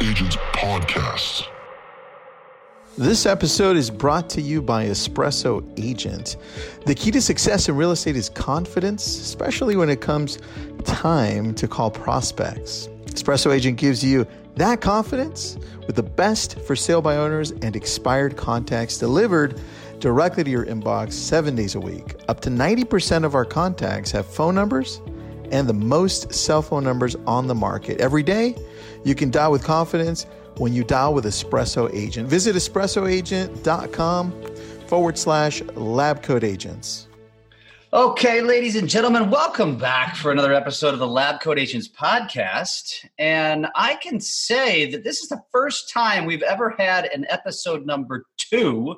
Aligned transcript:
Agents 0.00 0.36
Podcast. 0.52 1.48
This 2.96 3.26
episode 3.26 3.76
is 3.76 3.90
brought 3.90 4.30
to 4.30 4.40
you 4.40 4.62
by 4.62 4.86
Espresso 4.86 5.68
Agent. 5.76 6.36
The 6.86 6.94
key 6.94 7.10
to 7.10 7.20
success 7.20 7.68
in 7.68 7.74
real 7.74 7.90
estate 7.90 8.14
is 8.14 8.28
confidence, 8.28 9.04
especially 9.04 9.74
when 9.74 9.90
it 9.90 10.00
comes 10.00 10.38
time 10.84 11.52
to 11.56 11.66
call 11.66 11.90
prospects. 11.90 12.86
Espresso 13.06 13.52
Agent 13.52 13.76
gives 13.76 14.04
you 14.04 14.24
that 14.54 14.80
confidence 14.80 15.58
with 15.88 15.96
the 15.96 16.04
best 16.04 16.60
for 16.60 16.76
sale 16.76 17.02
by 17.02 17.16
owners 17.16 17.50
and 17.50 17.74
expired 17.74 18.36
contacts 18.36 18.98
delivered 18.98 19.60
directly 19.98 20.44
to 20.44 20.50
your 20.50 20.64
inbox 20.66 21.14
seven 21.14 21.56
days 21.56 21.74
a 21.74 21.80
week. 21.80 22.14
Up 22.28 22.38
to 22.42 22.50
90% 22.50 23.24
of 23.24 23.34
our 23.34 23.44
contacts 23.44 24.12
have 24.12 24.26
phone 24.26 24.54
numbers 24.54 25.00
and 25.50 25.68
the 25.68 25.74
most 25.74 26.32
cell 26.32 26.62
phone 26.62 26.84
numbers 26.84 27.16
on 27.26 27.46
the 27.46 27.54
market. 27.54 28.00
Every 28.00 28.22
day, 28.22 28.54
you 29.04 29.14
can 29.14 29.30
dial 29.30 29.52
with 29.52 29.64
confidence 29.64 30.26
when 30.56 30.72
you 30.72 30.84
dial 30.84 31.14
with 31.14 31.24
Espresso 31.24 31.92
Agent. 31.94 32.28
Visit 32.28 32.56
espressoagent.com 32.56 34.32
forward 34.86 35.18
slash 35.18 35.62
lab 35.74 36.22
coat 36.22 36.44
agents. 36.44 37.08
Okay, 37.90 38.42
ladies 38.42 38.76
and 38.76 38.86
gentlemen, 38.86 39.30
welcome 39.30 39.78
back 39.78 40.14
for 40.14 40.30
another 40.30 40.52
episode 40.52 40.92
of 40.92 41.00
the 41.00 41.06
Lab 41.06 41.40
Coat 41.40 41.58
Agents 41.58 41.88
podcast. 41.88 43.06
And 43.18 43.66
I 43.74 43.94
can 43.94 44.20
say 44.20 44.90
that 44.90 45.04
this 45.04 45.20
is 45.20 45.30
the 45.30 45.40
first 45.50 45.88
time 45.88 46.26
we've 46.26 46.42
ever 46.42 46.74
had 46.78 47.06
an 47.06 47.24
episode 47.30 47.86
number 47.86 48.26
two, 48.36 48.96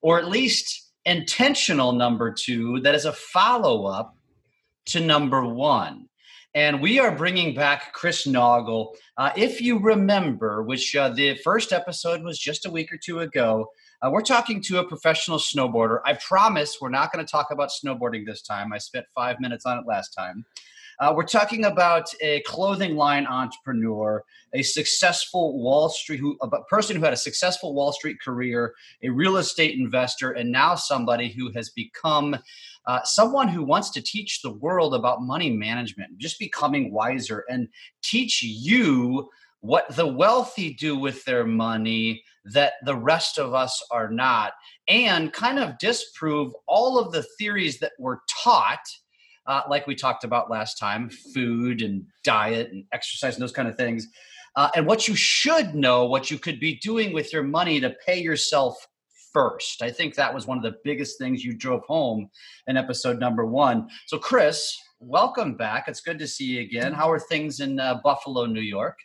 or 0.00 0.20
at 0.20 0.28
least 0.28 0.92
intentional 1.04 1.90
number 1.90 2.32
two, 2.32 2.78
that 2.82 2.94
is 2.94 3.04
a 3.04 3.12
follow 3.12 3.86
up 3.86 4.14
to 4.90 5.00
number 5.00 5.44
one. 5.44 6.06
And 6.52 6.82
we 6.82 6.98
are 6.98 7.14
bringing 7.14 7.54
back 7.54 7.92
Chris 7.92 8.26
Naugle. 8.26 8.96
Uh, 9.16 9.30
if 9.36 9.60
you 9.60 9.78
remember, 9.78 10.64
which 10.64 10.96
uh, 10.96 11.10
the 11.10 11.36
first 11.36 11.72
episode 11.72 12.24
was 12.24 12.40
just 12.40 12.66
a 12.66 12.70
week 12.70 12.92
or 12.92 12.96
two 12.96 13.20
ago, 13.20 13.68
uh, 14.02 14.10
we're 14.12 14.20
talking 14.20 14.60
to 14.62 14.78
a 14.80 14.84
professional 14.84 15.38
snowboarder. 15.38 16.00
I 16.04 16.14
promise 16.14 16.78
we're 16.80 16.88
not 16.88 17.12
going 17.12 17.24
to 17.24 17.30
talk 17.30 17.52
about 17.52 17.70
snowboarding 17.70 18.26
this 18.26 18.42
time. 18.42 18.72
I 18.72 18.78
spent 18.78 19.06
five 19.14 19.38
minutes 19.38 19.64
on 19.64 19.78
it 19.78 19.84
last 19.86 20.08
time. 20.08 20.44
Uh, 21.00 21.14
we're 21.16 21.24
talking 21.24 21.64
about 21.64 22.12
a 22.20 22.40
clothing 22.40 22.94
line 22.94 23.26
entrepreneur, 23.26 24.22
a 24.52 24.62
successful 24.62 25.58
Wall 25.58 25.88
Street, 25.88 26.20
who, 26.20 26.36
a 26.42 26.62
person 26.64 26.94
who 26.94 27.02
had 27.02 27.14
a 27.14 27.16
successful 27.16 27.72
Wall 27.72 27.90
Street 27.90 28.20
career, 28.20 28.74
a 29.02 29.08
real 29.08 29.38
estate 29.38 29.78
investor, 29.78 30.32
and 30.32 30.52
now 30.52 30.74
somebody 30.74 31.30
who 31.30 31.50
has 31.52 31.70
become 31.70 32.36
uh, 32.90 33.00
someone 33.04 33.46
who 33.46 33.62
wants 33.62 33.88
to 33.88 34.02
teach 34.02 34.42
the 34.42 34.50
world 34.50 34.96
about 34.96 35.22
money 35.22 35.48
management, 35.48 36.18
just 36.18 36.40
becoming 36.40 36.92
wiser 36.92 37.44
and 37.48 37.68
teach 38.02 38.42
you 38.42 39.28
what 39.60 39.94
the 39.94 40.08
wealthy 40.08 40.74
do 40.74 40.96
with 40.96 41.24
their 41.24 41.46
money 41.46 42.20
that 42.44 42.72
the 42.84 42.96
rest 42.96 43.38
of 43.38 43.54
us 43.54 43.80
are 43.92 44.10
not, 44.10 44.54
and 44.88 45.32
kind 45.32 45.60
of 45.60 45.78
disprove 45.78 46.52
all 46.66 46.98
of 46.98 47.12
the 47.12 47.24
theories 47.38 47.78
that 47.78 47.92
were 48.00 48.22
taught. 48.28 48.84
Uh, 49.46 49.62
like 49.70 49.86
we 49.86 49.94
talked 49.94 50.24
about 50.24 50.50
last 50.50 50.76
time, 50.76 51.08
food 51.32 51.82
and 51.82 52.04
diet 52.24 52.72
and 52.72 52.84
exercise 52.92 53.36
and 53.36 53.42
those 53.42 53.52
kind 53.52 53.68
of 53.68 53.76
things. 53.76 54.08
Uh, 54.56 54.68
and 54.74 54.84
what 54.84 55.06
you 55.06 55.14
should 55.14 55.76
know, 55.76 56.06
what 56.06 56.28
you 56.28 56.40
could 56.40 56.58
be 56.58 56.74
doing 56.80 57.12
with 57.12 57.32
your 57.32 57.44
money 57.44 57.78
to 57.78 57.94
pay 58.04 58.20
yourself 58.20 58.74
first. 59.32 59.82
I 59.82 59.90
think 59.90 60.14
that 60.14 60.34
was 60.34 60.46
one 60.46 60.58
of 60.58 60.64
the 60.64 60.76
biggest 60.84 61.18
things 61.18 61.44
you 61.44 61.52
drove 61.56 61.82
home 61.86 62.28
in 62.66 62.76
episode 62.76 63.18
number 63.18 63.46
one. 63.46 63.88
So, 64.06 64.18
Chris, 64.18 64.76
welcome 65.00 65.54
back. 65.54 65.88
It's 65.88 66.00
good 66.00 66.18
to 66.18 66.26
see 66.26 66.44
you 66.44 66.60
again. 66.60 66.92
How 66.92 67.10
are 67.10 67.18
things 67.18 67.60
in 67.60 67.80
uh, 67.80 68.00
Buffalo, 68.02 68.46
New 68.46 68.60
York? 68.60 68.96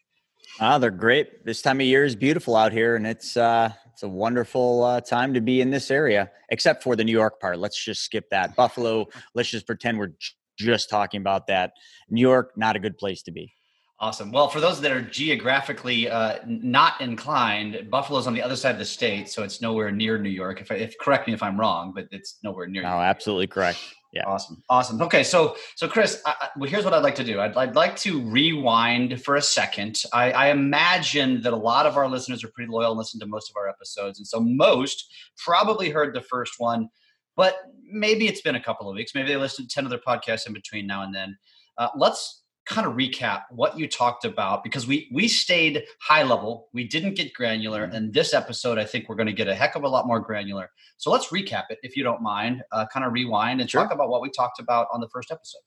Ah, 0.59 0.77
they're 0.77 0.91
great. 0.91 1.45
This 1.45 1.61
time 1.61 1.81
of 1.81 1.87
year 1.87 2.05
is 2.05 2.15
beautiful 2.15 2.55
out 2.55 2.71
here, 2.71 2.95
and 2.95 3.05
it's 3.05 3.35
uh, 3.35 3.71
it's 3.91 4.03
a 4.03 4.09
wonderful 4.09 4.83
uh, 4.83 5.01
time 5.01 5.33
to 5.33 5.41
be 5.41 5.61
in 5.61 5.69
this 5.69 5.89
area. 5.89 6.29
Except 6.49 6.83
for 6.83 6.95
the 6.95 7.03
New 7.03 7.11
York 7.11 7.39
part. 7.41 7.59
Let's 7.59 7.83
just 7.83 8.03
skip 8.03 8.29
that. 8.29 8.55
Buffalo. 8.55 9.07
Let's 9.33 9.49
just 9.49 9.65
pretend 9.65 9.97
we're 9.97 10.13
just 10.57 10.89
talking 10.89 11.19
about 11.19 11.47
that. 11.47 11.73
New 12.09 12.21
York, 12.21 12.51
not 12.55 12.75
a 12.75 12.79
good 12.79 12.97
place 12.97 13.23
to 13.23 13.31
be. 13.31 13.54
Awesome. 13.97 14.31
Well, 14.31 14.49
for 14.49 14.59
those 14.59 14.81
that 14.81 14.91
are 14.91 15.01
geographically 15.01 16.09
uh, 16.09 16.39
not 16.45 16.99
inclined, 16.99 17.89
Buffalo's 17.89 18.27
on 18.27 18.33
the 18.33 18.41
other 18.41 18.57
side 18.57 18.71
of 18.71 18.79
the 18.79 18.85
state, 18.85 19.29
so 19.29 19.41
it's 19.41 19.61
nowhere 19.61 19.89
near 19.89 20.17
New 20.17 20.29
York. 20.29 20.59
If, 20.59 20.69
I, 20.69 20.75
if 20.75 20.97
correct 20.99 21.27
me 21.27 21.33
if 21.33 21.41
I'm 21.41 21.57
wrong, 21.57 21.93
but 21.95 22.07
it's 22.11 22.37
nowhere 22.43 22.67
near. 22.67 22.83
Oh, 22.83 22.99
absolutely 22.99 23.47
correct. 23.47 23.79
Yeah. 24.11 24.23
Awesome. 24.27 24.61
Awesome. 24.69 25.01
Okay. 25.01 25.23
So, 25.23 25.55
so 25.75 25.87
Chris, 25.87 26.21
I, 26.25 26.49
well, 26.57 26.69
here's 26.69 26.83
what 26.83 26.93
I'd 26.93 27.03
like 27.03 27.15
to 27.15 27.23
do. 27.23 27.39
I'd, 27.39 27.55
I'd 27.55 27.75
like 27.75 27.95
to 27.97 28.21
rewind 28.21 29.21
for 29.21 29.35
a 29.35 29.41
second. 29.41 30.01
I, 30.13 30.31
I 30.31 30.47
imagine 30.51 31.41
that 31.41 31.51
a 31.51 31.57
lot 31.57 31.85
of 31.85 31.97
our 31.97 32.07
listeners 32.07 32.43
are 32.43 32.49
pretty 32.49 32.71
loyal 32.71 32.91
and 32.91 32.97
listen 32.97 33.19
to 33.21 33.25
most 33.25 33.49
of 33.49 33.57
our 33.57 33.67
episodes, 33.69 34.19
and 34.19 34.27
so 34.27 34.39
most 34.39 35.05
probably 35.37 35.89
heard 35.89 36.13
the 36.13 36.21
first 36.21 36.55
one, 36.57 36.89
but 37.35 37.55
maybe 37.89 38.27
it's 38.27 38.41
been 38.41 38.55
a 38.55 38.63
couple 38.63 38.89
of 38.89 38.95
weeks. 38.95 39.15
Maybe 39.15 39.29
they 39.29 39.37
listened 39.37 39.69
to 39.69 39.73
ten 39.73 39.85
other 39.85 39.99
podcasts 39.99 40.47
in 40.47 40.53
between 40.53 40.85
now 40.85 41.03
and 41.03 41.13
then. 41.13 41.37
Uh, 41.77 41.89
let's 41.97 42.43
kind 42.65 42.87
of 42.87 42.93
recap 42.93 43.43
what 43.51 43.77
you 43.77 43.87
talked 43.87 44.25
about 44.25 44.63
because 44.63 44.87
we 44.87 45.07
we 45.13 45.27
stayed 45.27 45.83
high 46.01 46.23
level 46.23 46.69
we 46.73 46.83
didn't 46.83 47.13
get 47.13 47.33
granular 47.33 47.85
mm-hmm. 47.85 47.95
and 47.95 48.13
this 48.13 48.33
episode 48.33 48.79
i 48.79 48.83
think 48.83 49.07
we're 49.07 49.15
going 49.15 49.27
to 49.27 49.33
get 49.33 49.47
a 49.47 49.55
heck 49.55 49.75
of 49.75 49.83
a 49.83 49.87
lot 49.87 50.07
more 50.07 50.19
granular 50.19 50.69
so 50.97 51.11
let's 51.11 51.27
recap 51.27 51.65
it 51.69 51.77
if 51.83 51.95
you 51.95 52.03
don't 52.03 52.21
mind 52.21 52.63
uh, 52.71 52.85
kind 52.91 53.05
of 53.05 53.13
rewind 53.13 53.61
and 53.61 53.69
sure. 53.69 53.83
talk 53.83 53.93
about 53.93 54.09
what 54.09 54.21
we 54.21 54.29
talked 54.31 54.59
about 54.59 54.87
on 54.91 54.99
the 54.99 55.07
first 55.09 55.31
episode 55.31 55.61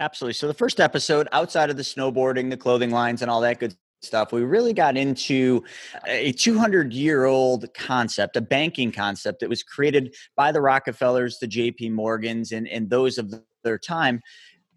absolutely 0.00 0.32
so 0.32 0.46
the 0.46 0.54
first 0.54 0.80
episode 0.80 1.28
outside 1.32 1.68
of 1.68 1.76
the 1.76 1.82
snowboarding 1.82 2.48
the 2.48 2.56
clothing 2.56 2.90
lines 2.90 3.20
and 3.20 3.30
all 3.30 3.40
that 3.40 3.60
good 3.60 3.74
stuff 4.02 4.32
we 4.32 4.42
really 4.42 4.72
got 4.72 4.96
into 4.96 5.62
a 6.06 6.32
200 6.32 6.94
year 6.94 7.26
old 7.26 7.72
concept 7.74 8.36
a 8.36 8.40
banking 8.40 8.90
concept 8.90 9.40
that 9.40 9.50
was 9.50 9.62
created 9.62 10.14
by 10.34 10.50
the 10.50 10.60
rockefellers 10.60 11.38
the 11.38 11.46
jp 11.46 11.92
morgans 11.92 12.52
and, 12.52 12.66
and 12.68 12.88
those 12.88 13.18
of 13.18 13.34
their 13.62 13.78
time 13.78 14.20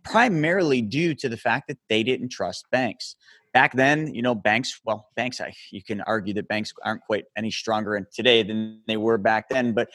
primarily 0.04 0.82
due 0.82 1.16
to 1.16 1.30
the 1.30 1.38
fact 1.38 1.68
that 1.68 1.78
they 1.90 2.04
didn't 2.04 2.30
trust 2.30 2.66
banks. 2.72 3.16
Back 3.54 3.74
then, 3.74 4.14
you 4.14 4.24
know, 4.24 4.34
banks, 4.34 4.80
well, 4.84 5.10
banks, 5.16 5.40
I, 5.40 5.54
you 5.72 5.84
can 5.84 6.02
argue 6.02 6.34
that 6.34 6.48
banks 6.48 6.74
aren't 6.84 7.02
quite 7.02 7.26
any 7.38 7.52
stronger 7.52 8.08
today 8.12 8.42
than 8.42 8.82
they 8.88 8.98
were 8.98 9.20
back 9.20 9.50
then, 9.50 9.74
but 9.74 9.90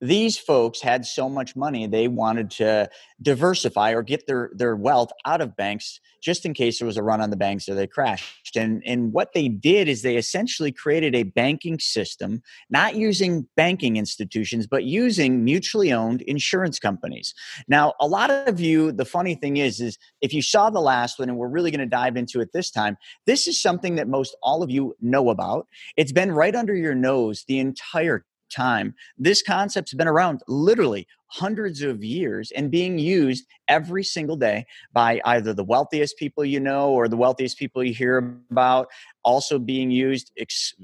these 0.00 0.38
folks 0.38 0.80
had 0.80 1.04
so 1.04 1.28
much 1.28 1.56
money 1.56 1.86
they 1.86 2.08
wanted 2.08 2.50
to 2.50 2.88
diversify 3.20 3.90
or 3.90 4.02
get 4.02 4.26
their 4.26 4.50
their 4.54 4.76
wealth 4.76 5.10
out 5.24 5.40
of 5.40 5.56
banks 5.56 6.00
just 6.20 6.44
in 6.44 6.54
case 6.54 6.78
there 6.78 6.86
was 6.86 6.96
a 6.96 7.02
run 7.02 7.20
on 7.20 7.30
the 7.30 7.36
banks 7.36 7.68
or 7.68 7.74
they 7.74 7.86
crashed. 7.86 8.56
And 8.56 8.82
and 8.86 9.12
what 9.12 9.32
they 9.34 9.48
did 9.48 9.88
is 9.88 10.02
they 10.02 10.16
essentially 10.16 10.70
created 10.70 11.14
a 11.14 11.24
banking 11.24 11.78
system 11.78 12.42
not 12.70 12.94
using 12.94 13.46
banking 13.56 13.96
institutions 13.96 14.66
but 14.66 14.84
using 14.84 15.44
mutually 15.44 15.92
owned 15.92 16.22
insurance 16.22 16.78
companies. 16.78 17.34
Now 17.66 17.94
a 18.00 18.06
lot 18.06 18.30
of 18.30 18.60
you 18.60 18.92
the 18.92 19.04
funny 19.04 19.34
thing 19.34 19.56
is 19.56 19.80
is 19.80 19.98
if 20.20 20.32
you 20.32 20.42
saw 20.42 20.70
the 20.70 20.80
last 20.80 21.18
one 21.18 21.28
and 21.28 21.38
we're 21.38 21.48
really 21.48 21.70
going 21.70 21.80
to 21.80 21.86
dive 21.86 22.16
into 22.16 22.40
it 22.40 22.52
this 22.52 22.70
time 22.70 22.96
this 23.26 23.48
is 23.48 23.60
something 23.60 23.96
that 23.96 24.08
most 24.08 24.36
all 24.42 24.62
of 24.62 24.70
you 24.70 24.94
know 25.00 25.30
about. 25.30 25.66
It's 25.96 26.12
been 26.12 26.30
right 26.30 26.54
under 26.54 26.74
your 26.74 26.94
nose 26.94 27.44
the 27.48 27.58
entire 27.58 28.24
time. 28.48 28.94
This 29.16 29.42
concept's 29.42 29.94
been 29.94 30.08
around 30.08 30.42
literally 30.48 31.06
hundreds 31.28 31.82
of 31.82 32.02
years 32.02 32.50
and 32.52 32.70
being 32.70 32.98
used 32.98 33.46
every 33.68 34.02
single 34.02 34.36
day 34.36 34.66
by 34.92 35.20
either 35.24 35.52
the 35.52 35.64
wealthiest 35.64 36.16
people 36.16 36.44
you 36.44 36.60
know 36.60 36.90
or 36.90 37.08
the 37.08 37.16
wealthiest 37.16 37.58
people 37.58 37.84
you 37.84 37.94
hear 37.94 38.18
about. 38.50 38.88
Also 39.24 39.58
being 39.58 39.90
used. 39.90 40.32
Ex- 40.38 40.74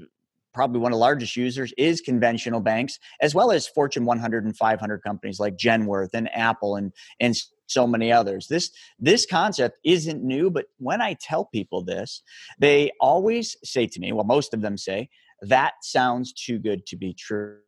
probably 0.55 0.79
one 0.79 0.93
of 0.93 0.95
the 0.95 1.01
largest 1.01 1.35
users 1.35 1.73
is 1.77 1.99
conventional 1.99 2.61
banks 2.61 2.97
as 3.21 3.35
well 3.35 3.51
as 3.51 3.67
fortune 3.67 4.05
100 4.05 4.45
and 4.45 4.55
500 4.55 5.03
companies 5.03 5.37
like 5.37 5.57
genworth 5.57 6.11
and 6.13 6.33
apple 6.33 6.77
and 6.77 6.93
and 7.19 7.35
so 7.67 7.85
many 7.85 8.11
others 8.11 8.47
this 8.47 8.71
this 8.97 9.25
concept 9.25 9.77
isn't 9.83 10.23
new 10.23 10.49
but 10.49 10.67
when 10.77 11.01
i 11.01 11.13
tell 11.19 11.45
people 11.45 11.83
this 11.83 12.21
they 12.57 12.89
always 13.01 13.57
say 13.63 13.85
to 13.85 13.99
me 13.99 14.13
well 14.13 14.23
most 14.23 14.53
of 14.53 14.61
them 14.61 14.77
say 14.77 15.09
that 15.49 15.73
sounds 15.81 16.33
too 16.33 16.59
good 16.59 16.85
to 16.87 16.95
be 16.95 17.13
true. 17.13 17.59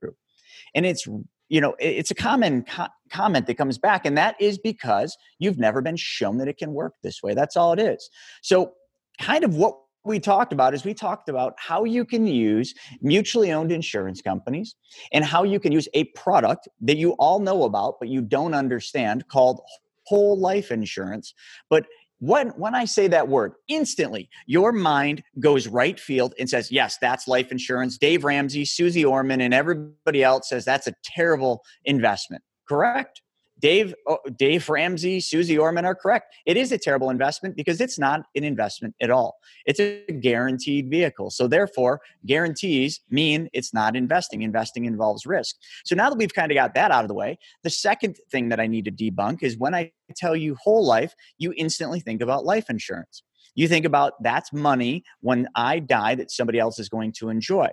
And 0.75 0.85
it's 0.85 1.07
you 1.49 1.61
know 1.61 1.75
it's 1.79 2.11
a 2.11 2.15
common 2.15 2.63
co- 2.63 2.87
comment 3.09 3.47
that 3.47 3.55
comes 3.55 3.77
back 3.77 4.05
and 4.05 4.17
that 4.17 4.35
is 4.39 4.57
because 4.57 5.17
you've 5.39 5.57
never 5.57 5.81
been 5.81 5.95
shown 5.95 6.37
that 6.37 6.47
it 6.47 6.57
can 6.57 6.73
work 6.73 6.93
this 7.03 7.23
way. 7.23 7.33
That's 7.33 7.55
all 7.55 7.73
it 7.73 7.79
is. 7.79 8.09
So 8.41 8.73
kind 9.19 9.43
of 9.43 9.55
what 9.55 9.77
we 10.07 10.19
talked 10.19 10.53
about 10.53 10.73
is 10.73 10.85
we 10.85 10.93
talked 10.93 11.29
about 11.29 11.53
how 11.57 11.83
you 11.83 12.05
can 12.05 12.25
use 12.25 12.73
mutually 13.01 13.51
owned 13.51 13.71
insurance 13.71 14.21
companies 14.21 14.75
and 15.11 15.25
how 15.25 15.43
you 15.43 15.59
can 15.59 15.71
use 15.71 15.87
a 15.93 16.05
product 16.15 16.67
that 16.81 16.97
you 16.97 17.11
all 17.13 17.39
know 17.39 17.63
about 17.63 17.95
but 17.99 18.07
you 18.07 18.21
don't 18.21 18.53
understand 18.53 19.27
called 19.27 19.59
whole 20.05 20.39
life 20.39 20.71
insurance 20.71 21.33
but 21.69 21.85
when 22.19 22.49
when 22.49 22.73
i 22.73 22.85
say 22.85 23.07
that 23.07 23.27
word 23.27 23.53
instantly 23.67 24.29
your 24.45 24.71
mind 24.71 25.23
goes 25.39 25.67
right 25.67 25.99
field 25.99 26.33
and 26.39 26.49
says 26.49 26.71
yes 26.71 26.97
that's 26.99 27.27
life 27.27 27.51
insurance. 27.51 27.97
Dave 27.97 28.23
ramsey 28.23 28.65
Susie 28.65 29.05
orman 29.05 29.41
and 29.41 29.53
everybody 29.53 30.23
else 30.23 30.49
says 30.49 30.65
that's 30.65 30.87
a 30.87 30.93
terrible 31.03 31.61
investment 31.85 32.43
correct 32.67 33.21
Dave, 33.59 33.93
oh, 34.07 34.19
Dave 34.37 34.67
Ramsey, 34.69 35.19
Susie 35.19 35.57
Orman 35.57 35.85
are 35.85 35.95
correct. 35.95 36.35
It 36.45 36.57
is 36.57 36.71
a 36.71 36.77
terrible 36.77 37.09
investment 37.09 37.55
because 37.55 37.81
it's 37.81 37.97
not 37.97 38.21
an 38.35 38.43
investment 38.43 38.95
at 39.01 39.09
all. 39.09 39.37
It's 39.65 39.79
a 39.79 40.03
guaranteed 40.21 40.89
vehicle. 40.89 41.31
So 41.31 41.47
therefore, 41.47 42.01
guarantees 42.25 43.01
mean 43.09 43.49
it's 43.53 43.73
not 43.73 43.95
investing. 43.95 44.43
Investing 44.43 44.85
involves 44.85 45.25
risk. 45.25 45.55
So 45.85 45.95
now 45.95 46.09
that 46.09 46.17
we've 46.17 46.33
kind 46.33 46.51
of 46.51 46.55
got 46.55 46.75
that 46.75 46.91
out 46.91 47.03
of 47.03 47.07
the 47.07 47.15
way, 47.15 47.39
the 47.63 47.69
second 47.69 48.17
thing 48.31 48.49
that 48.49 48.59
I 48.59 48.67
need 48.67 48.85
to 48.85 48.91
debunk 48.91 49.41
is 49.41 49.57
when 49.57 49.73
I 49.73 49.91
tell 50.15 50.35
you 50.35 50.55
whole 50.61 50.85
life, 50.85 51.13
you 51.37 51.53
instantly 51.57 51.99
think 51.99 52.21
about 52.21 52.45
life 52.45 52.69
insurance. 52.69 53.23
You 53.55 53.67
think 53.67 53.85
about 53.85 54.21
that's 54.21 54.53
money 54.53 55.03
when 55.21 55.47
I 55.55 55.79
die 55.79 56.13
that 56.15 56.29
somebody 56.29 56.59
else 56.59 56.77
is 56.77 56.89
going 56.89 57.11
to 57.13 57.29
enjoy. 57.29 57.69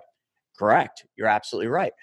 Correct. 0.57 1.05
You're 1.15 1.27
absolutely 1.27 1.67
right. 1.67 1.93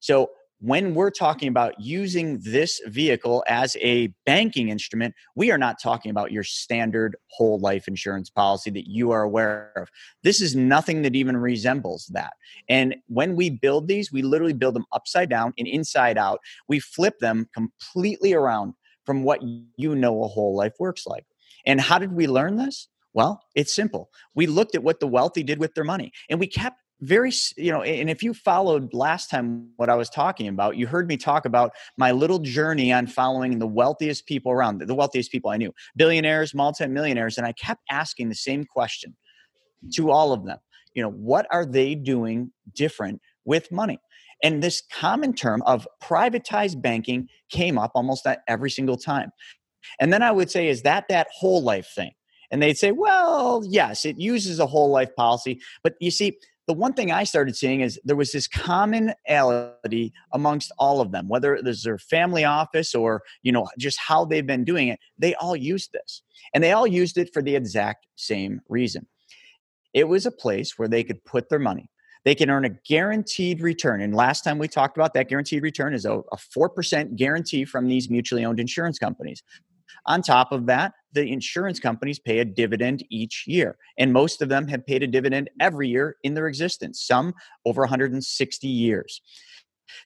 So 0.00 0.30
when 0.60 0.94
we're 0.94 1.10
talking 1.10 1.48
about 1.48 1.80
using 1.80 2.38
this 2.40 2.80
vehicle 2.86 3.42
as 3.48 3.76
a 3.80 4.08
banking 4.26 4.68
instrument, 4.68 5.14
we 5.34 5.50
are 5.50 5.56
not 5.56 5.76
talking 5.82 6.10
about 6.10 6.32
your 6.32 6.44
standard 6.44 7.16
whole 7.30 7.58
life 7.58 7.88
insurance 7.88 8.28
policy 8.28 8.70
that 8.70 8.86
you 8.86 9.10
are 9.10 9.22
aware 9.22 9.72
of. 9.76 9.88
This 10.22 10.40
is 10.40 10.54
nothing 10.54 11.00
that 11.02 11.16
even 11.16 11.36
resembles 11.36 12.10
that. 12.12 12.34
And 12.68 12.96
when 13.06 13.36
we 13.36 13.48
build 13.48 13.88
these, 13.88 14.12
we 14.12 14.20
literally 14.20 14.52
build 14.52 14.74
them 14.74 14.84
upside 14.92 15.30
down 15.30 15.54
and 15.56 15.66
inside 15.66 16.18
out. 16.18 16.40
We 16.68 16.78
flip 16.78 17.18
them 17.20 17.48
completely 17.54 18.34
around 18.34 18.74
from 19.06 19.22
what 19.22 19.40
you 19.42 19.94
know 19.94 20.22
a 20.22 20.28
whole 20.28 20.54
life 20.54 20.74
works 20.78 21.06
like. 21.06 21.24
And 21.64 21.80
how 21.80 21.98
did 21.98 22.12
we 22.12 22.26
learn 22.26 22.56
this? 22.56 22.88
Well, 23.14 23.42
it's 23.54 23.74
simple. 23.74 24.10
We 24.34 24.46
looked 24.46 24.74
at 24.74 24.82
what 24.82 25.00
the 25.00 25.06
wealthy 25.06 25.42
did 25.42 25.58
with 25.58 25.74
their 25.74 25.84
money 25.84 26.12
and 26.28 26.38
we 26.38 26.46
kept 26.46 26.76
very 27.00 27.32
you 27.56 27.72
know 27.72 27.82
and 27.82 28.10
if 28.10 28.22
you 28.22 28.34
followed 28.34 28.92
last 28.92 29.30
time 29.30 29.68
what 29.76 29.88
i 29.88 29.94
was 29.94 30.10
talking 30.10 30.48
about 30.48 30.76
you 30.76 30.86
heard 30.86 31.08
me 31.08 31.16
talk 31.16 31.46
about 31.46 31.72
my 31.96 32.10
little 32.10 32.38
journey 32.38 32.92
on 32.92 33.06
following 33.06 33.58
the 33.58 33.66
wealthiest 33.66 34.26
people 34.26 34.52
around 34.52 34.78
the 34.80 34.94
wealthiest 34.94 35.32
people 35.32 35.50
i 35.50 35.56
knew 35.56 35.72
billionaires 35.96 36.54
multimillionaires 36.54 37.38
and 37.38 37.46
i 37.46 37.52
kept 37.52 37.80
asking 37.90 38.28
the 38.28 38.34
same 38.34 38.64
question 38.64 39.16
to 39.90 40.10
all 40.10 40.32
of 40.32 40.44
them 40.44 40.58
you 40.94 41.02
know 41.02 41.10
what 41.10 41.46
are 41.50 41.64
they 41.64 41.94
doing 41.94 42.52
different 42.74 43.20
with 43.44 43.70
money? 43.72 43.98
And 44.42 44.62
this 44.62 44.82
common 44.92 45.34
term 45.34 45.62
of 45.66 45.86
privatized 46.02 46.80
banking 46.80 47.28
came 47.50 47.76
up 47.76 47.92
almost 47.94 48.26
every 48.48 48.70
single 48.70 48.96
time. 48.96 49.30
And 49.98 50.12
then 50.12 50.22
i 50.22 50.30
would 50.30 50.50
say 50.50 50.68
is 50.68 50.82
that 50.82 51.06
that 51.08 51.28
whole 51.32 51.62
life 51.62 51.90
thing? 51.94 52.12
And 52.50 52.62
they'd 52.62 52.78
say 52.78 52.92
well 52.92 53.62
yes 53.64 54.04
it 54.04 54.18
uses 54.18 54.58
a 54.58 54.66
whole 54.66 54.90
life 54.90 55.14
policy. 55.16 55.60
But 55.82 55.94
you 56.00 56.10
see 56.10 56.38
the 56.70 56.74
one 56.74 56.92
thing 56.92 57.10
I 57.10 57.24
started 57.24 57.56
seeing 57.56 57.80
is 57.80 57.98
there 58.04 58.14
was 58.14 58.30
this 58.30 58.46
commonality 58.46 60.12
amongst 60.32 60.70
all 60.78 61.00
of 61.00 61.10
them, 61.10 61.26
whether 61.26 61.52
it 61.52 61.64
was 61.64 61.82
their 61.82 61.98
family 61.98 62.44
office 62.44 62.94
or, 62.94 63.24
you 63.42 63.50
know, 63.50 63.66
just 63.76 63.98
how 63.98 64.24
they've 64.24 64.46
been 64.46 64.62
doing 64.62 64.86
it. 64.86 65.00
They 65.18 65.34
all 65.34 65.56
used 65.56 65.90
this 65.92 66.22
and 66.54 66.62
they 66.62 66.70
all 66.70 66.86
used 66.86 67.18
it 67.18 67.34
for 67.34 67.42
the 67.42 67.56
exact 67.56 68.06
same 68.14 68.60
reason. 68.68 69.08
It 69.94 70.06
was 70.06 70.26
a 70.26 70.30
place 70.30 70.78
where 70.78 70.86
they 70.86 71.02
could 71.02 71.24
put 71.24 71.48
their 71.48 71.58
money. 71.58 71.90
They 72.24 72.36
can 72.36 72.50
earn 72.50 72.64
a 72.64 72.76
guaranteed 72.86 73.60
return. 73.60 74.00
And 74.00 74.14
last 74.14 74.44
time 74.44 74.60
we 74.60 74.68
talked 74.68 74.96
about 74.96 75.12
that 75.14 75.28
guaranteed 75.28 75.64
return 75.64 75.92
is 75.92 76.04
a, 76.04 76.18
a 76.30 76.36
4% 76.36 77.16
guarantee 77.16 77.64
from 77.64 77.88
these 77.88 78.08
mutually 78.08 78.44
owned 78.44 78.60
insurance 78.60 78.96
companies. 79.00 79.42
On 80.06 80.22
top 80.22 80.52
of 80.52 80.66
that, 80.66 80.92
the 81.12 81.30
insurance 81.30 81.80
companies 81.80 82.18
pay 82.18 82.38
a 82.38 82.44
dividend 82.44 83.04
each 83.10 83.44
year. 83.46 83.76
And 83.98 84.12
most 84.12 84.42
of 84.42 84.48
them 84.48 84.68
have 84.68 84.86
paid 84.86 85.02
a 85.02 85.06
dividend 85.06 85.50
every 85.60 85.88
year 85.88 86.16
in 86.22 86.34
their 86.34 86.46
existence, 86.46 87.02
some 87.02 87.34
over 87.66 87.82
160 87.82 88.68
years. 88.68 89.20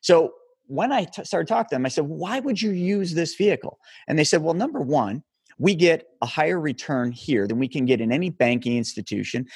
So 0.01 0.33
when 0.67 0.93
I 0.93 1.05
t- 1.05 1.25
started 1.25 1.47
talking 1.47 1.69
to 1.71 1.75
them, 1.75 1.87
I 1.87 1.91
said, 1.91 2.05
why 2.05 2.41
would 2.41 2.61
you 2.61 2.71
use 2.71 3.15
this 3.15 3.35
vehicle? 3.35 3.79
And 4.09 4.19
they 4.19 4.25
said, 4.25 4.43
well, 4.43 4.55
number 4.55 4.81
one, 4.81 5.23
we 5.59 5.75
get 5.75 6.07
a 6.21 6.27
higher 6.27 6.59
return 6.59 7.13
here 7.13 7.47
than 7.47 7.59
we 7.59 7.69
can 7.69 7.85
get 7.85 8.01
in 8.01 8.11
any 8.11 8.31
banking 8.31 8.77
institution 8.77 9.47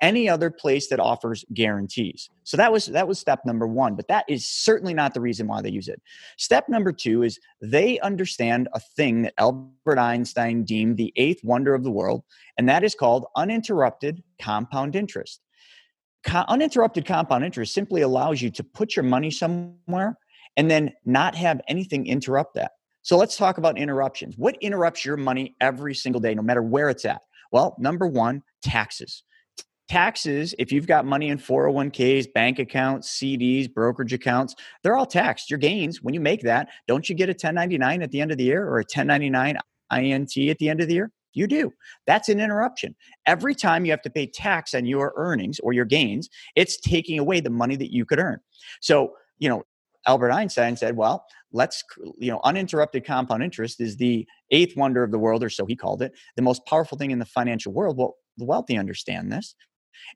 any 0.00 0.28
other 0.28 0.50
place 0.50 0.88
that 0.88 1.00
offers 1.00 1.44
guarantees. 1.54 2.30
So 2.44 2.56
that 2.56 2.72
was 2.72 2.86
that 2.86 3.08
was 3.08 3.18
step 3.18 3.40
number 3.44 3.66
1, 3.66 3.94
but 3.94 4.08
that 4.08 4.24
is 4.28 4.46
certainly 4.46 4.94
not 4.94 5.14
the 5.14 5.20
reason 5.20 5.46
why 5.46 5.62
they 5.62 5.70
use 5.70 5.88
it. 5.88 6.00
Step 6.36 6.68
number 6.68 6.92
2 6.92 7.22
is 7.22 7.38
they 7.60 7.98
understand 8.00 8.68
a 8.74 8.80
thing 8.80 9.22
that 9.22 9.34
Albert 9.38 9.98
Einstein 9.98 10.64
deemed 10.64 10.96
the 10.96 11.12
eighth 11.16 11.42
wonder 11.44 11.74
of 11.74 11.84
the 11.84 11.90
world, 11.90 12.22
and 12.58 12.68
that 12.68 12.84
is 12.84 12.94
called 12.94 13.26
uninterrupted 13.36 14.22
compound 14.40 14.96
interest. 14.96 15.40
Co- 16.24 16.44
uninterrupted 16.48 17.06
compound 17.06 17.44
interest 17.44 17.74
simply 17.74 18.02
allows 18.02 18.40
you 18.40 18.50
to 18.50 18.64
put 18.64 18.96
your 18.96 19.04
money 19.04 19.30
somewhere 19.30 20.18
and 20.56 20.70
then 20.70 20.92
not 21.04 21.34
have 21.34 21.60
anything 21.68 22.06
interrupt 22.06 22.54
that. 22.54 22.72
So 23.02 23.18
let's 23.18 23.36
talk 23.36 23.58
about 23.58 23.76
interruptions. 23.76 24.36
What 24.38 24.56
interrupts 24.62 25.04
your 25.04 25.18
money 25.18 25.54
every 25.60 25.94
single 25.94 26.20
day, 26.20 26.34
no 26.34 26.40
matter 26.40 26.62
where 26.62 26.88
it's 26.88 27.04
at? 27.04 27.20
Well, 27.52 27.76
number 27.78 28.06
one, 28.06 28.42
taxes 28.62 29.24
taxes 29.88 30.54
if 30.58 30.72
you've 30.72 30.86
got 30.86 31.04
money 31.04 31.28
in 31.28 31.38
401ks 31.38 32.32
bank 32.32 32.58
accounts 32.58 33.18
cds 33.18 33.72
brokerage 33.72 34.14
accounts 34.14 34.54
they're 34.82 34.96
all 34.96 35.06
taxed. 35.06 35.50
Your 35.50 35.58
gains 35.58 36.02
when 36.02 36.14
you 36.14 36.20
make 36.20 36.42
that 36.42 36.68
don't 36.88 37.08
you 37.08 37.14
get 37.14 37.28
a 37.28 37.32
1099 37.32 38.02
at 38.02 38.10
the 38.10 38.20
end 38.20 38.32
of 38.32 38.38
the 38.38 38.44
year 38.44 38.64
or 38.66 38.78
a 38.78 38.82
1099 38.82 39.58
int 39.92 40.36
at 40.50 40.58
the 40.58 40.68
end 40.68 40.80
of 40.80 40.88
the 40.88 40.94
year? 40.94 41.12
You 41.34 41.46
do. 41.46 41.72
That's 42.06 42.28
an 42.28 42.40
interruption. 42.40 42.94
Every 43.26 43.54
time 43.54 43.84
you 43.84 43.90
have 43.90 44.02
to 44.02 44.10
pay 44.10 44.26
tax 44.26 44.72
on 44.72 44.86
your 44.86 45.12
earnings 45.16 45.58
or 45.60 45.72
your 45.72 45.84
gains 45.84 46.28
it's 46.56 46.80
taking 46.80 47.18
away 47.18 47.40
the 47.40 47.50
money 47.50 47.76
that 47.76 47.92
you 47.92 48.04
could 48.06 48.18
earn. 48.18 48.40
So 48.80 49.12
you 49.38 49.48
know 49.48 49.64
albert 50.06 50.30
einstein 50.30 50.76
said 50.76 50.96
well 50.96 51.24
let's 51.52 51.82
you 52.18 52.30
know 52.30 52.40
uninterrupted 52.44 53.04
compound 53.06 53.42
interest 53.42 53.80
is 53.80 53.96
the 53.96 54.26
eighth 54.50 54.76
wonder 54.76 55.02
of 55.02 55.10
the 55.10 55.18
world 55.18 55.42
or 55.42 55.48
so 55.48 55.64
he 55.64 55.74
called 55.74 56.02
it 56.02 56.12
the 56.36 56.42
most 56.42 56.64
powerful 56.66 56.98
thing 56.98 57.10
in 57.10 57.18
the 57.18 57.24
financial 57.24 57.72
world. 57.72 57.98
Well 57.98 58.16
the 58.36 58.44
wealthy 58.44 58.76
understand 58.76 59.30
this 59.30 59.54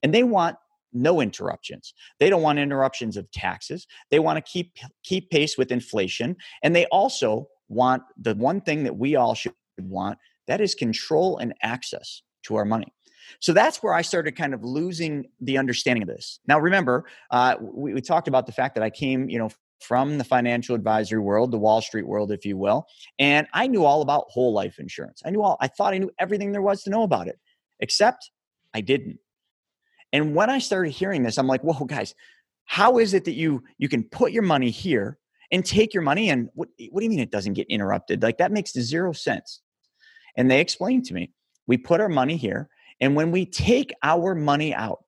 and 0.02 0.14
they 0.14 0.22
want 0.22 0.56
no 0.92 1.20
interruptions. 1.20 1.92
They 2.18 2.30
don't 2.30 2.42
want 2.42 2.58
interruptions 2.58 3.16
of 3.16 3.30
taxes. 3.30 3.86
They 4.10 4.18
want 4.18 4.36
to 4.36 4.50
keep 4.50 4.72
keep 5.04 5.30
pace 5.30 5.58
with 5.58 5.70
inflation, 5.70 6.36
and 6.62 6.74
they 6.74 6.86
also 6.86 7.48
want 7.68 8.02
the 8.16 8.34
one 8.34 8.60
thing 8.60 8.84
that 8.84 8.96
we 8.96 9.16
all 9.16 9.34
should 9.34 9.52
want 9.78 10.18
that 10.46 10.60
is 10.60 10.74
control 10.74 11.38
and 11.38 11.54
access 11.62 12.22
to 12.44 12.56
our 12.56 12.64
money. 12.64 12.92
So 13.40 13.52
that's 13.52 13.82
where 13.82 13.92
I 13.92 14.02
started 14.02 14.36
kind 14.36 14.54
of 14.54 14.64
losing 14.64 15.26
the 15.40 15.58
understanding 15.58 16.02
of 16.02 16.08
this. 16.08 16.40
Now, 16.48 16.58
remember, 16.58 17.04
uh, 17.30 17.56
we, 17.60 17.92
we 17.92 18.00
talked 18.00 18.26
about 18.26 18.46
the 18.46 18.52
fact 18.52 18.74
that 18.74 18.82
I 18.82 18.88
came, 18.88 19.28
you 19.28 19.38
know, 19.38 19.50
from 19.80 20.18
the 20.18 20.24
financial 20.24 20.74
advisory 20.74 21.20
world, 21.20 21.52
the 21.52 21.58
Wall 21.58 21.80
Street 21.80 22.06
world, 22.06 22.32
if 22.32 22.44
you 22.44 22.56
will, 22.56 22.86
and 23.18 23.46
I 23.52 23.68
knew 23.68 23.84
all 23.84 24.02
about 24.02 24.24
whole 24.28 24.52
life 24.52 24.78
insurance. 24.78 25.22
I 25.24 25.30
knew 25.30 25.42
all. 25.42 25.56
I 25.60 25.68
thought 25.68 25.94
I 25.94 25.98
knew 25.98 26.10
everything 26.18 26.50
there 26.50 26.62
was 26.62 26.82
to 26.82 26.90
know 26.90 27.02
about 27.02 27.28
it, 27.28 27.38
except 27.78 28.30
I 28.74 28.80
didn't. 28.80 29.18
And 30.12 30.34
when 30.34 30.50
I 30.50 30.58
started 30.58 30.90
hearing 30.90 31.22
this, 31.22 31.38
I'm 31.38 31.46
like, 31.46 31.62
whoa, 31.62 31.84
guys, 31.84 32.14
how 32.64 32.98
is 32.98 33.14
it 33.14 33.24
that 33.24 33.34
you 33.34 33.62
you 33.78 33.88
can 33.88 34.04
put 34.04 34.32
your 34.32 34.42
money 34.42 34.70
here 34.70 35.18
and 35.50 35.64
take 35.64 35.94
your 35.94 36.02
money 36.02 36.30
and 36.30 36.50
what, 36.54 36.68
what 36.90 37.00
do 37.00 37.04
you 37.04 37.10
mean 37.10 37.20
it 37.20 37.30
doesn't 37.30 37.54
get 37.54 37.66
interrupted? 37.68 38.22
Like 38.22 38.38
that 38.38 38.52
makes 38.52 38.72
zero 38.72 39.12
sense. 39.12 39.60
And 40.36 40.50
they 40.50 40.60
explained 40.60 41.04
to 41.06 41.14
me, 41.14 41.32
we 41.66 41.76
put 41.76 42.00
our 42.00 42.08
money 42.08 42.36
here, 42.36 42.68
and 43.00 43.14
when 43.14 43.30
we 43.30 43.46
take 43.46 43.92
our 44.02 44.34
money 44.34 44.74
out, 44.74 45.04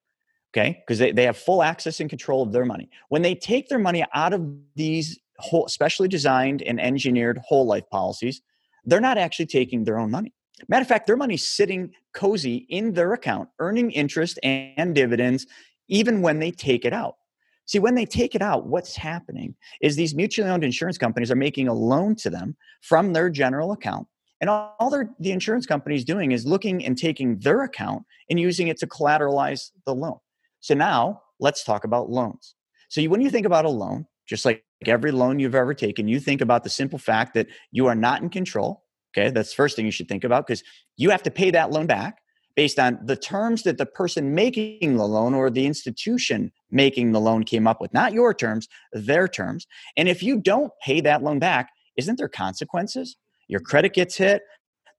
okay, 0.52 0.82
because 0.86 0.98
they, 0.98 1.12
they 1.12 1.24
have 1.24 1.36
full 1.36 1.62
access 1.62 2.00
and 2.00 2.10
control 2.10 2.42
of 2.42 2.52
their 2.52 2.64
money. 2.64 2.88
When 3.08 3.22
they 3.22 3.34
take 3.34 3.68
their 3.68 3.78
money 3.78 4.04
out 4.14 4.32
of 4.32 4.46
these 4.74 5.18
whole, 5.38 5.68
specially 5.68 6.08
designed 6.08 6.62
and 6.62 6.80
engineered 6.80 7.38
whole 7.44 7.66
life 7.66 7.88
policies, 7.90 8.42
they're 8.84 9.00
not 9.00 9.18
actually 9.18 9.46
taking 9.46 9.84
their 9.84 9.98
own 9.98 10.10
money. 10.10 10.32
Matter 10.68 10.82
of 10.82 10.88
fact, 10.88 11.06
their 11.06 11.16
money's 11.16 11.46
sitting 11.46 11.92
cozy 12.12 12.66
in 12.68 12.92
their 12.92 13.12
account, 13.12 13.48
earning 13.58 13.90
interest 13.92 14.38
and 14.42 14.94
dividends, 14.94 15.46
even 15.88 16.22
when 16.22 16.38
they 16.38 16.50
take 16.50 16.84
it 16.84 16.92
out. 16.92 17.16
See, 17.66 17.78
when 17.78 17.94
they 17.94 18.04
take 18.04 18.34
it 18.34 18.42
out, 18.42 18.66
what's 18.66 18.96
happening 18.96 19.54
is 19.80 19.96
these 19.96 20.14
mutually 20.14 20.50
owned 20.50 20.64
insurance 20.64 20.98
companies 20.98 21.30
are 21.30 21.36
making 21.36 21.68
a 21.68 21.72
loan 21.72 22.16
to 22.16 22.30
them 22.30 22.56
from 22.82 23.12
their 23.12 23.30
general 23.30 23.72
account. 23.72 24.08
And 24.40 24.50
all 24.50 24.90
the 24.90 25.30
insurance 25.30 25.66
company 25.66 25.94
is 25.94 26.04
doing 26.04 26.32
is 26.32 26.46
looking 26.46 26.84
and 26.84 26.96
taking 26.96 27.38
their 27.38 27.62
account 27.62 28.04
and 28.28 28.40
using 28.40 28.68
it 28.68 28.78
to 28.78 28.86
collateralize 28.86 29.70
the 29.86 29.94
loan. 29.94 30.18
So 30.60 30.74
now 30.74 31.22
let's 31.38 31.62
talk 31.62 31.84
about 31.84 32.10
loans. 32.10 32.54
So 32.88 33.02
when 33.04 33.20
you 33.20 33.30
think 33.30 33.46
about 33.46 33.66
a 33.66 33.70
loan, 33.70 34.06
just 34.26 34.44
like 34.44 34.64
every 34.86 35.12
loan 35.12 35.38
you've 35.38 35.54
ever 35.54 35.74
taken, 35.74 36.08
you 36.08 36.20
think 36.20 36.40
about 36.40 36.64
the 36.64 36.70
simple 36.70 36.98
fact 36.98 37.34
that 37.34 37.46
you 37.70 37.86
are 37.86 37.94
not 37.94 38.22
in 38.22 38.30
control. 38.30 38.82
Okay, 39.12 39.30
that's 39.30 39.50
the 39.50 39.56
first 39.56 39.76
thing 39.76 39.84
you 39.84 39.90
should 39.90 40.08
think 40.08 40.24
about 40.24 40.46
because 40.46 40.62
you 40.96 41.10
have 41.10 41.22
to 41.24 41.30
pay 41.30 41.50
that 41.50 41.70
loan 41.70 41.86
back 41.86 42.18
based 42.56 42.78
on 42.78 42.98
the 43.04 43.16
terms 43.16 43.62
that 43.62 43.78
the 43.78 43.86
person 43.86 44.34
making 44.34 44.96
the 44.96 45.06
loan 45.06 45.34
or 45.34 45.50
the 45.50 45.66
institution 45.66 46.52
making 46.70 47.12
the 47.12 47.20
loan 47.20 47.44
came 47.44 47.66
up 47.66 47.80
with, 47.80 47.92
not 47.92 48.12
your 48.12 48.34
terms, 48.34 48.68
their 48.92 49.26
terms. 49.26 49.66
And 49.96 50.08
if 50.08 50.22
you 50.22 50.40
don't 50.40 50.72
pay 50.84 51.00
that 51.00 51.22
loan 51.22 51.38
back, 51.38 51.70
isn't 51.96 52.18
there 52.18 52.28
consequences? 52.28 53.16
Your 53.48 53.60
credit 53.60 53.94
gets 53.94 54.16
hit, 54.16 54.42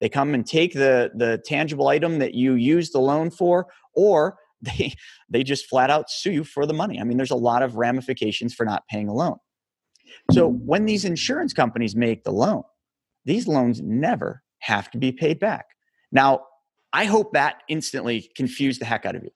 they 0.01 0.09
come 0.09 0.33
and 0.33 0.45
take 0.45 0.73
the 0.73 1.11
the 1.15 1.41
tangible 1.45 1.87
item 1.87 2.19
that 2.19 2.33
you 2.33 2.55
used 2.55 2.93
the 2.93 2.99
loan 2.99 3.29
for 3.29 3.67
or 3.95 4.37
they 4.61 4.93
they 5.29 5.43
just 5.43 5.67
flat 5.67 5.89
out 5.89 6.09
sue 6.09 6.31
you 6.31 6.43
for 6.43 6.65
the 6.65 6.73
money. 6.73 6.99
I 6.99 7.03
mean, 7.03 7.17
there's 7.17 7.31
a 7.31 7.35
lot 7.35 7.63
of 7.63 7.75
ramifications 7.75 8.53
for 8.53 8.65
not 8.65 8.83
paying 8.89 9.07
a 9.07 9.13
loan. 9.13 9.37
So 10.31 10.47
when 10.47 10.85
these 10.85 11.05
insurance 11.05 11.53
companies 11.53 11.95
make 11.95 12.23
the 12.23 12.31
loan, 12.31 12.63
these 13.25 13.47
loans 13.47 13.81
never 13.81 14.43
have 14.59 14.89
to 14.91 14.97
be 14.97 15.11
paid 15.11 15.39
back. 15.39 15.65
Now, 16.11 16.41
I 16.93 17.05
hope 17.05 17.33
that 17.33 17.63
instantly 17.69 18.29
confused 18.35 18.81
the 18.81 18.85
heck 18.85 19.05
out 19.05 19.15
of 19.15 19.23
you 19.23 19.31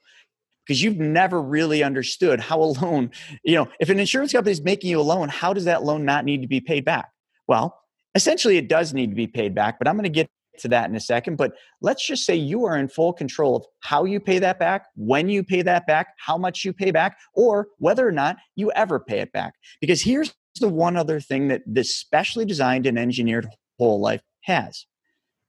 because 0.65 0.82
you've 0.82 0.98
never 0.98 1.42
really 1.42 1.84
understood 1.84 2.39
how 2.39 2.62
a 2.62 2.65
loan, 2.65 3.12
you 3.44 3.56
know, 3.56 3.68
if 3.80 3.89
an 3.89 4.00
insurance 4.00 4.32
company 4.34 4.51
is 4.51 4.62
making 4.62 4.89
you 4.89 5.00
a 5.00 5.04
loan, 5.04 5.30
how 5.30 5.54
does 5.54 5.65
that 5.65 5.84
loan 5.84 6.06
not 6.06 6.25
need 6.25 6.42
to 6.42 6.48
be 6.48 6.60
paid 6.60 6.84
back? 6.84 7.10
Well, 7.48 7.80
essentially 8.15 8.58
it 8.58 8.68
does 8.68 8.94
need 8.94 9.10
to 9.10 9.15
be 9.15 9.27
paid 9.27 9.54
back, 9.54 9.77
but 9.80 9.88
I'm 9.88 9.96
going 9.96 10.04
to 10.04 10.10
get 10.10 10.30
to 10.60 10.68
that 10.70 10.89
in 10.89 10.96
a 10.96 11.01
second. 11.01 11.36
But 11.36 11.54
let's 11.82 12.06
just 12.06 12.25
say 12.25 12.36
you 12.36 12.65
are 12.65 12.77
in 12.77 12.88
full 12.88 13.13
control 13.13 13.56
of 13.58 13.65
how 13.82 14.06
you 14.06 14.20
pay 14.20 14.39
that 14.39 14.58
back, 14.58 14.88
when 14.96 15.30
you 15.30 15.44
pay 15.44 15.62
that 15.62 15.86
back, 15.86 16.08
how 16.18 16.38
much 16.38 16.63
you 16.63 16.74
pay 16.74 16.92
back, 16.92 17.18
or 17.34 17.68
whether 17.77 18.08
or 18.08 18.12
not 18.12 18.38
you 18.56 18.72
ever 18.72 19.00
pay 19.00 19.20
it 19.20 19.32
back. 19.32 19.54
Because 19.82 20.01
here's 20.01 20.34
the 20.60 20.70
one 20.70 20.96
other 20.96 21.20
thing 21.20 21.50
that 21.50 21.62
this 21.65 21.96
specially 21.96 22.46
designed 22.46 22.86
and 22.86 22.98
engineered 22.98 23.48
whole 23.77 24.00
life 24.00 24.22
has. 24.41 24.86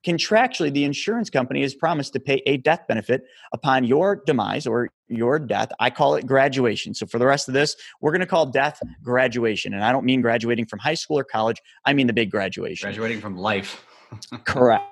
Contractually 0.06 0.72
the 0.72 0.84
insurance 0.84 1.30
company 1.30 1.62
is 1.62 1.74
promised 1.74 2.12
to 2.12 2.20
pay 2.20 2.40
a 2.46 2.58
death 2.58 2.82
benefit 2.86 3.24
upon 3.52 3.82
your 3.82 4.22
demise 4.24 4.66
or 4.66 4.88
your 5.08 5.38
death. 5.38 5.68
I 5.80 5.90
call 5.90 6.14
it 6.14 6.26
graduation. 6.26 6.94
So 6.94 7.06
for 7.06 7.18
the 7.18 7.26
rest 7.26 7.48
of 7.48 7.54
this 7.54 7.74
we're 8.00 8.12
going 8.12 8.20
to 8.20 8.26
call 8.26 8.46
death 8.46 8.80
graduation. 9.02 9.74
And 9.74 9.84
i 9.84 9.90
don't 9.90 10.04
mean 10.04 10.20
graduating 10.20 10.66
from 10.66 10.78
high 10.78 10.94
school 10.94 11.18
or 11.18 11.24
college. 11.24 11.60
I 11.84 11.92
mean 11.92 12.06
the 12.06 12.12
big 12.12 12.30
graduation. 12.30 12.86
Graduating 12.86 13.20
from 13.20 13.36
life. 13.36 13.84
Correct. 14.44 14.84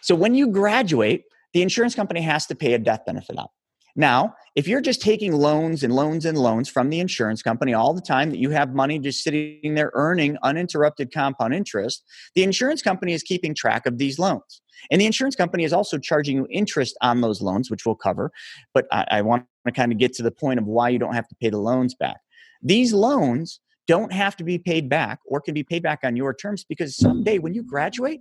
So 0.00 0.14
when 0.14 0.34
you 0.34 0.48
graduate 0.48 1.24
the 1.54 1.62
insurance 1.62 1.94
company 1.94 2.20
has 2.20 2.46
to 2.46 2.54
pay 2.54 2.74
a 2.74 2.78
death 2.78 3.06
benefit 3.06 3.38
out 3.38 3.50
now, 3.98 4.36
if 4.54 4.68
you're 4.68 4.80
just 4.80 5.02
taking 5.02 5.32
loans 5.32 5.82
and 5.82 5.92
loans 5.92 6.24
and 6.24 6.38
loans 6.38 6.68
from 6.68 6.88
the 6.88 7.00
insurance 7.00 7.42
company 7.42 7.74
all 7.74 7.92
the 7.92 8.00
time 8.00 8.30
that 8.30 8.38
you 8.38 8.50
have 8.50 8.72
money 8.72 9.00
just 9.00 9.24
sitting 9.24 9.74
there 9.74 9.90
earning 9.92 10.38
uninterrupted 10.44 11.12
compound 11.12 11.52
interest, 11.52 12.04
the 12.36 12.44
insurance 12.44 12.80
company 12.80 13.12
is 13.12 13.24
keeping 13.24 13.56
track 13.56 13.86
of 13.86 13.98
these 13.98 14.16
loans. 14.16 14.62
And 14.92 15.00
the 15.00 15.06
insurance 15.06 15.34
company 15.34 15.64
is 15.64 15.72
also 15.72 15.98
charging 15.98 16.36
you 16.36 16.46
interest 16.48 16.96
on 17.02 17.22
those 17.22 17.42
loans, 17.42 17.72
which 17.72 17.84
we'll 17.84 17.96
cover. 17.96 18.30
But 18.72 18.86
I, 18.92 19.04
I 19.10 19.22
want 19.22 19.46
to 19.66 19.72
kind 19.72 19.90
of 19.90 19.98
get 19.98 20.12
to 20.14 20.22
the 20.22 20.30
point 20.30 20.60
of 20.60 20.66
why 20.66 20.90
you 20.90 21.00
don't 21.00 21.14
have 21.14 21.26
to 21.26 21.34
pay 21.34 21.50
the 21.50 21.58
loans 21.58 21.96
back. 21.96 22.18
These 22.62 22.92
loans 22.92 23.58
don't 23.88 24.12
have 24.12 24.36
to 24.36 24.44
be 24.44 24.58
paid 24.58 24.88
back 24.88 25.18
or 25.26 25.40
can 25.40 25.54
be 25.54 25.64
paid 25.64 25.82
back 25.82 26.00
on 26.04 26.14
your 26.14 26.32
terms 26.32 26.62
because 26.62 26.96
someday 26.96 27.40
when 27.40 27.52
you 27.52 27.64
graduate, 27.64 28.20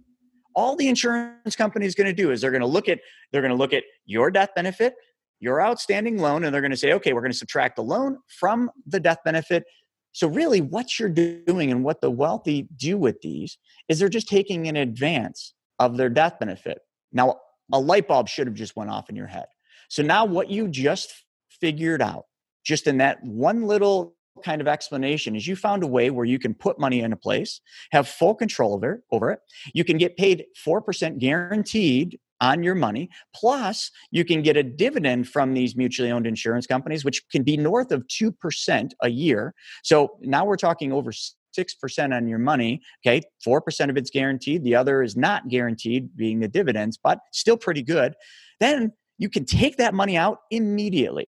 all 0.56 0.76
the 0.76 0.88
insurance 0.88 1.56
company 1.56 1.86
is 1.86 1.94
going 1.94 2.08
to 2.08 2.14
do 2.14 2.32
is 2.32 2.42
they're 2.42 2.50
going 2.50 2.62
to 2.62 2.68
look 2.68 2.90
at 2.90 3.00
they're 3.32 3.44
going 3.44 3.54
to 3.54 3.58
look 3.58 3.74
at 3.74 3.84
your 4.08 4.32
death 4.32 4.50
benefit 4.56 4.96
your 5.40 5.62
outstanding 5.62 6.18
loan 6.18 6.44
and 6.44 6.54
they're 6.54 6.62
going 6.62 6.72
to 6.72 6.78
say, 6.78 6.94
okay, 6.94 7.14
we're 7.14 7.22
going 7.22 7.32
to 7.32 7.38
subtract 7.38 7.76
the 7.76 7.84
loan 7.84 8.18
from 8.40 8.72
the 8.86 9.00
death 9.00 9.20
benefit. 9.24 9.64
So, 10.12 10.28
really, 10.28 10.62
what 10.62 10.98
you're 10.98 11.10
doing 11.10 11.72
and 11.72 11.84
what 11.84 12.02
the 12.02 12.10
wealthy 12.10 12.68
do 12.76 12.98
with 12.98 13.22
these 13.22 13.58
is 13.88 14.00
they're 14.00 14.10
just 14.10 14.28
taking 14.28 14.68
an 14.68 14.76
advance 14.76 15.54
of 15.80 15.98
their 15.98 16.10
death 16.10 16.40
benefit. 16.40 16.80
Now, 17.12 17.36
a 17.72 17.80
light 17.80 18.08
bulb 18.08 18.28
should 18.28 18.48
have 18.48 18.56
just 18.56 18.76
went 18.76 18.90
off 18.90 19.10
in 19.10 19.16
your 19.16 19.28
head. 19.28 19.46
So, 19.90 20.02
now 20.02 20.26
what 20.26 20.50
you 20.50 20.68
just 20.68 21.14
figured 21.62 22.02
out, 22.02 22.26
just 22.66 22.88
in 22.88 22.98
that 22.98 23.24
one 23.24 23.64
little 23.64 24.16
kind 24.44 24.62
of 24.62 24.68
explanation 24.68 25.36
is 25.36 25.48
you 25.48 25.56
found 25.56 25.84
a 25.84 25.88
way 25.88 26.10
where 26.10 26.26
you 26.26 26.40
can 26.40 26.54
put 26.54 26.80
money 26.80 27.02
in 27.02 27.14
a 27.14 27.18
place, 27.18 27.62
have 27.92 28.08
full 28.08 28.36
control 28.36 28.74
over, 28.74 29.04
over 29.12 29.32
it. 29.32 29.40
You 29.74 29.84
can 29.84 29.98
get 29.98 30.18
paid 30.18 30.46
4% 30.66 31.20
guaranteed 31.20 32.20
on 32.42 32.64
your 32.64 32.76
money. 32.76 33.10
Plus, 33.34 33.92
you 34.12 34.24
can 34.24 34.42
get 34.42 34.58
a 34.58 34.64
dividend 34.64 35.28
from 35.28 35.54
these 35.54 35.76
mutually 35.76 36.12
owned 36.12 36.28
insurance 36.28 36.68
companies, 36.68 37.04
which 37.04 37.28
can 37.30 37.44
be 37.44 37.58
north 37.58 37.92
of 37.92 38.06
2% 38.08 38.92
a 39.02 39.10
year. 39.10 39.54
So 39.84 40.18
now 40.22 40.46
we're 40.46 40.58
talking 40.58 40.92
over 40.92 41.12
6% 41.12 42.16
on 42.16 42.28
your 42.28 42.40
money. 42.40 42.82
Okay. 43.06 43.22
4% 43.46 43.90
of 43.90 43.98
it's 43.98 44.10
guaranteed. 44.10 44.64
The 44.64 44.76
other 44.76 45.02
is 45.02 45.16
not 45.18 45.48
guaranteed, 45.50 46.16
being 46.16 46.40
the 46.40 46.48
dividends, 46.48 46.98
but 47.02 47.20
still 47.32 47.58
pretty 47.58 47.82
good. 47.82 48.16
Then 48.60 48.94
you 49.18 49.30
can 49.30 49.46
take 49.46 49.78
that 49.78 49.94
money 49.94 50.18
out 50.18 50.40
immediately. 50.52 51.28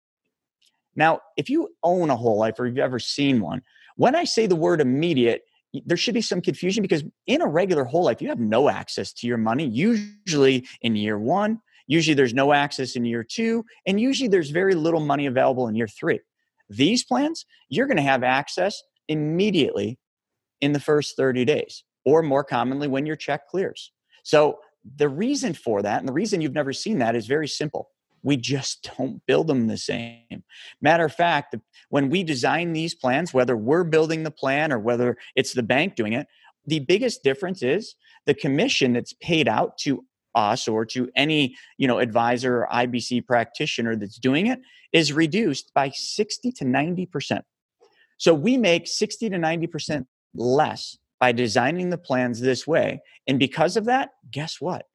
Now, 0.95 1.21
if 1.37 1.49
you 1.49 1.69
own 1.83 2.11
a 2.11 2.17
whole 2.17 2.39
life 2.39 2.59
or 2.59 2.67
you've 2.67 2.79
ever 2.79 2.99
seen 2.99 3.41
one, 3.41 3.63
when 3.97 4.15
I 4.15 4.25
say 4.25 4.47
the 4.47 4.57
word 4.57 4.81
immediate, 4.81 5.43
there 5.85 5.97
should 5.97 6.15
be 6.15 6.23
some 6.23 6.41
confusion 6.41 6.83
because 6.83 7.05
in 7.27 7.43
a 7.43 7.47
regular 7.47 7.85
whole 7.85 8.05
life, 8.05 8.23
you 8.23 8.29
have 8.29 8.41
no 8.41 8.69
access 8.69 9.13
to 9.15 9.27
your 9.27 9.37
money. 9.37 9.67
Usually 9.67 10.67
in 10.81 10.97
year 10.97 11.19
one, 11.19 11.61
usually 11.87 12.15
there's 12.15 12.35
no 12.35 12.53
access 12.53 12.97
in 12.97 13.05
year 13.05 13.25
two, 13.25 13.65
and 13.87 14.01
usually 14.01 14.29
there's 14.29 14.51
very 14.51 14.75
little 14.75 15.01
money 15.01 15.27
available 15.27 15.69
in 15.69 15.75
year 15.75 15.89
three. 15.89 16.21
These 16.71 17.05
plans, 17.05 17.45
you're 17.69 17.87
going 17.87 17.97
to 17.97 18.03
have 18.03 18.23
access 18.23 18.83
immediately 19.09 19.99
in 20.61 20.73
the 20.73 20.81
first 20.81 21.17
30 21.17 21.45
days, 21.45 21.85
or 22.05 22.23
more 22.23 22.45
commonly 22.45 22.89
when 22.89 23.07
your 23.07 23.17
check 23.17 23.49
clears. 23.49 23.93
So 24.23 24.59
the 24.97 25.09
reason 25.09 25.55
for 25.55 25.83
that, 25.83 26.01
and 26.01 26.09
the 26.09 26.13
reason 26.13 26.41
you've 26.41 26.53
never 26.53 26.73
seen 26.73 26.99
that, 26.99 27.15
is 27.15 27.27
very 27.27 27.49
simple 27.49 27.91
we 28.23 28.37
just 28.37 28.91
don't 28.99 29.25
build 29.27 29.47
them 29.47 29.67
the 29.67 29.79
same. 29.79 30.43
Matter 30.81 31.05
of 31.05 31.15
fact, 31.15 31.55
when 31.89 32.11
we 32.11 32.23
design 32.23 32.73
these 32.73 32.95
plans, 32.95 33.35
whether 33.35 33.57
we're 33.57 33.85
building 33.85 34.23
the 34.23 34.31
plan 34.31 34.73
or 34.73 34.79
whether 34.79 35.17
it's 35.37 35.53
the 35.53 35.63
bank 35.63 35.95
doing 35.95 36.13
it, 36.13 36.27
the 36.67 36.81
biggest 36.81 37.23
difference 37.23 37.63
is 37.63 37.95
the 38.27 38.35
commission 38.35 38.93
that's 38.93 39.15
paid 39.15 39.49
out 39.49 39.79
to 39.79 40.05
us 40.35 40.69
or 40.69 40.85
to 40.85 41.11
any 41.17 41.57
you 41.79 41.89
know 41.89 41.99
advisor 41.99 42.59
or 42.59 42.69
ibc 42.71 43.27
practitioner 43.27 43.97
that's 43.97 44.19
doing 44.19 44.47
it 44.47 44.61
is 44.93 45.11
reduced 45.11 45.73
by 45.75 45.91
60 45.91 46.53
to 46.53 46.65
90% 46.67 47.41
so 48.19 48.35
we 48.35 48.57
make 48.57 48.87
60 48.87 49.31
to 49.31 49.37
90% 49.37 50.05
less 50.35 50.99
by 51.21 51.33
designing 51.33 51.91
the 51.91 51.99
plans 51.99 52.41
this 52.41 52.67
way. 52.67 53.01
And 53.27 53.39
because 53.39 53.77
of 53.77 53.87
that 53.87 54.11
guess 54.31 54.61
what 54.61 54.87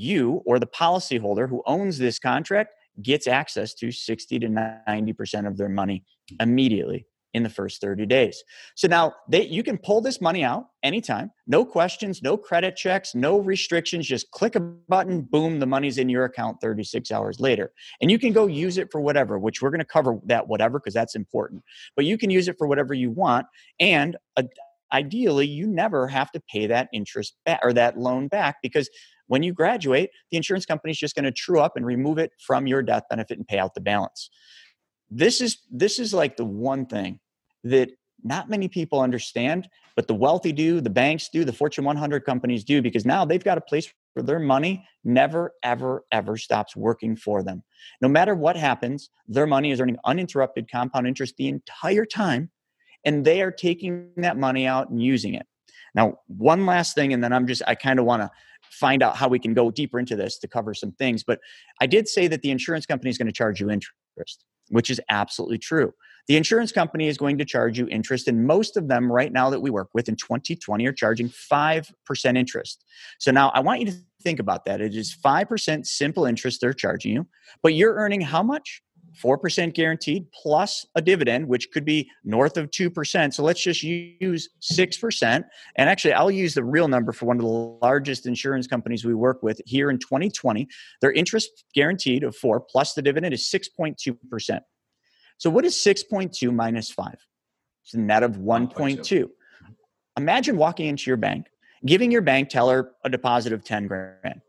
you 0.00 0.42
or 0.46 0.58
the 0.58 0.66
policyholder 0.66 1.48
who 1.48 1.62
owns 1.66 1.98
this 1.98 2.18
contract 2.18 2.74
gets 3.02 3.26
access 3.26 3.74
to 3.74 3.92
60 3.92 4.38
to 4.40 4.48
90% 4.48 5.46
of 5.46 5.56
their 5.56 5.68
money 5.68 6.04
immediately 6.40 7.06
in 7.32 7.44
the 7.44 7.48
first 7.48 7.80
30 7.80 8.06
days. 8.06 8.42
So 8.74 8.88
now 8.88 9.12
they 9.28 9.46
you 9.46 9.62
can 9.62 9.78
pull 9.78 10.00
this 10.00 10.20
money 10.20 10.42
out 10.42 10.64
anytime, 10.82 11.30
no 11.46 11.64
questions, 11.64 12.22
no 12.22 12.36
credit 12.36 12.74
checks, 12.74 13.14
no 13.14 13.38
restrictions, 13.38 14.06
just 14.06 14.30
click 14.32 14.56
a 14.56 14.60
button, 14.60 15.22
boom, 15.22 15.60
the 15.60 15.66
money's 15.66 15.98
in 15.98 16.08
your 16.08 16.24
account 16.24 16.60
36 16.60 17.12
hours 17.12 17.38
later. 17.38 17.70
And 18.00 18.10
you 18.10 18.18
can 18.18 18.32
go 18.32 18.46
use 18.48 18.78
it 18.78 18.90
for 18.90 19.00
whatever, 19.00 19.38
which 19.38 19.62
we're 19.62 19.70
going 19.70 19.78
to 19.78 19.84
cover 19.84 20.18
that 20.24 20.48
whatever 20.48 20.80
because 20.80 20.94
that's 20.94 21.14
important. 21.14 21.62
But 21.94 22.04
you 22.04 22.18
can 22.18 22.30
use 22.30 22.48
it 22.48 22.56
for 22.58 22.66
whatever 22.66 22.94
you 22.94 23.10
want 23.10 23.46
and 23.78 24.16
uh, 24.36 24.42
ideally 24.92 25.46
you 25.46 25.66
never 25.66 26.08
have 26.08 26.30
to 26.32 26.42
pay 26.52 26.66
that 26.66 26.88
interest 26.92 27.36
back 27.44 27.60
or 27.62 27.72
that 27.72 27.98
loan 27.98 28.28
back 28.28 28.56
because 28.62 28.90
when 29.30 29.44
you 29.44 29.52
graduate, 29.52 30.10
the 30.32 30.36
insurance 30.36 30.66
company 30.66 30.90
is 30.90 30.98
just 30.98 31.14
going 31.14 31.24
to 31.24 31.30
true 31.30 31.60
up 31.60 31.76
and 31.76 31.86
remove 31.86 32.18
it 32.18 32.32
from 32.44 32.66
your 32.66 32.82
death 32.82 33.04
benefit 33.08 33.38
and 33.38 33.46
pay 33.46 33.60
out 33.60 33.74
the 33.74 33.80
balance. 33.80 34.28
This 35.08 35.40
is 35.40 35.58
this 35.70 36.00
is 36.00 36.12
like 36.12 36.36
the 36.36 36.44
one 36.44 36.84
thing 36.84 37.20
that 37.62 37.90
not 38.24 38.50
many 38.50 38.66
people 38.66 39.00
understand, 39.00 39.68
but 39.94 40.08
the 40.08 40.14
wealthy 40.14 40.50
do, 40.50 40.80
the 40.80 40.90
banks 40.90 41.28
do, 41.32 41.44
the 41.44 41.52
Fortune 41.52 41.84
100 41.84 42.24
companies 42.24 42.64
do, 42.64 42.82
because 42.82 43.06
now 43.06 43.24
they've 43.24 43.44
got 43.44 43.56
a 43.56 43.60
place 43.60 43.92
where 44.14 44.24
their 44.24 44.40
money 44.40 44.84
never, 45.04 45.52
ever, 45.62 46.04
ever 46.10 46.36
stops 46.36 46.74
working 46.74 47.14
for 47.14 47.44
them. 47.44 47.62
No 48.02 48.08
matter 48.08 48.34
what 48.34 48.56
happens, 48.56 49.10
their 49.28 49.46
money 49.46 49.70
is 49.70 49.80
earning 49.80 49.96
uninterrupted 50.04 50.68
compound 50.68 51.06
interest 51.06 51.36
the 51.38 51.46
entire 51.46 52.04
time, 52.04 52.50
and 53.04 53.24
they 53.24 53.42
are 53.42 53.52
taking 53.52 54.10
that 54.16 54.36
money 54.36 54.66
out 54.66 54.90
and 54.90 55.00
using 55.00 55.34
it. 55.34 55.46
Now, 55.94 56.18
one 56.26 56.66
last 56.66 56.96
thing, 56.96 57.12
and 57.12 57.22
then 57.22 57.32
I'm 57.32 57.46
just, 57.46 57.62
I 57.68 57.76
kind 57.76 58.00
of 58.00 58.04
want 58.04 58.22
to 58.22 58.30
find 58.70 59.02
out 59.02 59.16
how 59.16 59.28
we 59.28 59.38
can 59.38 59.54
go 59.54 59.70
deeper 59.70 59.98
into 59.98 60.16
this 60.16 60.38
to 60.38 60.48
cover 60.48 60.74
some 60.74 60.92
things. 60.92 61.22
But 61.22 61.40
I 61.80 61.86
did 61.86 62.08
say 62.08 62.28
that 62.28 62.42
the 62.42 62.50
insurance 62.50 62.86
company 62.86 63.10
is 63.10 63.18
going 63.18 63.26
to 63.26 63.32
charge 63.32 63.60
you 63.60 63.70
interest, 63.70 64.44
which 64.68 64.90
is 64.90 65.00
absolutely 65.08 65.58
true. 65.58 65.92
The 66.28 66.36
insurance 66.36 66.70
company 66.70 67.08
is 67.08 67.16
going 67.16 67.38
to 67.38 67.44
charge 67.44 67.78
you 67.78 67.88
interest, 67.88 68.28
and 68.28 68.46
most 68.46 68.76
of 68.76 68.88
them 68.88 69.10
right 69.10 69.32
now 69.32 69.50
that 69.50 69.60
we 69.60 69.70
work 69.70 69.88
with 69.94 70.08
in 70.08 70.16
2020 70.16 70.86
are 70.86 70.92
charging 70.92 71.28
5% 71.28 72.36
interest. 72.36 72.84
So 73.18 73.32
now 73.32 73.50
I 73.50 73.60
want 73.60 73.80
you 73.80 73.86
to 73.86 73.94
think 74.22 74.38
about 74.38 74.64
that. 74.66 74.80
It 74.80 74.94
is 74.94 75.16
5% 75.16 75.86
simple 75.86 76.26
interest 76.26 76.60
they're 76.60 76.72
charging 76.72 77.14
you, 77.14 77.26
but 77.62 77.74
you're 77.74 77.94
earning 77.94 78.20
how 78.20 78.42
much? 78.42 78.82
4% 79.14 79.74
guaranteed 79.74 80.30
plus 80.32 80.86
a 80.94 81.02
dividend, 81.02 81.46
which 81.48 81.70
could 81.70 81.84
be 81.84 82.10
north 82.24 82.56
of 82.56 82.70
2%. 82.70 83.34
So 83.34 83.42
let's 83.42 83.62
just 83.62 83.82
use 83.82 84.48
6%. 84.60 85.44
And 85.76 85.90
actually, 85.90 86.12
I'll 86.14 86.30
use 86.30 86.54
the 86.54 86.64
real 86.64 86.88
number 86.88 87.12
for 87.12 87.26
one 87.26 87.36
of 87.36 87.42
the 87.42 87.48
largest 87.48 88.26
insurance 88.26 88.66
companies 88.66 89.04
we 89.04 89.14
work 89.14 89.42
with 89.42 89.60
here 89.66 89.90
in 89.90 89.98
2020. 89.98 90.68
Their 91.00 91.12
interest 91.12 91.64
guaranteed 91.74 92.24
of 92.24 92.36
4 92.36 92.60
plus 92.60 92.94
the 92.94 93.02
dividend 93.02 93.34
is 93.34 93.50
6.2%. 93.50 94.60
So 95.38 95.50
what 95.50 95.64
is 95.64 95.74
6.2 95.74 96.54
minus 96.54 96.90
5? 96.90 97.14
It's 97.84 97.94
a 97.94 97.98
net 97.98 98.22
of 98.22 98.36
1.2. 98.36 99.28
Imagine 100.16 100.56
walking 100.56 100.86
into 100.86 101.10
your 101.10 101.16
bank, 101.16 101.46
giving 101.86 102.10
your 102.10 102.20
bank 102.20 102.50
teller 102.50 102.92
a 103.04 103.08
deposit 103.08 103.52
of 103.52 103.64
10 103.64 103.86
grand. 103.86 104.42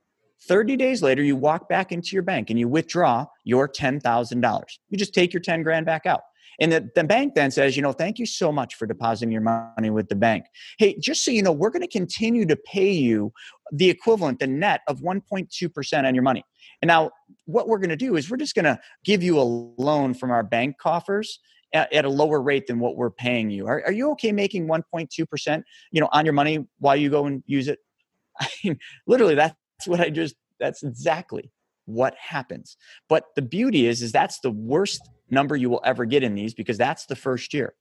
30 0.47 0.75
days 0.75 1.01
later, 1.01 1.23
you 1.23 1.35
walk 1.35 1.69
back 1.69 1.91
into 1.91 2.15
your 2.15 2.23
bank 2.23 2.49
and 2.49 2.59
you 2.59 2.67
withdraw 2.67 3.25
your 3.43 3.67
$10,000. 3.67 4.63
You 4.89 4.97
just 4.97 5.13
take 5.13 5.33
your 5.33 5.41
10 5.41 5.63
grand 5.63 5.85
back 5.85 6.05
out. 6.05 6.21
And 6.59 6.71
the, 6.71 6.89
the 6.95 7.03
bank 7.03 7.33
then 7.33 7.49
says, 7.49 7.75
you 7.75 7.81
know, 7.81 7.91
thank 7.91 8.19
you 8.19 8.25
so 8.25 8.51
much 8.51 8.75
for 8.75 8.85
depositing 8.85 9.31
your 9.31 9.41
money 9.41 9.89
with 9.89 10.09
the 10.09 10.15
bank. 10.15 10.45
Hey, 10.77 10.97
just 10.99 11.23
so 11.23 11.31
you 11.31 11.41
know, 11.41 11.51
we're 11.51 11.69
going 11.69 11.81
to 11.81 11.87
continue 11.87 12.45
to 12.45 12.55
pay 12.55 12.91
you 12.91 13.31
the 13.71 13.89
equivalent, 13.89 14.39
the 14.39 14.47
net 14.47 14.81
of 14.87 14.99
1.2% 14.99 16.07
on 16.07 16.13
your 16.13 16.23
money. 16.23 16.43
And 16.81 16.87
now 16.87 17.11
what 17.45 17.67
we're 17.67 17.79
going 17.79 17.89
to 17.89 17.95
do 17.95 18.15
is 18.15 18.29
we're 18.29 18.37
just 18.37 18.55
going 18.55 18.65
to 18.65 18.79
give 19.03 19.23
you 19.23 19.39
a 19.39 19.41
loan 19.41 20.13
from 20.13 20.31
our 20.31 20.43
bank 20.43 20.77
coffers 20.77 21.39
at, 21.73 21.91
at, 21.93 22.05
a 22.05 22.09
lower 22.09 22.41
rate 22.41 22.67
than 22.67 22.79
what 22.79 22.95
we're 22.95 23.11
paying 23.11 23.49
you. 23.49 23.65
Are, 23.67 23.81
are 23.85 23.91
you 23.91 24.11
okay 24.11 24.31
making 24.31 24.67
1.2%, 24.67 25.63
you 25.91 26.01
know, 26.01 26.09
on 26.11 26.25
your 26.25 26.33
money 26.33 26.67
while 26.79 26.95
you 26.95 27.09
go 27.09 27.25
and 27.25 27.43
use 27.47 27.67
it? 27.67 27.79
I 28.39 28.49
mean, 28.63 28.77
literally 29.07 29.35
that's 29.81 29.87
what 29.87 30.05
I 30.05 30.11
just, 30.11 30.35
that's 30.59 30.83
exactly 30.83 31.51
what 31.85 32.13
happens. 32.15 32.77
But 33.09 33.25
the 33.35 33.41
beauty 33.41 33.87
is, 33.87 34.03
is 34.03 34.11
that's 34.11 34.39
the 34.41 34.51
worst 34.51 35.01
number 35.31 35.55
you 35.55 35.71
will 35.71 35.81
ever 35.83 36.05
get 36.05 36.21
in 36.21 36.35
these 36.35 36.53
because 36.53 36.77
that's 36.77 37.07
the 37.07 37.15
first 37.15 37.51
year. 37.51 37.73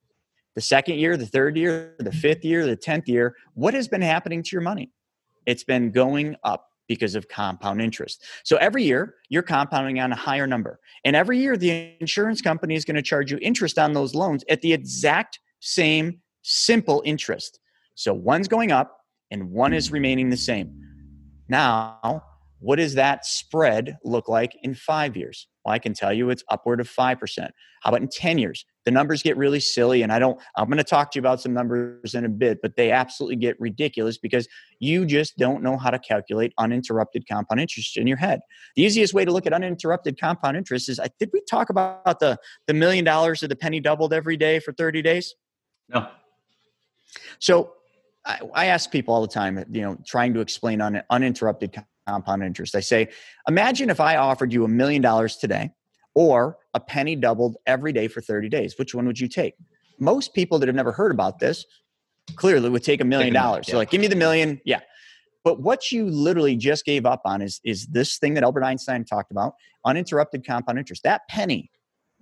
The 0.55 0.61
second 0.61 0.95
year, 0.95 1.15
the 1.15 1.27
third 1.27 1.55
year, 1.55 1.93
the 1.99 2.11
fifth 2.11 2.43
year, 2.43 2.65
the 2.65 2.75
10th 2.75 3.07
year, 3.07 3.35
what 3.53 3.75
has 3.75 3.87
been 3.87 4.01
happening 4.01 4.41
to 4.41 4.49
your 4.51 4.61
money? 4.61 4.89
It's 5.45 5.63
been 5.63 5.91
going 5.91 6.35
up 6.43 6.69
because 6.87 7.13
of 7.13 7.27
compound 7.27 7.83
interest. 7.83 8.25
So 8.43 8.57
every 8.57 8.83
year 8.83 9.15
you're 9.29 9.43
compounding 9.43 9.99
on 9.99 10.11
a 10.11 10.15
higher 10.15 10.47
number. 10.47 10.79
And 11.05 11.15
every 11.15 11.37
year 11.37 11.55
the 11.55 11.95
insurance 12.01 12.41
company 12.41 12.73
is 12.73 12.83
going 12.83 12.95
to 12.95 13.03
charge 13.03 13.31
you 13.31 13.37
interest 13.43 13.77
on 13.77 13.93
those 13.93 14.15
loans 14.15 14.43
at 14.49 14.61
the 14.61 14.73
exact 14.73 15.39
same 15.59 16.19
simple 16.41 17.03
interest. 17.05 17.59
So 17.93 18.11
one's 18.11 18.47
going 18.47 18.71
up 18.71 18.97
and 19.29 19.51
one 19.51 19.73
is 19.73 19.91
remaining 19.91 20.31
the 20.31 20.37
same. 20.37 20.90
Now, 21.51 22.23
what 22.59 22.77
does 22.77 22.93
that 22.93 23.25
spread 23.25 23.97
look 24.05 24.29
like 24.29 24.57
in 24.63 24.73
five 24.73 25.17
years? 25.17 25.49
Well, 25.65 25.73
I 25.73 25.79
can 25.79 25.93
tell 25.93 26.13
you 26.13 26.29
it's 26.29 26.45
upward 26.49 26.79
of 26.79 26.89
5%. 26.89 27.49
How 27.81 27.89
about 27.89 28.01
in 28.01 28.07
10 28.07 28.37
years? 28.37 28.63
The 28.85 28.91
numbers 28.91 29.21
get 29.21 29.35
really 29.35 29.59
silly, 29.59 30.01
and 30.01 30.13
I 30.13 30.19
don't, 30.19 30.39
I'm 30.55 30.67
going 30.67 30.77
to 30.77 30.83
talk 30.85 31.11
to 31.11 31.17
you 31.17 31.21
about 31.21 31.41
some 31.41 31.53
numbers 31.53 32.15
in 32.15 32.23
a 32.23 32.29
bit, 32.29 32.59
but 32.61 32.77
they 32.77 32.89
absolutely 32.91 33.35
get 33.35 33.59
ridiculous 33.59 34.17
because 34.17 34.47
you 34.79 35.05
just 35.05 35.37
don't 35.37 35.61
know 35.61 35.75
how 35.75 35.89
to 35.89 35.99
calculate 35.99 36.53
uninterrupted 36.57 37.27
compound 37.27 37.59
interest 37.59 37.97
in 37.97 38.07
your 38.07 38.17
head. 38.17 38.39
The 38.77 38.83
easiest 38.83 39.13
way 39.13 39.25
to 39.25 39.31
look 39.31 39.45
at 39.45 39.51
uninterrupted 39.51 40.17
compound 40.17 40.55
interest 40.55 40.87
is 40.87 41.01
I 41.01 41.09
did 41.19 41.31
we 41.33 41.41
talk 41.41 41.69
about 41.69 42.21
the, 42.21 42.39
the 42.67 42.73
million 42.73 43.03
dollars 43.03 43.43
of 43.43 43.49
the 43.49 43.57
penny 43.57 43.81
doubled 43.81 44.13
every 44.13 44.37
day 44.37 44.59
for 44.59 44.71
30 44.71 45.01
days? 45.01 45.35
No. 45.89 46.07
So 47.39 47.73
I, 48.25 48.39
I 48.53 48.65
ask 48.67 48.91
people 48.91 49.13
all 49.13 49.21
the 49.21 49.27
time, 49.27 49.63
you 49.71 49.81
know, 49.81 49.97
trying 50.05 50.33
to 50.33 50.39
explain 50.39 50.81
un, 50.81 51.01
uninterrupted 51.09 51.83
compound 52.07 52.43
interest. 52.43 52.75
I 52.75 52.79
say, 52.79 53.09
imagine 53.47 53.89
if 53.89 53.99
I 53.99 54.17
offered 54.17 54.53
you 54.53 54.63
a 54.63 54.67
million 54.67 55.01
dollars 55.01 55.37
today 55.37 55.71
or 56.13 56.57
a 56.73 56.79
penny 56.79 57.15
doubled 57.15 57.57
every 57.65 57.93
day 57.93 58.07
for 58.07 58.21
30 58.21 58.49
days. 58.49 58.77
Which 58.77 58.93
one 58.93 59.05
would 59.07 59.19
you 59.19 59.27
take? 59.27 59.53
Most 59.99 60.33
people 60.33 60.59
that 60.59 60.67
have 60.67 60.75
never 60.75 60.91
heard 60.91 61.11
about 61.11 61.39
this 61.39 61.65
clearly 62.35 62.69
would 62.69 62.83
take 62.83 63.01
a 63.01 63.05
million 63.05 63.33
dollars. 63.33 63.67
So, 63.67 63.77
like, 63.77 63.89
give 63.89 64.01
me 64.01 64.07
the 64.07 64.15
million. 64.15 64.59
Yeah. 64.65 64.79
But 65.43 65.61
what 65.61 65.91
you 65.91 66.05
literally 66.05 66.55
just 66.55 66.85
gave 66.85 67.05
up 67.05 67.21
on 67.25 67.41
is, 67.41 67.59
is 67.63 67.87
this 67.87 68.19
thing 68.19 68.35
that 68.35 68.43
Albert 68.43 68.63
Einstein 68.63 69.03
talked 69.05 69.31
about 69.31 69.53
uninterrupted 69.85 70.45
compound 70.45 70.77
interest. 70.77 71.03
That 71.03 71.21
penny 71.29 71.71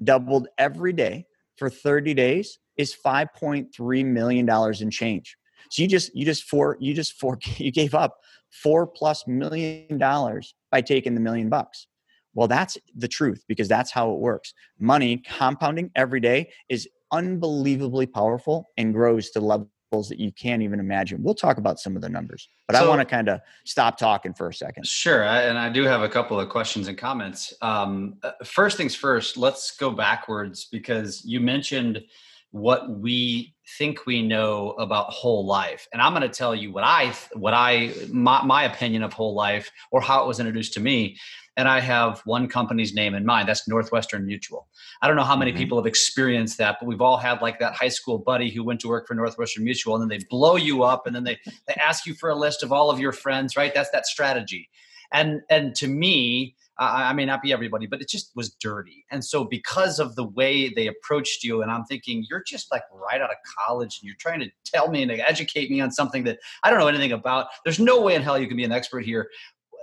doubled 0.04 0.48
every 0.58 0.94
day 0.94 1.26
for 1.58 1.70
30 1.70 2.14
days 2.14 2.60
is 2.78 2.96
$5.3 2.96 4.06
million 4.06 4.50
in 4.80 4.92
change. 4.92 5.36
So 5.70 5.82
you 5.82 5.88
just 5.88 6.16
you 6.16 6.26
just 6.26 6.44
for 6.44 6.78
you 6.80 6.94
just 6.94 7.20
for 7.20 7.38
you 7.58 7.72
gave 7.72 7.94
up 7.94 8.20
four 8.50 8.88
plus 8.88 9.28
million 9.28 9.98
dollars 9.98 10.56
by 10.72 10.82
taking 10.82 11.16
the 11.16 11.22
million 11.22 11.50
bucks. 11.50 11.88
Well, 12.34 12.48
that's 12.48 12.78
the 12.96 13.08
truth 13.08 13.44
because 13.48 13.68
that's 13.68 13.92
how 13.92 14.12
it 14.12 14.20
works. 14.20 14.54
Money 14.80 15.18
compounding 15.18 15.92
every 15.96 16.20
day 16.20 16.52
is 16.70 16.88
unbelievably 17.12 18.08
powerful 18.08 18.68
and 18.78 18.94
grows 18.94 19.32
to 19.32 19.40
levels 19.40 19.70
that 20.10 20.20
you 20.20 20.32
can't 20.32 20.62
even 20.62 20.80
imagine. 20.80 21.24
We'll 21.24 21.34
talk 21.34 21.58
about 21.58 21.80
some 21.80 21.96
of 21.96 22.04
the 22.04 22.10
numbers, 22.10 22.48
but 22.68 22.76
so, 22.76 22.86
I 22.86 22.88
want 22.88 23.02
to 23.02 23.06
kind 23.06 23.28
of 23.28 23.42
stop 23.66 23.98
talking 23.98 24.34
for 24.34 24.48
a 24.48 24.54
second. 24.54 24.86
Sure. 24.86 25.24
I, 25.24 25.44
and 25.44 25.58
I 25.58 25.70
do 25.70 25.84
have 25.84 26.04
a 26.04 26.10
couple 26.10 26.40
of 26.40 26.48
questions 26.50 26.88
and 26.88 26.98
comments. 26.98 27.54
Um, 27.62 28.18
uh, 28.22 28.32
first 28.44 28.78
things 28.78 28.94
first, 28.94 29.36
let's 29.36 29.76
go 29.76 29.90
backwards 29.90 30.66
because 30.66 31.26
you 31.26 31.40
mentioned 31.40 32.04
what 32.52 32.90
we 33.00 33.54
think 33.78 34.06
we 34.06 34.24
know 34.24 34.72
about 34.72 35.12
whole 35.12 35.46
life. 35.46 35.88
And 35.94 36.02
i'm 36.02 36.14
going 36.14 36.24
to 36.24 36.30
tell 36.30 36.56
you 36.56 36.72
what 36.72 36.84
i 36.84 37.14
what 37.34 37.54
i 37.54 37.94
my, 38.12 38.44
my 38.44 38.64
opinion 38.64 39.04
of 39.04 39.14
whole 39.14 39.36
life 39.36 39.70
or 39.92 40.02
how 40.02 40.24
it 40.24 40.28
was 40.28 40.40
introduced 40.40 40.74
to 40.74 40.80
me. 40.80 41.18
And 41.58 41.68
i 41.68 41.80
have 41.80 42.22
one 42.26 42.48
company's 42.48 42.94
name 42.94 43.14
in 43.14 43.26
mind. 43.26 43.48
That's 43.48 43.68
northwestern 43.68 44.26
mutual. 44.26 44.68
I 45.02 45.08
don't 45.08 45.16
know 45.16 45.24
how 45.24 45.36
many 45.36 45.52
mm-hmm. 45.52 45.60
people 45.60 45.78
have 45.78 45.86
experienced 45.86 46.58
that 46.58 46.78
but 46.80 46.88
we've 46.88 47.02
all 47.02 47.18
had 47.18 47.42
like 47.42 47.60
that 47.60 47.76
high 47.76 47.90
school 47.90 48.18
buddy 48.18 48.50
who 48.50 48.64
went 48.64 48.80
to 48.82 48.88
work 48.88 49.08
for 49.08 49.14
northwestern 49.14 49.64
mutual 49.64 49.96
and 49.96 50.02
then 50.02 50.18
they 50.18 50.26
blow 50.30 50.56
you 50.56 50.84
up 50.84 51.06
and 51.06 51.16
then 51.16 51.24
they 51.24 51.38
they 51.68 51.76
ask 51.76 52.08
you 52.08 52.16
for 52.16 52.30
a 52.30 52.36
list 52.36 52.64
of 52.64 52.72
all 52.72 52.90
of 52.90 53.00
your 53.00 53.12
friends 53.12 53.56
right? 53.56 53.74
That's 53.74 53.92
that 53.92 54.08
strategy. 54.08 54.70
And 55.14 55.42
and 55.50 55.76
to 55.76 55.88
me 55.88 56.56
I, 56.80 57.10
I 57.10 57.14
may 57.14 57.26
not 57.26 57.42
be 57.42 57.54
everybody, 57.54 57.86
but 57.86 58.02
it 58.02 58.10
just 58.10 58.32
was 58.36 58.56
dirty. 58.62 59.06
And 59.12 59.24
so 59.24 59.44
because 59.44 60.00
of 60.00 60.16
the 60.16 60.26
way 60.26 60.70
they 60.74 60.88
approached 60.88 61.44
you, 61.44 61.62
and 61.62 61.72
I'm 61.72 61.86
thinking 61.86 62.26
you're 62.30 62.44
just 62.48 62.72
like 62.72 62.84
right 62.92 63.22
out 63.22 63.30
of 63.30 63.38
college, 63.68 64.00
and 64.02 64.08
you're 64.08 64.16
trying 64.20 64.40
to 64.40 64.50
tell 64.66 64.90
me 64.90 65.04
and 65.04 65.12
educate 65.12 65.70
me 65.70 65.82
on 65.82 65.92
something 65.92 66.24
that 66.24 66.40
I 66.64 66.70
don't 66.70 66.80
know 66.80 66.88
anything 66.88 67.12
about. 67.12 67.48
There's 67.64 67.80
no 67.80 68.02
way 68.02 68.16
in 68.16 68.22
hell 68.22 68.40
you 68.40 68.48
can 68.48 68.58
be 68.58 68.64
an 68.64 68.72
expert 68.72 69.06
here 69.06 69.30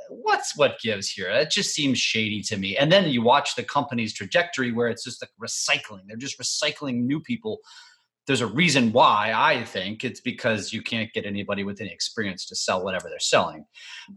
what's 0.08 0.56
what 0.56 0.78
gives 0.80 1.10
here? 1.10 1.28
It 1.28 1.50
just 1.50 1.74
seems 1.74 1.98
shady 1.98 2.42
to 2.42 2.56
me. 2.56 2.76
And 2.76 2.90
then 2.90 3.08
you 3.08 3.22
watch 3.22 3.54
the 3.54 3.62
company's 3.62 4.12
trajectory 4.12 4.72
where 4.72 4.88
it's 4.88 5.04
just 5.04 5.22
like 5.22 5.30
recycling. 5.42 6.02
They're 6.06 6.16
just 6.16 6.38
recycling 6.38 7.04
new 7.04 7.20
people 7.20 7.58
there's 8.26 8.40
a 8.40 8.46
reason 8.46 8.92
why 8.92 9.32
I 9.34 9.64
think 9.64 10.04
it's 10.04 10.20
because 10.20 10.72
you 10.72 10.82
can't 10.82 11.12
get 11.12 11.26
anybody 11.26 11.62
with 11.62 11.80
any 11.80 11.90
experience 11.90 12.46
to 12.46 12.56
sell 12.56 12.84
whatever 12.84 13.08
they're 13.08 13.20
selling. 13.20 13.64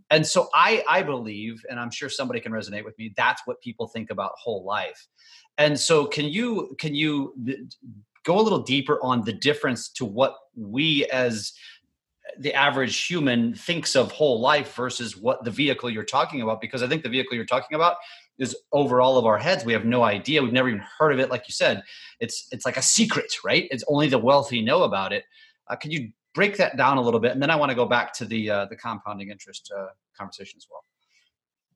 And 0.10 0.26
so 0.26 0.50
I 0.54 0.84
I 0.90 1.04
believe 1.04 1.64
and 1.70 1.80
I'm 1.80 1.92
sure 1.92 2.10
somebody 2.10 2.40
can 2.40 2.52
resonate 2.52 2.86
with 2.86 2.98
me 2.98 3.14
that's 3.16 3.42
what 3.46 3.62
people 3.62 3.88
think 3.88 4.10
about 4.10 4.32
whole 4.38 4.64
life. 4.66 5.08
And 5.58 5.80
so 5.80 6.06
can 6.06 6.26
you 6.26 6.76
can 6.80 6.96
you 6.96 7.34
go 8.24 8.40
a 8.40 8.42
little 8.42 8.64
deeper 8.64 9.00
on 9.04 9.24
the 9.24 9.34
difference 9.34 9.90
to 9.90 10.06
what 10.06 10.36
we 10.56 11.06
as 11.08 11.54
the 12.38 12.54
average 12.54 13.06
human 13.06 13.54
thinks 13.54 13.96
of 13.96 14.12
whole 14.12 14.40
life 14.40 14.76
versus 14.76 15.18
what 15.18 15.44
the 15.44 15.52
vehicle 15.52 15.90
you're 15.90 16.04
talking 16.04 16.42
about 16.42 16.62
because 16.62 16.84
I 16.84 16.88
think 16.88 17.04
the 17.04 17.10
vehicle 17.10 17.36
you're 17.36 17.46
talking 17.46 17.76
about 17.76 17.98
is 18.40 18.56
over 18.72 19.02
all 19.02 19.18
of 19.18 19.26
our 19.26 19.38
heads. 19.38 19.66
We 19.66 19.74
have 19.74 19.86
no 19.86 20.04
idea. 20.04 20.42
We've 20.42 20.54
never 20.54 20.70
even 20.70 20.84
heard 20.98 21.12
of 21.12 21.20
it. 21.20 21.30
Like 21.30 21.48
you 21.48 21.52
said, 21.52 21.84
it's 22.20 22.48
it's 22.52 22.66
like 22.66 22.78
a 22.78 22.82
secret, 22.82 23.34
right? 23.44 23.68
It's 23.70 23.84
only 23.88 24.08
the 24.08 24.18
wealthy 24.18 24.62
know 24.62 24.84
about 24.84 25.14
it. 25.14 25.26
Uh, 25.68 25.76
can 25.76 25.92
you 25.92 26.12
break 26.34 26.58
that 26.58 26.78
down 26.78 26.98
a 26.98 27.02
little 27.02 27.20
bit? 27.20 27.34
And 27.34 27.42
then 27.42 27.52
I 27.52 27.56
want 27.56 27.70
to 27.70 27.76
go 27.76 27.86
back 27.86 28.14
to 28.14 28.26
the 28.26 28.50
uh, 28.50 28.66
the 28.66 28.76
compounding 28.76 29.30
interest 29.30 29.72
uh, 29.78 29.88
conversation 30.18 30.58
as 30.58 30.68
well. 30.72 30.84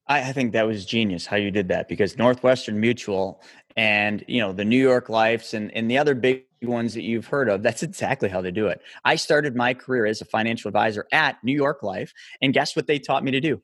I, 0.07 0.29
I 0.29 0.33
think 0.33 0.53
that 0.53 0.65
was 0.65 0.85
genius 0.85 1.25
how 1.25 1.37
you 1.37 1.51
did 1.51 1.67
that 1.67 1.87
because 1.87 2.17
Northwestern 2.17 2.79
Mutual 2.79 3.43
and 3.75 4.23
you 4.27 4.39
know 4.39 4.53
the 4.53 4.65
New 4.65 4.81
York 4.81 5.09
Lifes 5.09 5.53
and 5.53 5.71
and 5.71 5.91
the 5.91 5.97
other 5.97 6.15
big 6.15 6.45
ones 6.61 6.93
that 6.93 7.03
you've 7.03 7.27
heard 7.27 7.49
of. 7.49 7.61
That's 7.61 7.83
exactly 7.83 8.29
how 8.29 8.41
they 8.41 8.51
do 8.51 8.67
it. 8.67 8.81
I 9.03 9.17
started 9.17 9.53
my 9.55 9.73
career 9.73 10.05
as 10.05 10.21
a 10.21 10.25
financial 10.25 10.69
advisor 10.69 11.05
at 11.11 11.43
New 11.43 11.55
York 11.55 11.83
Life, 11.83 12.13
and 12.41 12.53
guess 12.53 12.73
what 12.73 12.87
they 12.87 12.99
taught 12.99 13.23
me 13.23 13.31
to 13.31 13.41
do? 13.41 13.61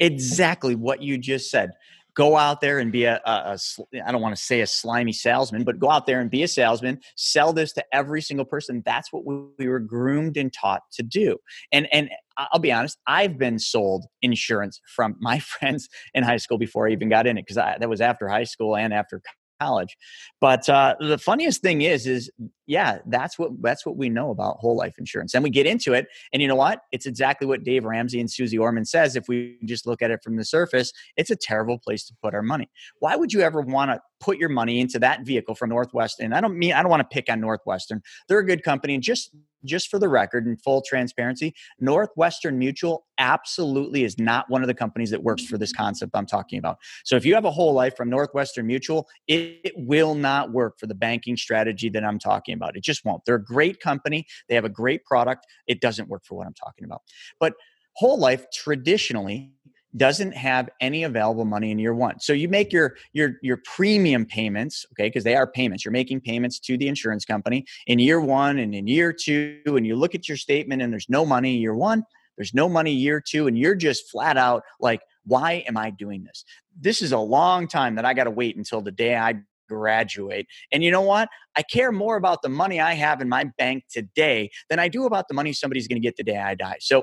Exactly 0.00 0.74
what 0.74 1.00
you 1.00 1.18
just 1.18 1.50
said 1.50 1.70
go 2.14 2.36
out 2.36 2.60
there 2.60 2.78
and 2.78 2.92
be 2.92 3.04
a, 3.04 3.20
a, 3.24 3.58
a 3.58 4.02
I 4.06 4.12
don't 4.12 4.22
want 4.22 4.36
to 4.36 4.42
say 4.42 4.60
a 4.60 4.66
slimy 4.66 5.12
salesman, 5.12 5.64
but 5.64 5.78
go 5.78 5.90
out 5.90 6.06
there 6.06 6.20
and 6.20 6.30
be 6.30 6.42
a 6.42 6.48
salesman, 6.48 7.00
sell 7.16 7.52
this 7.52 7.72
to 7.74 7.84
every 7.92 8.22
single 8.22 8.44
person. 8.44 8.82
That's 8.84 9.12
what 9.12 9.24
we, 9.24 9.36
we 9.58 9.68
were 9.68 9.80
groomed 9.80 10.36
and 10.36 10.52
taught 10.52 10.82
to 10.92 11.02
do. 11.02 11.38
And 11.70 11.88
and 11.92 12.10
I'll 12.36 12.60
be 12.60 12.72
honest, 12.72 12.98
I've 13.06 13.38
been 13.38 13.58
sold 13.58 14.06
insurance 14.22 14.80
from 14.94 15.16
my 15.20 15.38
friends 15.58 15.88
in 16.14 16.24
high 16.24 16.38
school 16.38 16.58
before 16.58 16.88
I 16.88 16.92
even 16.92 17.08
got 17.08 17.26
in 17.26 17.38
it 17.38 17.42
because 17.42 17.56
that 17.56 17.88
was 17.88 18.00
after 18.00 18.28
high 18.28 18.44
school 18.44 18.76
and 18.76 18.92
after 18.92 19.20
college. 19.62 19.96
But 20.40 20.68
uh, 20.68 20.96
the 21.00 21.18
funniest 21.18 21.62
thing 21.62 21.82
is, 21.82 22.06
is 22.06 22.30
yeah, 22.66 22.98
that's 23.06 23.38
what 23.38 23.50
that's 23.60 23.84
what 23.84 23.96
we 23.96 24.08
know 24.08 24.30
about 24.30 24.56
whole 24.58 24.76
life 24.76 24.94
insurance. 24.98 25.34
And 25.34 25.42
we 25.42 25.50
get 25.50 25.66
into 25.66 25.92
it, 25.92 26.06
and 26.32 26.40
you 26.40 26.48
know 26.48 26.56
what? 26.56 26.80
It's 26.92 27.06
exactly 27.06 27.46
what 27.46 27.64
Dave 27.64 27.84
Ramsey 27.84 28.20
and 28.20 28.30
Susie 28.30 28.58
Orman 28.58 28.84
says. 28.84 29.16
If 29.16 29.28
we 29.28 29.58
just 29.64 29.86
look 29.86 30.02
at 30.02 30.10
it 30.10 30.22
from 30.22 30.36
the 30.36 30.44
surface, 30.44 30.92
it's 31.16 31.30
a 31.30 31.36
terrible 31.36 31.78
place 31.78 32.04
to 32.06 32.14
put 32.22 32.34
our 32.34 32.42
money. 32.42 32.70
Why 33.00 33.16
would 33.16 33.32
you 33.32 33.40
ever 33.40 33.60
want 33.60 33.90
to 33.90 34.00
put 34.20 34.38
your 34.38 34.48
money 34.48 34.80
into 34.80 34.98
that 35.00 35.26
vehicle 35.26 35.54
from 35.54 35.70
Northwestern? 35.70 36.26
And 36.26 36.34
I 36.34 36.40
don't 36.40 36.58
mean 36.58 36.72
I 36.72 36.82
don't 36.82 36.90
want 36.90 37.08
to 37.08 37.14
pick 37.14 37.30
on 37.30 37.40
Northwestern. 37.40 38.02
They're 38.28 38.38
a 38.38 38.46
good 38.46 38.62
company, 38.62 38.94
and 38.94 39.02
just 39.02 39.30
just 39.64 39.88
for 39.88 39.98
the 39.98 40.08
record 40.08 40.46
and 40.46 40.60
full 40.60 40.82
transparency, 40.82 41.54
Northwestern 41.80 42.58
Mutual 42.58 43.06
absolutely 43.18 44.04
is 44.04 44.18
not 44.18 44.48
one 44.48 44.62
of 44.62 44.68
the 44.68 44.74
companies 44.74 45.10
that 45.10 45.22
works 45.22 45.44
for 45.44 45.58
this 45.58 45.72
mm-hmm. 45.72 45.84
concept 45.84 46.12
I'm 46.14 46.26
talking 46.26 46.58
about. 46.58 46.78
So 47.04 47.16
if 47.16 47.24
you 47.24 47.34
have 47.34 47.44
a 47.44 47.50
whole 47.50 47.72
life 47.72 47.96
from 47.96 48.10
Northwestern 48.10 48.66
Mutual, 48.66 49.08
it, 49.28 49.60
it 49.64 49.74
will 49.76 50.14
not 50.14 50.52
work 50.52 50.78
for 50.78 50.86
the 50.86 50.94
banking 50.94 51.36
strategy 51.36 51.88
that 51.90 52.04
I'm 52.04 52.18
talking 52.18 52.54
about. 52.54 52.76
It 52.76 52.82
just 52.82 53.04
won't. 53.04 53.24
They're 53.24 53.36
a 53.36 53.44
great 53.44 53.80
company, 53.80 54.26
they 54.48 54.54
have 54.54 54.64
a 54.64 54.70
great 54.70 55.04
product. 55.04 55.46
It 55.66 55.80
doesn't 55.80 56.08
work 56.08 56.24
for 56.24 56.36
what 56.36 56.46
I'm 56.46 56.54
talking 56.54 56.84
about. 56.84 57.02
But 57.38 57.54
whole 57.94 58.18
life 58.18 58.46
traditionally 58.52 59.52
doesn't 59.96 60.32
have 60.32 60.68
any 60.80 61.04
available 61.04 61.44
money 61.44 61.70
in 61.70 61.78
year 61.78 61.94
one. 61.94 62.18
So 62.20 62.32
you 62.32 62.48
make 62.48 62.72
your 62.72 62.96
your 63.12 63.34
your 63.42 63.58
premium 63.64 64.24
payments, 64.24 64.86
okay, 64.92 65.08
because 65.08 65.24
they 65.24 65.34
are 65.34 65.46
payments. 65.46 65.84
You're 65.84 65.92
making 65.92 66.20
payments 66.20 66.58
to 66.60 66.76
the 66.76 66.88
insurance 66.88 67.24
company 67.24 67.66
in 67.86 67.98
year 67.98 68.20
one 68.20 68.58
and 68.58 68.74
in 68.74 68.86
year 68.86 69.12
two, 69.12 69.60
and 69.66 69.86
you 69.86 69.96
look 69.96 70.14
at 70.14 70.28
your 70.28 70.36
statement 70.36 70.82
and 70.82 70.92
there's 70.92 71.08
no 71.08 71.26
money 71.26 71.56
year 71.56 71.74
one, 71.74 72.04
there's 72.36 72.54
no 72.54 72.68
money 72.68 72.92
year 72.92 73.20
two, 73.20 73.46
and 73.46 73.58
you're 73.58 73.74
just 73.74 74.10
flat 74.10 74.36
out 74.36 74.62
like, 74.80 75.00
why 75.24 75.64
am 75.68 75.76
I 75.76 75.90
doing 75.90 76.24
this? 76.24 76.44
This 76.78 77.02
is 77.02 77.12
a 77.12 77.18
long 77.18 77.68
time 77.68 77.96
that 77.96 78.04
I 78.04 78.14
got 78.14 78.24
to 78.24 78.30
wait 78.30 78.56
until 78.56 78.80
the 78.80 78.90
day 78.90 79.16
I 79.16 79.34
graduate. 79.68 80.46
And 80.72 80.82
you 80.82 80.90
know 80.90 81.02
what? 81.02 81.28
I 81.56 81.62
care 81.62 81.92
more 81.92 82.16
about 82.16 82.42
the 82.42 82.48
money 82.48 82.80
I 82.80 82.94
have 82.94 83.20
in 83.20 83.28
my 83.28 83.44
bank 83.58 83.84
today 83.90 84.50
than 84.68 84.78
I 84.78 84.88
do 84.88 85.06
about 85.06 85.28
the 85.28 85.34
money 85.34 85.52
somebody's 85.52 85.86
going 85.86 86.00
to 86.00 86.06
get 86.06 86.16
the 86.16 86.24
day 86.24 86.38
I 86.38 86.54
die. 86.54 86.76
So, 86.80 87.02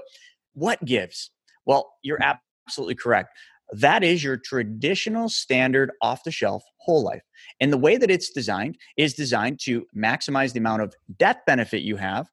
what 0.53 0.83
gives? 0.83 1.31
Well, 1.65 1.91
you're 2.01 2.17
absolutely 2.21 2.48
correct. 2.95 3.29
That 3.71 4.03
is 4.03 4.23
your 4.23 4.37
traditional 4.37 5.29
standard 5.29 5.91
off 6.01 6.23
the 6.23 6.31
shelf 6.31 6.63
whole 6.79 7.03
life. 7.03 7.21
And 7.59 7.71
the 7.71 7.77
way 7.77 7.97
that 7.97 8.09
it's 8.09 8.31
designed 8.31 8.77
is 8.97 9.13
designed 9.13 9.59
to 9.65 9.85
maximize 9.95 10.53
the 10.53 10.59
amount 10.59 10.81
of 10.81 10.93
death 11.17 11.37
benefit 11.45 11.81
you 11.81 11.97
have 11.97 12.27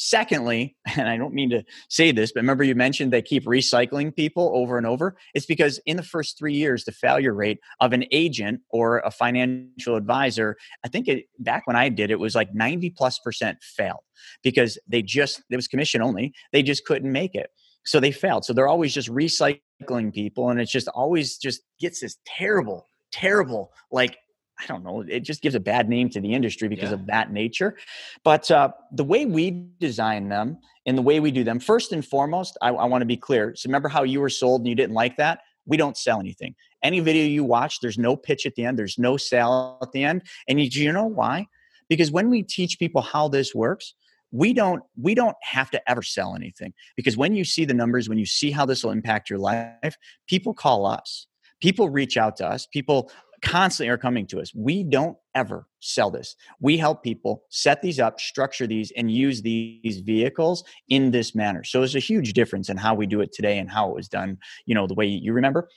Secondly, 0.00 0.76
and 0.96 1.08
I 1.08 1.16
don't 1.16 1.34
mean 1.34 1.50
to 1.50 1.64
say 1.90 2.12
this, 2.12 2.30
but 2.30 2.40
remember 2.40 2.62
you 2.62 2.76
mentioned 2.76 3.12
they 3.12 3.20
keep 3.20 3.44
recycling 3.44 4.14
people 4.14 4.52
over 4.54 4.78
and 4.78 4.86
over. 4.86 5.16
It's 5.34 5.44
because 5.44 5.80
in 5.86 5.96
the 5.96 6.04
first 6.04 6.38
three 6.38 6.54
years, 6.54 6.84
the 6.84 6.92
failure 6.92 7.34
rate 7.34 7.58
of 7.80 7.92
an 7.92 8.04
agent 8.12 8.60
or 8.70 9.00
a 9.00 9.10
financial 9.10 9.96
advisor, 9.96 10.56
I 10.84 10.88
think 10.88 11.08
it, 11.08 11.24
back 11.40 11.66
when 11.66 11.74
I 11.74 11.88
did 11.88 12.12
it 12.12 12.20
was 12.20 12.36
like 12.36 12.54
90 12.54 12.90
plus 12.90 13.18
percent 13.18 13.58
failed 13.60 14.04
because 14.44 14.78
they 14.86 15.02
just, 15.02 15.42
it 15.50 15.56
was 15.56 15.66
commission 15.66 16.00
only, 16.00 16.32
they 16.52 16.62
just 16.62 16.84
couldn't 16.84 17.10
make 17.10 17.34
it. 17.34 17.50
So 17.88 18.00
they 18.00 18.12
failed. 18.12 18.44
So 18.44 18.52
they're 18.52 18.68
always 18.68 18.92
just 18.92 19.08
recycling 19.08 20.12
people 20.12 20.50
and 20.50 20.60
it's 20.60 20.70
just 20.70 20.88
always 20.88 21.38
just 21.38 21.62
gets 21.80 22.00
this 22.00 22.18
terrible, 22.26 22.86
terrible 23.12 23.72
like 23.90 24.18
I 24.60 24.66
don't 24.66 24.84
know, 24.84 25.02
it 25.08 25.20
just 25.20 25.40
gives 25.40 25.54
a 25.54 25.60
bad 25.60 25.88
name 25.88 26.10
to 26.10 26.20
the 26.20 26.34
industry 26.34 26.68
because 26.68 26.90
yeah. 26.90 26.96
of 26.96 27.06
that 27.06 27.32
nature. 27.32 27.76
But 28.24 28.50
uh, 28.50 28.72
the 28.92 29.04
way 29.04 29.24
we 29.24 29.68
design 29.78 30.28
them 30.28 30.58
and 30.84 30.98
the 30.98 31.02
way 31.02 31.20
we 31.20 31.30
do 31.30 31.44
them, 31.44 31.60
first 31.60 31.92
and 31.92 32.04
foremost, 32.04 32.58
I, 32.60 32.70
I 32.70 32.84
want 32.84 33.00
to 33.02 33.06
be 33.06 33.16
clear. 33.16 33.54
So 33.54 33.68
remember 33.68 33.88
how 33.88 34.02
you 34.02 34.20
were 34.20 34.28
sold 34.28 34.62
and 34.62 34.68
you 34.68 34.74
didn't 34.74 34.94
like 34.94 35.16
that? 35.16 35.42
We 35.64 35.76
don't 35.76 35.96
sell 35.96 36.20
anything. 36.20 36.56
Any 36.82 37.00
video 37.00 37.24
you 37.24 37.44
watch, 37.44 37.78
there's 37.80 37.98
no 37.98 38.16
pitch 38.16 38.44
at 38.46 38.54
the 38.56 38.64
end, 38.64 38.78
there's 38.78 38.98
no 38.98 39.16
sale 39.16 39.78
at 39.80 39.92
the 39.92 40.04
end. 40.04 40.24
And 40.46 40.60
you, 40.60 40.68
you 40.68 40.92
know 40.92 41.06
why? 41.06 41.46
Because 41.88 42.10
when 42.10 42.28
we 42.28 42.42
teach 42.42 42.78
people 42.78 43.00
how 43.00 43.28
this 43.28 43.54
works, 43.54 43.94
we 44.30 44.52
don't 44.52 44.82
we 45.00 45.14
don't 45.14 45.36
have 45.42 45.70
to 45.70 45.90
ever 45.90 46.02
sell 46.02 46.34
anything 46.34 46.72
because 46.96 47.16
when 47.16 47.34
you 47.34 47.44
see 47.44 47.64
the 47.64 47.74
numbers 47.74 48.08
when 48.08 48.18
you 48.18 48.26
see 48.26 48.50
how 48.50 48.66
this 48.66 48.84
will 48.84 48.90
impact 48.90 49.30
your 49.30 49.38
life 49.38 49.96
people 50.26 50.52
call 50.52 50.86
us 50.86 51.26
people 51.60 51.88
reach 51.88 52.16
out 52.16 52.36
to 52.36 52.46
us 52.46 52.66
people 52.66 53.10
constantly 53.42 53.90
are 53.90 53.98
coming 53.98 54.26
to 54.26 54.40
us. 54.40 54.52
We 54.54 54.82
don't 54.82 55.16
ever 55.34 55.66
sell 55.80 56.10
this. 56.10 56.34
We 56.60 56.76
help 56.76 57.02
people 57.02 57.44
set 57.50 57.82
these 57.82 58.00
up, 58.00 58.20
structure 58.20 58.66
these, 58.66 58.92
and 58.96 59.10
use 59.10 59.42
these 59.42 60.00
vehicles 60.00 60.64
in 60.88 61.10
this 61.10 61.34
manner. 61.34 61.64
So 61.64 61.78
there's 61.78 61.94
a 61.94 62.00
huge 62.00 62.32
difference 62.32 62.68
in 62.68 62.76
how 62.76 62.94
we 62.94 63.06
do 63.06 63.20
it 63.20 63.32
today 63.32 63.58
and 63.58 63.70
how 63.70 63.90
it 63.90 63.94
was 63.94 64.08
done, 64.08 64.38
you 64.66 64.74
know, 64.74 64.86
the 64.86 64.94
way 64.94 65.06
you 65.06 65.32
remember. 65.32 65.68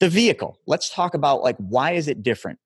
The 0.00 0.08
vehicle, 0.08 0.60
let's 0.66 0.94
talk 0.94 1.14
about 1.14 1.42
like 1.42 1.56
why 1.56 1.92
is 1.92 2.08
it 2.08 2.22
different? 2.22 2.58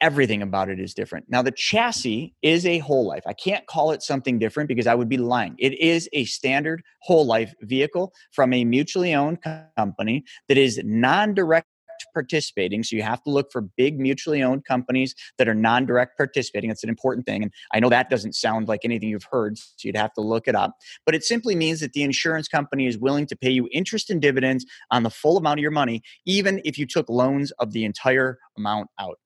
Everything 0.00 0.42
about 0.42 0.68
it 0.68 0.80
is 0.80 0.94
different. 0.94 1.26
Now, 1.28 1.42
the 1.42 1.52
chassis 1.52 2.34
is 2.42 2.66
a 2.66 2.78
whole 2.78 3.06
life. 3.06 3.22
I 3.26 3.32
can't 3.32 3.66
call 3.66 3.92
it 3.92 4.02
something 4.02 4.38
different 4.38 4.68
because 4.68 4.86
I 4.86 4.94
would 4.94 5.08
be 5.08 5.18
lying. 5.18 5.54
It 5.58 5.78
is 5.78 6.08
a 6.12 6.24
standard 6.24 6.82
whole 7.02 7.26
life 7.26 7.54
vehicle 7.62 8.12
from 8.32 8.52
a 8.52 8.64
mutually 8.64 9.14
owned 9.14 9.38
company 9.76 10.24
that 10.48 10.58
is 10.58 10.80
non 10.84 11.34
direct 11.34 11.66
participating. 12.12 12.82
So 12.82 12.96
you 12.96 13.02
have 13.02 13.22
to 13.24 13.30
look 13.30 13.50
for 13.52 13.62
big 13.62 13.98
mutually 13.98 14.42
owned 14.42 14.64
companies 14.64 15.14
that 15.36 15.48
are 15.48 15.54
non 15.54 15.86
direct 15.86 16.16
participating. 16.16 16.68
That's 16.68 16.82
an 16.82 16.88
important 16.88 17.26
thing. 17.26 17.42
And 17.42 17.52
I 17.72 17.80
know 17.80 17.88
that 17.88 18.10
doesn't 18.10 18.34
sound 18.34 18.68
like 18.68 18.80
anything 18.84 19.08
you've 19.08 19.26
heard, 19.30 19.58
so 19.58 19.64
you'd 19.82 19.96
have 19.96 20.12
to 20.14 20.20
look 20.20 20.48
it 20.48 20.54
up. 20.54 20.76
But 21.04 21.14
it 21.14 21.24
simply 21.24 21.54
means 21.54 21.80
that 21.80 21.92
the 21.92 22.02
insurance 22.02 22.48
company 22.48 22.86
is 22.86 22.98
willing 22.98 23.26
to 23.26 23.36
pay 23.36 23.50
you 23.50 23.68
interest 23.72 24.10
and 24.10 24.20
dividends 24.20 24.64
on 24.90 25.02
the 25.02 25.10
full 25.10 25.36
amount 25.36 25.58
of 25.58 25.62
your 25.62 25.70
money, 25.70 26.02
even 26.26 26.60
if 26.64 26.78
you 26.78 26.86
took 26.86 27.08
loans 27.08 27.50
of 27.52 27.72
the 27.72 27.84
entire 27.84 28.38
amount 28.56 28.88
out. 28.98 29.18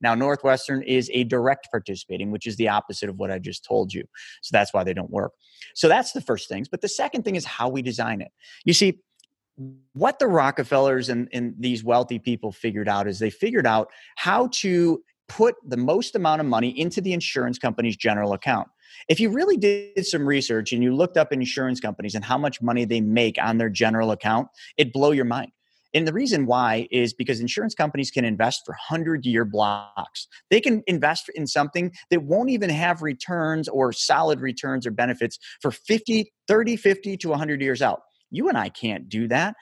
Now, 0.00 0.14
Northwestern 0.14 0.82
is 0.82 1.10
a 1.12 1.24
direct 1.24 1.68
participating, 1.70 2.30
which 2.30 2.46
is 2.46 2.56
the 2.56 2.68
opposite 2.68 3.08
of 3.08 3.18
what 3.18 3.30
I 3.30 3.38
just 3.38 3.64
told 3.64 3.92
you. 3.92 4.04
So 4.42 4.50
that's 4.52 4.72
why 4.72 4.84
they 4.84 4.94
don't 4.94 5.10
work. 5.10 5.32
So 5.74 5.88
that's 5.88 6.12
the 6.12 6.20
first 6.20 6.48
things. 6.48 6.68
But 6.68 6.80
the 6.80 6.88
second 6.88 7.24
thing 7.24 7.36
is 7.36 7.44
how 7.44 7.68
we 7.68 7.82
design 7.82 8.20
it. 8.20 8.30
You 8.64 8.72
see, 8.72 9.00
what 9.92 10.18
the 10.18 10.26
Rockefellers 10.26 11.08
and, 11.08 11.28
and 11.32 11.54
these 11.58 11.84
wealthy 11.84 12.18
people 12.18 12.50
figured 12.50 12.88
out 12.88 13.06
is 13.06 13.18
they 13.18 13.30
figured 13.30 13.66
out 13.66 13.90
how 14.16 14.48
to 14.52 15.02
put 15.28 15.54
the 15.64 15.76
most 15.76 16.16
amount 16.16 16.40
of 16.40 16.46
money 16.46 16.70
into 16.78 17.00
the 17.00 17.12
insurance 17.12 17.58
company's 17.58 17.96
general 17.96 18.32
account. 18.32 18.68
If 19.08 19.20
you 19.20 19.30
really 19.30 19.56
did 19.56 20.04
some 20.04 20.26
research 20.26 20.72
and 20.72 20.82
you 20.82 20.94
looked 20.94 21.16
up 21.16 21.32
insurance 21.32 21.78
companies 21.78 22.14
and 22.14 22.24
how 22.24 22.38
much 22.38 22.60
money 22.60 22.84
they 22.84 23.00
make 23.00 23.36
on 23.40 23.58
their 23.58 23.68
general 23.68 24.10
account, 24.10 24.48
it'd 24.76 24.92
blow 24.92 25.12
your 25.12 25.24
mind. 25.24 25.52
And 25.94 26.06
the 26.06 26.12
reason 26.12 26.46
why 26.46 26.86
is 26.90 27.12
because 27.12 27.40
insurance 27.40 27.74
companies 27.74 28.10
can 28.10 28.24
invest 28.24 28.62
for 28.64 28.72
100 28.72 29.26
year 29.26 29.44
blocks. 29.44 30.28
They 30.50 30.60
can 30.60 30.82
invest 30.86 31.30
in 31.34 31.46
something 31.46 31.92
that 32.10 32.22
won't 32.22 32.50
even 32.50 32.70
have 32.70 33.02
returns 33.02 33.68
or 33.68 33.92
solid 33.92 34.40
returns 34.40 34.86
or 34.86 34.90
benefits 34.90 35.38
for 35.60 35.70
50, 35.70 36.32
30, 36.46 36.76
50 36.76 37.16
to 37.16 37.28
100 37.28 37.60
years 37.60 37.82
out. 37.82 38.02
You 38.30 38.48
and 38.48 38.56
I 38.56 38.68
can't 38.68 39.08
do 39.08 39.26
that. 39.28 39.54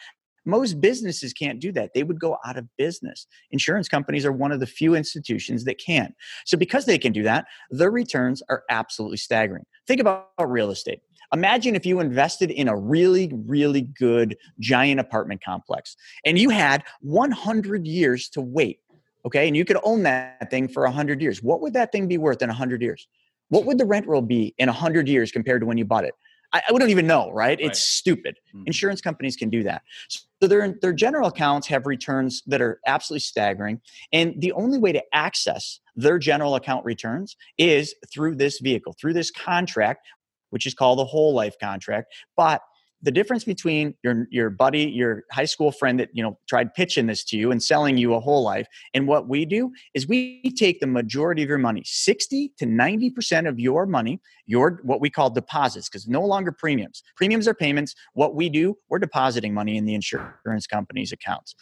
Most 0.45 0.81
businesses 0.81 1.35
can't 1.35 1.61
do 1.61 1.73
that. 1.73 1.91
They 1.95 2.03
would 2.03 2.19
go 2.19 2.39
out 2.45 2.57
of 2.57 2.67
business. 2.79 3.27
Insurance 3.51 3.87
companies 3.87 4.25
are 4.25 4.33
one 4.33 4.51
of 4.51 4.61
the 4.61 4.67
few 4.67 4.95
institutions 4.95 5.65
that 5.65 5.79
can. 5.79 6.15
So, 6.47 6.57
because 6.57 6.87
they 6.87 6.97
can 6.97 7.13
do 7.13 7.23
that, 7.25 7.45
their 7.71 7.91
returns 7.91 8.43
are 8.49 8.63
absolutely 8.71 9.19
staggering. 9.19 9.65
Think 9.87 10.01
about 10.01 10.29
real 10.43 10.71
estate. 10.71 11.01
Imagine 11.33 11.77
if 11.77 11.85
you 11.85 12.01
invested 12.01 12.51
in 12.51 12.69
a 12.69 12.77
really, 12.77 13.31
really 13.47 13.83
good 13.83 14.37
giant 14.61 15.01
apartment 15.01 15.45
complex 15.45 15.97
and 16.25 16.39
you 16.39 16.51
had 16.51 16.85
100 17.01 17.87
years 17.87 18.29
to 18.31 18.41
wait, 18.41 18.81
okay? 19.27 19.47
And 19.47 19.57
you 19.57 19.65
could 19.65 19.79
own 19.83 20.03
that 20.05 20.51
thing 20.51 20.69
for 20.69 20.85
100 20.85 21.21
years. 21.21 21.43
What 21.43 21.61
would 21.61 21.75
that 21.75 21.93
thing 21.93 22.09
be 22.09 22.19
worth 22.19 22.43
in 22.43 22.49
100 22.49 22.81
years? 22.81 23.07
What 23.51 23.67
would 23.67 23.79
the 23.79 23.85
rent 23.85 24.07
roll 24.07 24.23
be 24.23 24.55
in 24.59 24.69
100 24.69 25.09
years 25.09 25.33
compared 25.33 25.61
to 25.63 25.67
when 25.67 25.79
you 25.79 25.85
bought 25.85 26.05
it? 26.05 26.15
I, 26.53 26.63
I 26.67 26.73
don't 26.73 26.91
even 26.91 27.07
know, 27.07 27.31
right? 27.31 27.59
It's 27.61 27.81
stupid. 27.81 28.39
Mm-hmm. 28.55 28.65
Insurance 28.67 29.01
companies 29.01 29.37
can 29.37 29.51
do 29.51 29.63
that. 29.65 29.83
So 30.09 30.47
their, 30.47 30.75
their 30.81 30.93
general 30.93 31.29
accounts 31.29 31.67
have 31.69 31.87
returns 31.87 32.43
that 32.47 32.63
are 32.63 32.81
absolutely 32.87 33.21
staggering. 33.21 33.81
And 34.13 34.35
the 34.41 34.53
only 34.53 34.79
way 34.79 34.93
to 34.93 35.03
access 35.13 35.81
their 35.97 36.19
general 36.19 36.55
account 36.55 36.85
returns 36.85 37.37
is 37.59 37.95
through 38.11 38.37
this 38.37 38.61
vehicle, 38.61 38.95
through 38.99 39.15
this 39.15 39.31
contract, 39.31 40.07
which 40.51 40.67
is 40.67 40.75
called 40.75 41.01
a 41.01 41.05
whole 41.05 41.35
life 41.35 41.57
contract. 41.61 42.13
But 42.37 42.63
the 43.03 43.11
difference 43.11 43.45
between 43.45 43.95
your 44.03 44.27
your 44.31 44.51
buddy 44.51 44.83
your 44.83 45.25
high 45.31 45.45
school 45.45 45.71
friend 45.71 46.01
that 46.01 46.09
you 46.13 46.23
know 46.23 46.39
tried 46.49 46.75
pitching 46.75 47.07
this 47.07 47.25
to 47.25 47.37
you 47.37 47.51
and 47.51 47.63
selling 47.63 47.97
you 47.97 48.15
a 48.15 48.21
whole 48.21 48.43
life 48.43 48.67
and 48.95 49.07
what 49.07 49.29
we 49.29 49.45
do 49.45 49.71
is 49.95 50.09
we 50.09 50.43
take 50.57 50.81
the 50.81 50.87
majority 50.87 51.43
of 51.43 51.49
your 51.49 51.59
money 51.59 51.83
60 51.85 52.53
to 52.59 52.67
90% 52.67 53.49
of 53.49 53.61
your 53.61 53.87
money 53.87 54.21
your 54.47 54.81
what 54.83 55.01
we 55.01 55.11
call 55.11 55.31
deposits 55.31 55.89
because 55.89 56.09
no 56.09 56.25
longer 56.25 56.53
premiums. 56.53 57.03
Premiums 57.17 57.47
are 57.47 57.55
payments. 57.55 57.95
What 58.15 58.35
we 58.35 58.49
do 58.49 58.77
we're 58.89 58.99
depositing 58.99 59.55
money 59.55 59.77
in 59.77 59.85
the 59.85 59.95
insurance 59.95 60.67
company's 60.67 61.13
accounts. 61.13 61.55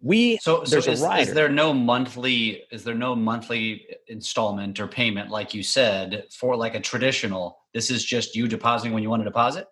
We 0.00 0.36
so, 0.38 0.64
so 0.64 0.78
is, 0.78 1.02
is, 1.02 1.32
there 1.32 1.48
no 1.48 1.72
monthly 1.72 2.64
is 2.70 2.84
there 2.84 2.94
no 2.94 3.16
monthly 3.16 3.86
installment 4.06 4.78
or 4.78 4.86
payment 4.86 5.30
like 5.30 5.54
you 5.54 5.62
said 5.62 6.24
for 6.30 6.56
like 6.56 6.74
a 6.74 6.80
traditional 6.80 7.63
this 7.74 7.90
is 7.90 8.04
just 8.04 8.34
you 8.34 8.48
depositing 8.48 8.92
when 8.92 9.02
you 9.02 9.10
want 9.10 9.20
to 9.20 9.24
deposit 9.24 9.66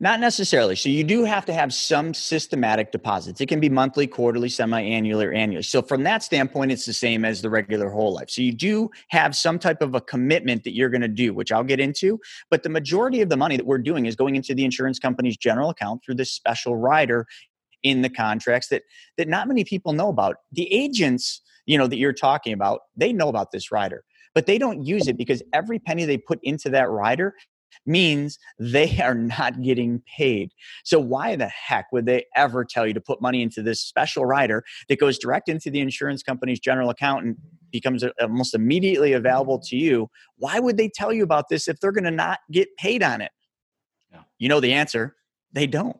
not 0.00 0.20
necessarily. 0.20 0.76
So 0.76 0.88
you 0.88 1.02
do 1.02 1.24
have 1.24 1.44
to 1.46 1.52
have 1.52 1.74
some 1.74 2.14
systematic 2.14 2.92
deposits. 2.92 3.40
It 3.40 3.46
can 3.46 3.58
be 3.58 3.68
monthly, 3.68 4.06
quarterly, 4.06 4.48
semi-annual, 4.48 5.20
or 5.20 5.32
annual. 5.32 5.62
So 5.62 5.82
from 5.82 6.04
that 6.04 6.22
standpoint, 6.22 6.70
it's 6.70 6.86
the 6.86 6.92
same 6.92 7.24
as 7.24 7.42
the 7.42 7.50
regular 7.50 7.90
whole 7.90 8.14
life. 8.14 8.30
So 8.30 8.42
you 8.42 8.52
do 8.52 8.90
have 9.08 9.34
some 9.34 9.58
type 9.58 9.82
of 9.82 9.94
a 9.94 10.00
commitment 10.00 10.62
that 10.64 10.74
you're 10.74 10.88
going 10.88 11.00
to 11.00 11.08
do, 11.08 11.34
which 11.34 11.50
I'll 11.50 11.64
get 11.64 11.80
into. 11.80 12.20
But 12.48 12.62
the 12.62 12.68
majority 12.68 13.22
of 13.22 13.28
the 13.28 13.36
money 13.36 13.56
that 13.56 13.66
we're 13.66 13.78
doing 13.78 14.06
is 14.06 14.14
going 14.14 14.36
into 14.36 14.54
the 14.54 14.64
insurance 14.64 15.00
company's 15.00 15.36
general 15.36 15.70
account 15.70 16.04
through 16.04 16.16
this 16.16 16.32
special 16.32 16.76
rider 16.76 17.26
in 17.82 18.02
the 18.02 18.10
contracts 18.10 18.68
that 18.68 18.82
that 19.16 19.28
not 19.28 19.48
many 19.48 19.64
people 19.64 19.92
know 19.92 20.08
about. 20.08 20.36
The 20.52 20.72
agents, 20.72 21.40
you 21.66 21.78
know, 21.78 21.86
that 21.86 21.96
you're 21.96 22.12
talking 22.12 22.52
about, 22.52 22.80
they 22.96 23.12
know 23.12 23.28
about 23.28 23.50
this 23.50 23.72
rider 23.72 24.04
but 24.34 24.46
they 24.46 24.58
don't 24.58 24.84
use 24.84 25.08
it 25.08 25.16
because 25.16 25.42
every 25.52 25.78
penny 25.78 26.04
they 26.04 26.18
put 26.18 26.38
into 26.42 26.70
that 26.70 26.90
rider 26.90 27.34
means 27.86 28.38
they 28.58 28.98
are 29.00 29.14
not 29.14 29.62
getting 29.62 30.02
paid. 30.16 30.52
So, 30.84 30.98
why 30.98 31.36
the 31.36 31.48
heck 31.48 31.86
would 31.92 32.06
they 32.06 32.26
ever 32.34 32.64
tell 32.64 32.86
you 32.86 32.94
to 32.94 33.00
put 33.00 33.20
money 33.20 33.42
into 33.42 33.62
this 33.62 33.80
special 33.80 34.24
rider 34.24 34.64
that 34.88 34.98
goes 34.98 35.18
direct 35.18 35.48
into 35.48 35.70
the 35.70 35.80
insurance 35.80 36.22
company's 36.22 36.60
general 36.60 36.90
account 36.90 37.24
and 37.24 37.36
becomes 37.70 38.02
uh, 38.02 38.10
almost 38.20 38.54
immediately 38.54 39.12
available 39.12 39.58
to 39.60 39.76
you? 39.76 40.08
Why 40.36 40.58
would 40.60 40.76
they 40.76 40.88
tell 40.88 41.12
you 41.12 41.22
about 41.22 41.48
this 41.48 41.68
if 41.68 41.80
they're 41.80 41.92
going 41.92 42.04
to 42.04 42.10
not 42.10 42.40
get 42.50 42.68
paid 42.76 43.02
on 43.02 43.20
it? 43.20 43.32
Yeah. 44.12 44.22
You 44.38 44.48
know 44.48 44.60
the 44.60 44.72
answer 44.72 45.14
they 45.52 45.66
don't 45.66 45.96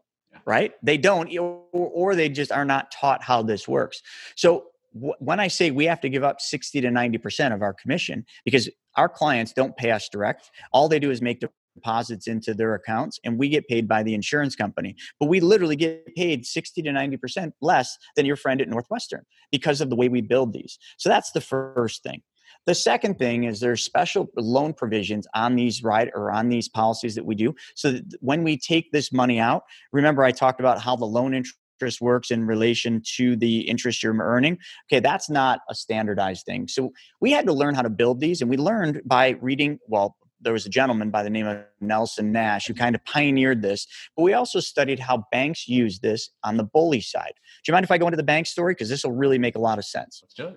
right? 0.48 0.72
They 0.82 0.96
don't, 0.96 1.30
or, 1.36 1.60
or 1.72 2.14
they 2.14 2.30
just 2.30 2.50
are 2.50 2.64
not 2.64 2.90
taught 2.90 3.22
how 3.22 3.42
this 3.42 3.68
works. 3.68 4.00
So 4.34 4.68
when 4.92 5.40
I 5.40 5.48
say 5.48 5.70
we 5.70 5.84
have 5.86 6.00
to 6.00 6.08
give 6.08 6.24
up 6.24 6.40
60 6.40 6.80
to 6.80 6.88
90% 6.88 7.54
of 7.54 7.62
our 7.62 7.74
commission 7.74 8.24
because 8.44 8.68
our 8.96 9.08
clients 9.08 9.52
don't 9.52 9.76
pay 9.76 9.90
us 9.90 10.08
direct, 10.08 10.50
all 10.72 10.88
they 10.88 10.98
do 10.98 11.10
is 11.10 11.22
make 11.22 11.42
deposits 11.74 12.26
into 12.26 12.54
their 12.54 12.74
accounts 12.74 13.20
and 13.24 13.38
we 13.38 13.48
get 13.48 13.68
paid 13.68 13.86
by 13.86 14.02
the 14.02 14.14
insurance 14.14 14.56
company. 14.56 14.96
But 15.20 15.26
we 15.26 15.40
literally 15.40 15.76
get 15.76 16.14
paid 16.16 16.44
60 16.46 16.82
to 16.82 16.90
90% 16.90 17.52
less 17.60 17.96
than 18.16 18.26
your 18.26 18.36
friend 18.36 18.60
at 18.60 18.68
Northwestern 18.68 19.24
because 19.52 19.80
of 19.80 19.90
the 19.90 19.96
way 19.96 20.08
we 20.08 20.20
build 20.20 20.52
these. 20.52 20.78
So 20.96 21.08
that's 21.08 21.32
the 21.32 21.40
first 21.40 22.02
thing. 22.02 22.22
The 22.66 22.74
second 22.74 23.18
thing 23.18 23.44
is 23.44 23.60
there's 23.60 23.84
special 23.84 24.28
loan 24.36 24.72
provisions 24.72 25.26
on 25.34 25.54
these 25.54 25.82
right 25.82 26.10
or 26.14 26.30
on 26.30 26.48
these 26.48 26.68
policies 26.68 27.14
that 27.14 27.24
we 27.24 27.34
do. 27.34 27.54
So 27.74 27.92
that 27.92 28.04
when 28.20 28.42
we 28.42 28.58
take 28.58 28.90
this 28.90 29.12
money 29.12 29.38
out, 29.38 29.62
remember 29.92 30.24
I 30.24 30.32
talked 30.32 30.60
about 30.60 30.80
how 30.80 30.96
the 30.96 31.04
loan 31.04 31.34
interest 31.34 31.56
interest 31.78 32.00
works 32.00 32.30
in 32.30 32.44
relation 32.44 33.00
to 33.16 33.36
the 33.36 33.60
interest 33.60 34.02
you're 34.02 34.16
earning. 34.16 34.58
Okay, 34.90 35.00
that's 35.00 35.30
not 35.30 35.60
a 35.70 35.74
standardized 35.74 36.44
thing. 36.44 36.66
So 36.66 36.92
we 37.20 37.30
had 37.30 37.46
to 37.46 37.52
learn 37.52 37.74
how 37.74 37.82
to 37.82 37.90
build 37.90 38.20
these, 38.20 38.40
and 38.40 38.50
we 38.50 38.56
learned 38.56 39.00
by 39.04 39.36
reading, 39.40 39.78
well, 39.86 40.16
there 40.40 40.52
was 40.52 40.66
a 40.66 40.68
gentleman 40.68 41.10
by 41.10 41.22
the 41.22 41.30
name 41.30 41.46
of 41.46 41.58
Nelson 41.80 42.32
Nash 42.32 42.66
who 42.66 42.74
kind 42.74 42.94
of 42.94 43.04
pioneered 43.04 43.62
this, 43.62 43.86
but 44.16 44.22
we 44.22 44.32
also 44.32 44.60
studied 44.60 44.98
how 44.98 45.24
banks 45.30 45.68
use 45.68 46.00
this 46.00 46.30
on 46.44 46.56
the 46.56 46.64
BOLI 46.64 47.00
side. 47.00 47.32
Do 47.36 47.70
you 47.70 47.72
mind 47.72 47.84
if 47.84 47.90
I 47.90 47.98
go 47.98 48.06
into 48.06 48.16
the 48.16 48.22
bank 48.22 48.46
story? 48.46 48.74
Because 48.74 48.88
this 48.88 49.04
will 49.04 49.12
really 49.12 49.38
make 49.38 49.56
a 49.56 49.60
lot 49.60 49.78
of 49.78 49.84
sense. 49.84 50.20
Let's 50.22 50.34
do 50.34 50.48
it. 50.48 50.56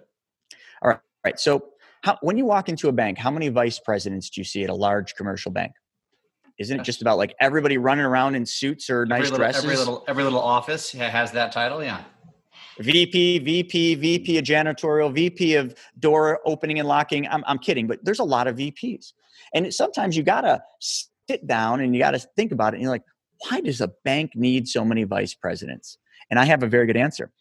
All 0.81 0.89
right. 0.89 0.95
All 0.95 1.01
right. 1.25 1.39
So, 1.39 1.65
how, 2.03 2.17
when 2.21 2.35
you 2.35 2.45
walk 2.45 2.67
into 2.67 2.89
a 2.89 2.91
bank, 2.91 3.19
how 3.19 3.29
many 3.29 3.49
vice 3.49 3.77
presidents 3.77 4.29
do 4.31 4.41
you 4.41 4.45
see 4.45 4.63
at 4.63 4.71
a 4.71 4.75
large 4.75 5.13
commercial 5.13 5.51
bank? 5.51 5.71
Isn't 6.61 6.79
it 6.79 6.83
just 6.83 7.01
about 7.01 7.17
like 7.17 7.35
everybody 7.39 7.77
running 7.77 8.05
around 8.05 8.35
in 8.35 8.45
suits 8.45 8.89
or 8.89 9.05
nice 9.05 9.19
every 9.19 9.31
little, 9.31 9.37
dresses? 9.37 9.63
Every 9.63 9.77
little 9.77 10.05
every 10.07 10.23
little 10.23 10.39
office 10.39 10.91
has 10.91 11.31
that 11.33 11.51
title. 11.51 11.83
Yeah. 11.83 12.03
VP, 12.79 13.39
VP, 13.39 13.95
VP 13.95 14.37
of 14.37 14.45
janitorial, 14.45 15.13
VP 15.13 15.55
of 15.55 15.75
door 15.99 16.39
opening 16.45 16.79
and 16.79 16.87
locking. 16.87 17.27
I'm, 17.27 17.43
I'm 17.45 17.59
kidding, 17.59 17.85
but 17.85 18.03
there's 18.03 18.19
a 18.19 18.23
lot 18.23 18.47
of 18.47 18.55
VPs. 18.55 19.13
And 19.53 19.71
sometimes 19.73 20.15
you 20.15 20.23
got 20.23 20.41
to 20.41 20.61
sit 20.79 21.45
down 21.45 21.81
and 21.81 21.93
you 21.93 22.01
got 22.01 22.11
to 22.11 22.19
think 22.19 22.51
about 22.51 22.73
it. 22.73 22.77
And 22.77 22.83
you're 22.83 22.91
like, 22.91 23.03
why 23.49 23.61
does 23.61 23.81
a 23.81 23.89
bank 24.03 24.31
need 24.35 24.67
so 24.67 24.85
many 24.85 25.03
vice 25.03 25.33
presidents? 25.33 25.97
And 26.29 26.39
I 26.39 26.45
have 26.45 26.63
a 26.63 26.67
very 26.67 26.85
good 26.85 26.97
answer. 26.97 27.31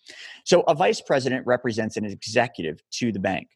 So, 0.44 0.62
a 0.62 0.74
vice 0.74 1.00
president 1.00 1.46
represents 1.46 1.96
an 1.96 2.04
executive 2.04 2.82
to 2.94 3.12
the 3.12 3.20
bank. 3.20 3.48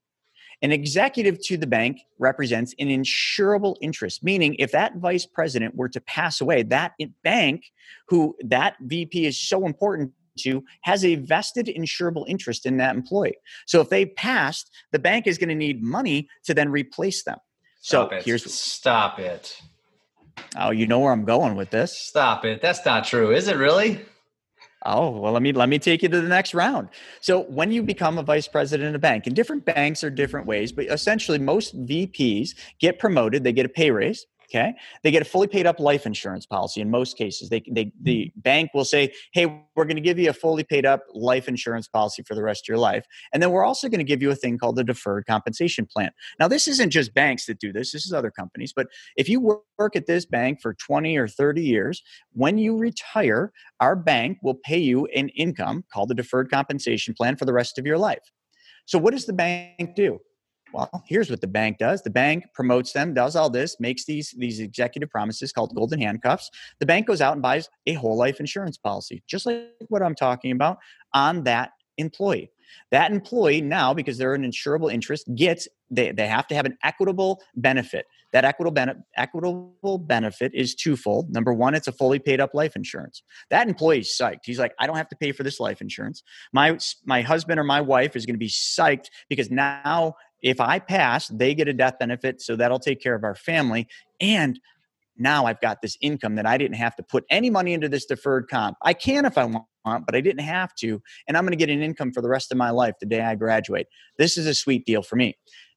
An 0.65 0.73
executive 0.73 1.39
to 1.43 1.59
the 1.59 1.67
bank 1.67 2.01
represents 2.19 2.75
an 2.79 2.89
insurable 2.89 3.77
interest, 3.83 4.25
meaning 4.25 4.57
if 4.59 4.73
that 4.73 4.97
vice 4.97 5.27
president 5.27 5.75
were 5.75 5.91
to 5.91 6.01
pass 6.01 6.41
away, 6.41 6.63
that 6.63 6.93
bank, 7.23 7.67
who 8.09 8.35
that 8.43 8.77
VP 8.81 9.27
is 9.27 9.39
so 9.39 9.67
important 9.67 10.13
to, 10.39 10.65
has 10.81 11.05
a 11.05 11.17
vested 11.17 11.67
insurable 11.67 12.25
interest 12.29 12.65
in 12.65 12.79
that 12.79 12.97
employee. 12.97 13.37
So 13.67 13.83
if 13.83 13.91
they 13.91 14.07
passed, 14.07 14.71
the 14.91 14.99
bank 14.99 15.27
is 15.27 15.37
going 15.37 15.51
to 15.51 15.55
need 15.55 15.83
money 15.83 16.29
to 16.45 16.55
then 16.55 16.71
replace 16.71 17.25
them. 17.25 17.37
Stop 17.83 18.11
so 18.13 18.17
it. 18.17 18.25
here's 18.25 18.51
stop 18.51 19.19
it. 19.19 19.61
Oh, 20.57 20.71
you 20.71 20.87
know 20.87 20.99
where 21.01 21.13
I'm 21.13 21.27
going 21.27 21.57
with 21.57 21.69
this. 21.69 21.95
Stop 21.95 22.47
it. 22.47 22.63
That's 22.63 22.87
not 22.87 23.05
true. 23.05 23.33
Is 23.33 23.49
it 23.49 23.59
really? 23.59 24.01
Oh, 24.87 25.11
well, 25.11 25.33
let 25.33 25.43
me 25.43 25.53
let 25.53 25.71
me 25.71 25.79
take 25.79 26.03
you 26.03 26.09
to 26.11 26.21
the 26.21 26.29
next 26.29 26.53
round. 26.53 26.91
So 27.21 27.45
when 27.45 27.73
you 27.73 27.83
become 27.83 28.19
a 28.19 28.23
vice 28.23 28.47
president 28.47 28.89
in 28.91 28.95
a 28.95 28.99
bank, 28.99 29.27
and 29.27 29.35
different 29.35 29.65
banks 29.65 30.05
are 30.05 30.11
different 30.11 30.47
ways, 30.47 30.73
but 30.73 30.87
essentially 30.87 31.39
most 31.39 31.75
VPs 31.87 32.51
get 32.81 32.99
promoted, 32.99 33.45
they 33.45 33.53
get 33.53 33.65
a 33.65 33.71
pay 33.71 33.91
raise. 33.91 34.27
Okay. 34.45 34.75
They 35.03 35.11
get 35.11 35.23
a 35.23 35.25
fully 35.25 35.47
paid 35.47 35.67
up 35.67 35.81
life 35.81 36.07
insurance 36.07 36.47
policy 36.47 36.81
in 36.81 36.91
most 36.91 37.17
cases. 37.17 37.49
They, 37.49 37.63
they 37.71 37.93
the 38.01 38.27
mm-hmm. 38.27 38.41
bank 38.41 38.71
will 38.75 38.85
say, 38.85 39.13
Hey, 39.33 39.47
we're 39.75 39.85
going 39.85 39.97
to 39.97 40.03
give 40.03 40.19
you 40.19 40.31
a 40.31 40.35
fully 40.35 40.65
paid 40.65 40.85
up 40.85 41.05
life 41.13 41.49
insurance 41.49 41.89
policy 41.89 42.23
for 42.23 42.35
the 42.35 42.43
rest 42.43 42.65
of 42.65 42.69
your 42.69 42.79
life. 42.79 43.07
And 43.33 43.43
then 43.43 43.51
we're 43.51 43.65
also 43.65 43.89
going 43.89 43.99
to 43.99 44.05
give 44.05 44.23
you 44.23 44.31
a 44.31 44.37
thing 44.37 44.59
called 44.59 44.77
the 44.77 44.85
deferred 44.85 45.27
compensation 45.27 45.87
plan. 45.87 46.11
Now, 46.39 46.49
this 46.49 46.69
isn't 46.69 46.91
just 46.91 47.15
banks 47.15 47.47
that 47.47 47.59
do 47.59 47.73
this, 47.73 47.93
this 47.93 48.05
is 48.05 48.13
other 48.13 48.31
companies. 48.31 48.73
But 48.75 48.89
if 49.17 49.29
you 49.29 49.41
work 49.79 49.97
at 49.97 50.07
this 50.07 50.27
bank 50.27 50.61
for 50.61 50.75
20 50.75 51.17
or 51.17 51.29
30 51.29 51.63
years, 51.63 52.03
when 52.33 52.59
you 52.59 52.77
retire, 52.77 53.53
our 53.81 53.97
bank 53.97 54.39
will 54.43 54.55
pay 54.55 54.79
you 54.79 55.07
an 55.07 55.31
income 55.31 55.85
called 55.93 56.11
the 56.11 56.15
deferred 56.15 56.51
compensation 56.51 57.15
plan 57.15 57.37
for 57.37 57.45
the 57.45 57.53
rest 57.53 57.79
of 57.79 57.87
your 57.87 57.99
life. 57.99 58.31
So, 58.87 58.99
what 58.99 59.13
does 59.13 59.27
the 59.27 59.33
bank 59.33 59.95
do? 59.97 60.21
Well, 60.75 61.05
here's 61.07 61.31
what 61.31 61.41
the 61.41 61.47
bank 61.47 61.79
does. 61.79 62.03
The 62.03 62.11
bank 62.11 62.47
promotes 62.53 62.93
them, 62.93 63.15
does 63.15 63.37
all 63.37 63.49
this, 63.49 63.79
makes 63.79 64.07
these 64.07 64.35
these 64.37 64.59
executive 64.59 65.09
promises 65.09 65.53
called 65.53 65.73
golden 65.73 66.01
handcuffs. 66.01 66.51
The 66.81 66.87
bank 66.87 67.07
goes 67.07 67.21
out 67.21 67.35
and 67.35 67.43
buys 67.43 67.69
a 67.87 67.95
whole 67.95 68.17
life 68.17 68.41
insurance 68.41 68.77
policy, 68.77 69.23
just 69.29 69.47
like 69.47 69.69
what 69.87 70.03
I'm 70.03 70.17
talking 70.17 70.51
about, 70.51 70.79
on 71.13 71.45
that 71.45 71.71
employee. 71.97 72.51
That 72.91 73.13
employee 73.13 73.61
now, 73.61 73.95
because 73.95 74.19
they're 74.19 74.35
an 74.35 74.43
insurable 74.43 74.93
interest, 74.93 75.33
gets 75.37 75.69
they, 75.91 76.11
they 76.11 76.27
have 76.27 76.49
to 76.49 76.57
have 76.57 76.67
an 76.67 76.77
equitable 76.83 77.41
benefit. 77.55 78.07
That 78.33 78.45
equitable, 78.45 78.75
bene- 78.75 79.05
equitable 79.17 79.99
benefit 79.99 80.53
is 80.55 80.75
twofold. 80.75 81.31
Number 81.31 81.53
one, 81.53 81.75
it's 81.75 81.87
a 81.87 81.93
fully 81.93 82.19
paid 82.19 82.41
up 82.41 82.53
life 82.53 82.75
insurance. 82.75 83.23
That 83.51 83.69
employee's 83.69 84.17
psyched. 84.21 84.41
He's 84.45 84.59
like, 84.59 84.73
I 84.81 84.89
don't 84.89 84.97
have 84.97 85.09
to 85.11 85.17
pay 85.17 85.31
for 85.31 85.45
this 85.45 85.61
life 85.61 85.81
insurance. 85.81 86.25
My 86.53 86.77
my 87.05 87.23
husband 87.23 87.61
or 87.61 87.65
my 87.65 87.81
wife 87.81 88.17
is 88.17 88.27
going 88.27 88.35
to 88.35 88.39
be 88.39 88.49
psyched 88.49 89.07
because 89.29 89.51
now 89.53 90.17
if 90.45 90.61
I 90.61 90.79
pass, 90.79 91.27
they 91.29 91.55
get 91.55 91.69
a 91.69 91.73
death 91.73 91.99
benefit, 91.99 92.43
so 92.43 92.55
that'll 92.55 92.79
take 92.79 93.01
care 93.01 93.15
of 93.15 93.25
our 93.25 93.35
family. 93.35 93.89
And 94.21 94.61
now 95.17 95.47
I've 95.47 95.61
got 95.61 95.81
this 95.81 95.97
income 96.03 96.35
that 96.35 96.45
I 96.45 96.59
didn't 96.59 96.77
have 96.77 96.95
to 96.97 97.03
put 97.03 97.25
any 97.31 97.49
money 97.49 97.73
into 97.73 97.89
this 97.89 98.05
deferred 98.05 98.49
comp. 98.49 98.77
I 98.83 98.93
can 98.93 99.25
if 99.25 99.39
I 99.39 99.47
want, 99.47 99.65
but 100.05 100.15
I 100.15 100.21
didn't 100.21 100.45
have 100.45 100.75
to. 100.77 101.01
And 101.27 101.37
I'm 101.37 101.45
going 101.45 101.53
to 101.53 101.57
get 101.57 101.71
an 101.71 101.83
income 101.83 102.13
for 102.13 102.21
the 102.21 102.29
rest 102.29 102.53
of 102.53 102.59
my 102.59 102.69
life 102.71 102.95
the 103.01 103.07
day 103.07 103.23
I 103.23 103.37
graduate. 103.37 103.87
This 104.19 104.37
is 104.37 104.47
a 104.47 104.55
sweet 104.55 104.85
deal 104.85 105.03
for 105.03 105.17
me. 105.17 105.35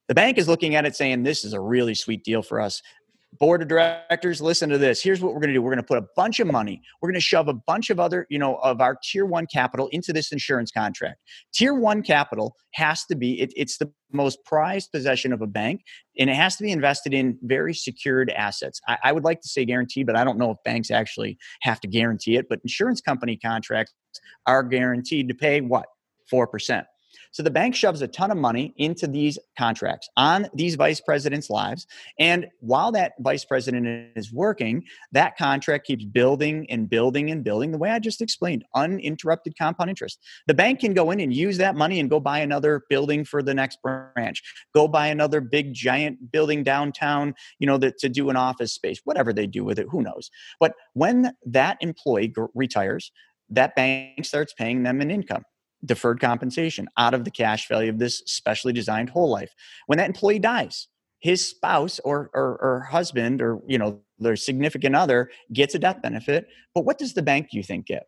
The 0.09 0.15
bank 0.15 0.37
is 0.37 0.49
looking 0.49 0.75
at 0.75 0.85
it 0.85 0.97
saying, 0.97 1.23
This 1.23 1.45
is 1.45 1.53
a 1.53 1.61
really 1.61 1.95
sweet 1.95 2.25
deal 2.25 2.41
for 2.41 2.59
us 2.59 2.81
board 3.33 3.61
of 3.61 3.67
directors 3.67 4.41
listen 4.41 4.69
to 4.69 4.77
this. 4.77 5.01
Here's 5.01 5.21
what 5.21 5.33
we're 5.33 5.39
going 5.39 5.49
to 5.49 5.53
do. 5.53 5.61
We're 5.61 5.71
going 5.71 5.83
to 5.83 5.87
put 5.87 5.97
a 5.97 6.07
bunch 6.15 6.39
of 6.39 6.47
money. 6.47 6.81
We're 7.01 7.09
going 7.09 7.15
to 7.15 7.21
shove 7.21 7.47
a 7.47 7.53
bunch 7.53 7.89
of 7.89 7.99
other 7.99 8.25
you 8.29 8.39
know 8.39 8.55
of 8.57 8.81
our 8.81 8.97
tier 9.03 9.25
one 9.25 9.45
capital 9.47 9.87
into 9.91 10.13
this 10.13 10.31
insurance 10.31 10.71
contract. 10.71 11.19
Tier 11.53 11.73
one 11.73 12.01
capital 12.01 12.55
has 12.73 13.05
to 13.05 13.15
be 13.15 13.41
it, 13.41 13.53
it's 13.55 13.77
the 13.77 13.91
most 14.11 14.43
prized 14.45 14.91
possession 14.91 15.33
of 15.33 15.41
a 15.41 15.47
bank 15.47 15.81
and 16.17 16.29
it 16.29 16.35
has 16.35 16.55
to 16.55 16.63
be 16.63 16.71
invested 16.71 17.13
in 17.13 17.37
very 17.43 17.73
secured 17.73 18.29
assets. 18.31 18.79
I, 18.87 18.97
I 19.03 19.11
would 19.11 19.23
like 19.23 19.41
to 19.41 19.49
say 19.49 19.65
guarantee 19.65 20.03
but 20.03 20.15
i 20.15 20.23
don't 20.23 20.37
know 20.37 20.51
if 20.51 20.57
banks 20.63 20.91
actually 20.91 21.37
have 21.61 21.79
to 21.81 21.87
guarantee 21.87 22.37
it 22.37 22.47
but 22.47 22.59
insurance 22.63 23.01
company 23.01 23.37
contracts 23.37 23.93
are 24.45 24.63
guaranteed 24.63 25.27
to 25.27 25.33
pay 25.33 25.61
what 25.61 25.87
4% 26.31 26.85
so 27.31 27.43
the 27.43 27.51
bank 27.51 27.75
shoves 27.75 28.01
a 28.01 28.07
ton 28.07 28.31
of 28.31 28.37
money 28.37 28.73
into 28.77 29.07
these 29.07 29.37
contracts 29.57 30.09
on 30.17 30.47
these 30.53 30.75
vice 30.75 31.01
presidents' 31.01 31.49
lives. 31.49 31.87
And 32.19 32.47
while 32.59 32.91
that 32.93 33.13
vice 33.19 33.45
president 33.45 34.11
is 34.15 34.31
working, 34.31 34.83
that 35.11 35.37
contract 35.37 35.85
keeps 35.85 36.05
building 36.05 36.65
and 36.69 36.89
building 36.89 37.31
and 37.31 37.43
building 37.43 37.71
the 37.71 37.77
way 37.77 37.91
I 37.91 37.99
just 37.99 38.21
explained 38.21 38.65
uninterrupted 38.75 39.57
compound 39.57 39.89
interest. 39.89 40.19
The 40.47 40.53
bank 40.53 40.79
can 40.79 40.93
go 40.93 41.11
in 41.11 41.19
and 41.19 41.33
use 41.33 41.57
that 41.57 41.75
money 41.75 41.99
and 41.99 42.09
go 42.09 42.19
buy 42.19 42.39
another 42.39 42.83
building 42.89 43.25
for 43.25 43.41
the 43.41 43.53
next 43.53 43.79
branch, 43.81 44.43
go 44.73 44.87
buy 44.87 45.07
another 45.07 45.41
big 45.41 45.73
giant 45.73 46.31
building 46.31 46.63
downtown, 46.63 47.33
you 47.59 47.67
know, 47.67 47.77
to 47.77 48.09
do 48.09 48.29
an 48.29 48.35
office 48.35 48.73
space, 48.73 49.01
whatever 49.03 49.33
they 49.33 49.47
do 49.47 49.63
with 49.63 49.79
it, 49.79 49.87
who 49.89 50.01
knows. 50.01 50.29
But 50.59 50.73
when 50.93 51.33
that 51.45 51.77
employee 51.81 52.33
retires, 52.53 53.11
that 53.49 53.75
bank 53.75 54.25
starts 54.25 54.53
paying 54.53 54.83
them 54.83 55.01
an 55.01 55.11
income 55.11 55.43
deferred 55.85 56.19
compensation 56.19 56.87
out 56.97 57.13
of 57.13 57.23
the 57.23 57.31
cash 57.31 57.67
value 57.67 57.89
of 57.89 57.99
this 57.99 58.23
specially 58.25 58.73
designed 58.73 59.09
whole 59.09 59.29
life. 59.29 59.53
When 59.85 59.97
that 59.97 60.07
employee 60.07 60.39
dies, 60.39 60.87
his 61.19 61.47
spouse 61.47 61.99
or, 61.99 62.29
or, 62.33 62.57
or 62.61 62.87
husband 62.89 63.41
or 63.41 63.59
you 63.67 63.77
know 63.77 64.01
their 64.19 64.35
significant 64.35 64.95
other 64.95 65.29
gets 65.53 65.75
a 65.75 65.79
death 65.79 66.01
benefit. 66.01 66.47
But 66.73 66.85
what 66.85 66.97
does 66.97 67.13
the 67.13 67.21
bank 67.21 67.49
you 67.51 67.63
think 67.63 67.87
get? 67.87 68.07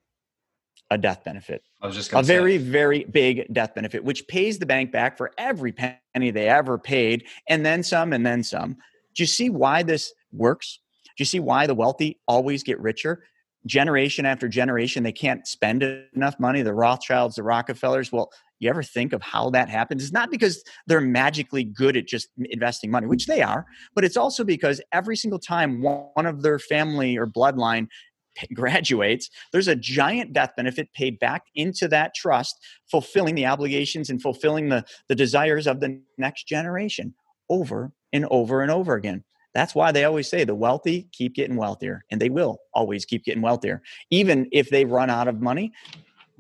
A 0.92 0.98
death 0.98 1.24
benefit. 1.24 1.64
I 1.82 1.88
was 1.88 1.96
just 1.96 2.12
a 2.14 2.24
say. 2.24 2.34
very 2.34 2.58
very 2.58 3.04
big 3.04 3.52
death 3.54 3.76
benefit, 3.76 4.04
which 4.04 4.28
pays 4.28 4.58
the 4.58 4.66
bank 4.66 4.92
back 4.92 5.18
for 5.18 5.32
every 5.38 5.72
penny 5.72 6.32
they 6.32 6.50
ever 6.50 6.78
paid, 6.78 7.26
and 7.48 7.66
then 7.66 7.84
some, 7.84 8.14
and 8.14 8.26
then 8.26 8.44
some. 8.44 8.76
Do 9.16 9.24
you 9.24 9.28
see 9.28 9.50
why 9.50 9.84
this 9.84 10.14
works? 10.32 10.80
Do 11.06 11.22
you 11.22 11.26
see 11.26 11.40
why 11.40 11.68
the 11.68 11.76
wealthy 11.76 12.20
always 12.28 12.64
get 12.64 12.80
richer? 12.80 13.24
Generation 13.66 14.26
after 14.26 14.48
generation 14.48 15.04
they 15.04 15.12
can't 15.12 15.48
spend 15.48 15.84
enough 16.16 16.40
money 16.40 16.62
the 16.62 16.74
rothschilds 16.74 17.36
the 17.36 17.44
rockefellers. 17.44 18.12
Well 18.12 18.32
you 18.60 18.70
ever 18.70 18.84
think 18.84 19.14
of 19.14 19.22
how 19.22 19.50
that 19.52 19.70
happens? 19.70 20.04
It's 20.04 20.12
not 20.12 20.32
because 20.32 20.62
they're 20.86 21.00
magically 21.00 21.64
good 21.64 21.96
at 21.96 22.08
just 22.08 22.30
investing 22.38 22.92
money 22.92 23.08
which 23.08 23.26
they 23.26 23.42
are 23.42 23.66
but 23.96 24.04
it's 24.04 24.18
also 24.18 24.44
because 24.44 24.82
every 24.92 25.16
single 25.16 25.40
time 25.40 25.82
one 25.82 26.26
of 26.26 26.42
their 26.42 26.60
family 26.60 27.18
or 27.18 27.28
bloodline 27.28 27.88
graduates 28.54 29.30
there's 29.52 29.68
a 29.68 29.76
giant 29.76 30.34
death 30.34 30.52
benefit 30.56 30.92
paid 30.94 31.20
back 31.20 31.44
into 31.56 31.88
that 31.88 32.14
trust 32.16 32.56
fulfilling 32.90 33.36
the 33.36 33.46
obligations 33.46 34.10
and 34.10 34.22
fulfilling 34.22 34.70
the, 34.70 34.86
the 35.10 35.16
desires 35.16 35.68
of 35.68 35.80
the 35.80 36.02
next 36.18 36.48
generation 36.48 37.14
over 37.50 37.92
and 38.14 38.26
over 38.30 38.62
and 38.62 38.72
over 38.72 38.96
again 38.96 39.24
That's 39.60 39.76
why 39.76 39.92
they 39.92 40.06
always 40.06 40.30
say 40.30 40.46
the 40.46 40.56
wealthy 40.56 41.10
keep 41.12 41.36
getting 41.36 41.58
wealthier, 41.58 42.06
and 42.10 42.22
they 42.22 42.30
will 42.30 42.60
always 42.74 43.04
keep 43.04 43.26
getting 43.26 43.42
wealthier. 43.42 43.82
Even 44.10 44.48
if 44.54 44.70
they 44.70 44.86
run 44.86 45.10
out 45.10 45.28
of 45.28 45.42
money, 45.42 45.74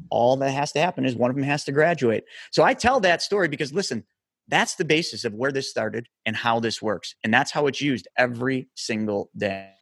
all 0.09 0.37
that 0.37 0.51
has 0.51 0.71
to 0.71 0.79
happen 0.79 1.03
is 1.03 1.17
one 1.17 1.29
of 1.29 1.35
them 1.35 1.43
has 1.43 1.65
to 1.65 1.73
graduate. 1.73 2.23
So 2.51 2.63
I 2.63 2.73
tell 2.73 3.01
that 3.01 3.21
story 3.21 3.49
because 3.49 3.73
listen, 3.73 4.05
that's 4.47 4.75
the 4.75 4.85
basis 4.85 5.25
of 5.25 5.33
where 5.33 5.51
this 5.51 5.69
started 5.69 6.07
and 6.25 6.33
how 6.33 6.61
this 6.61 6.81
works. 6.81 7.13
And 7.25 7.33
that's 7.33 7.51
how 7.51 7.67
it's 7.67 7.81
used 7.81 8.07
every 8.17 8.69
single 8.75 9.29
day. 9.35 9.73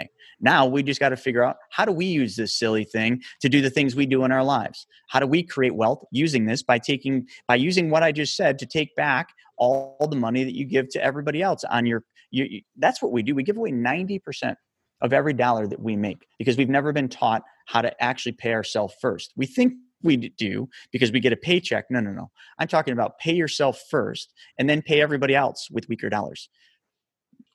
Now 0.41 0.65
we 0.65 0.82
just 0.82 1.00
got 1.00 1.10
to 1.10 1.15
figure 1.15 1.43
out 1.43 1.58
how 1.69 1.86
do 1.86 1.91
we 1.91 2.06
use 2.06 2.36
this 2.36 2.56
silly 2.58 2.86
thing 2.86 3.21
to 3.41 3.50
do 3.50 3.62
the 3.62 3.69
things 3.69 3.95
we 3.95 4.08
do 4.08 4.23
in 4.23 4.32
our 4.32 4.43
lives? 4.43 4.88
How 5.10 5.19
do 5.19 5.28
we 5.28 5.43
create 5.43 5.76
wealth 5.76 6.04
using 6.12 6.47
this 6.47 6.63
by 6.63 6.80
taking 6.80 7.28
by 7.47 7.58
using 7.58 7.91
what 7.91 8.02
I 8.02 8.12
just 8.12 8.36
said 8.36 8.58
to 8.58 8.65
take 8.65 8.95
back 8.95 9.30
all 9.58 10.08
the 10.10 10.15
money 10.15 10.43
that 10.43 10.56
you 10.56 10.65
give 10.65 10.89
to 10.89 11.04
everybody 11.04 11.43
else 11.43 11.63
on 11.65 11.86
your 11.86 12.04
you, 12.32 12.46
you, 12.46 12.62
that's 12.78 13.02
what 13.02 13.12
we 13.12 13.24
do. 13.24 13.36
We 13.36 13.44
give 13.44 13.58
away 13.58 13.72
90% 13.72 14.56
of 15.02 15.13
every 15.13 15.34
dollar 15.34 15.68
that 15.68 15.80
we 15.80 15.96
make 15.96 16.26
because 16.40 16.58
we've 16.58 16.70
never 16.70 16.92
been 16.92 17.10
taught 17.10 17.44
how 17.68 17.82
to 17.82 18.04
actually 18.04 18.32
pay 18.32 18.54
ourselves 18.54 18.96
first. 19.00 19.34
We 19.36 19.46
think 19.46 19.74
we 20.04 20.18
do 20.18 20.70
because 20.92 21.12
we 21.12 21.20
get 21.20 21.34
a 21.34 21.38
paycheck. 21.38 21.86
No, 21.90 22.00
no, 22.00 22.12
no. 22.12 22.32
I'm 22.60 22.68
talking 22.68 22.94
about 22.94 23.20
pay 23.20 23.34
yourself 23.34 23.82
first 23.90 24.34
and 24.58 24.70
then 24.70 24.82
pay 24.82 25.02
everybody 25.02 25.36
else 25.36 25.70
with 25.72 25.88
weaker 25.90 26.10
dollars. 26.10 26.50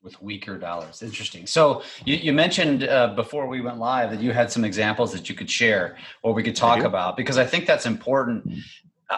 With 0.03 0.21
weaker 0.21 0.59
dollars. 0.59 1.03
Interesting. 1.03 1.47
So 1.47 1.83
you, 2.05 2.17
you 2.17 2.33
mentioned 2.33 2.85
uh, 2.85 3.15
before 3.15 3.47
we 3.47 3.61
went 3.61 3.79
live 3.79 4.11
that 4.11 4.21
you 4.21 4.33
had 4.33 4.51
some 4.51 4.65
examples 4.65 5.13
that 5.13 5.29
you 5.29 5.35
could 5.35 5.49
share 5.49 5.97
or 6.23 6.35
we 6.35 6.43
could 6.43 6.57
talk 6.57 6.83
about 6.83 7.17
because 7.17 7.39
I 7.39 7.45
think 7.45 7.67
that's 7.67 7.87
important. 7.87 8.53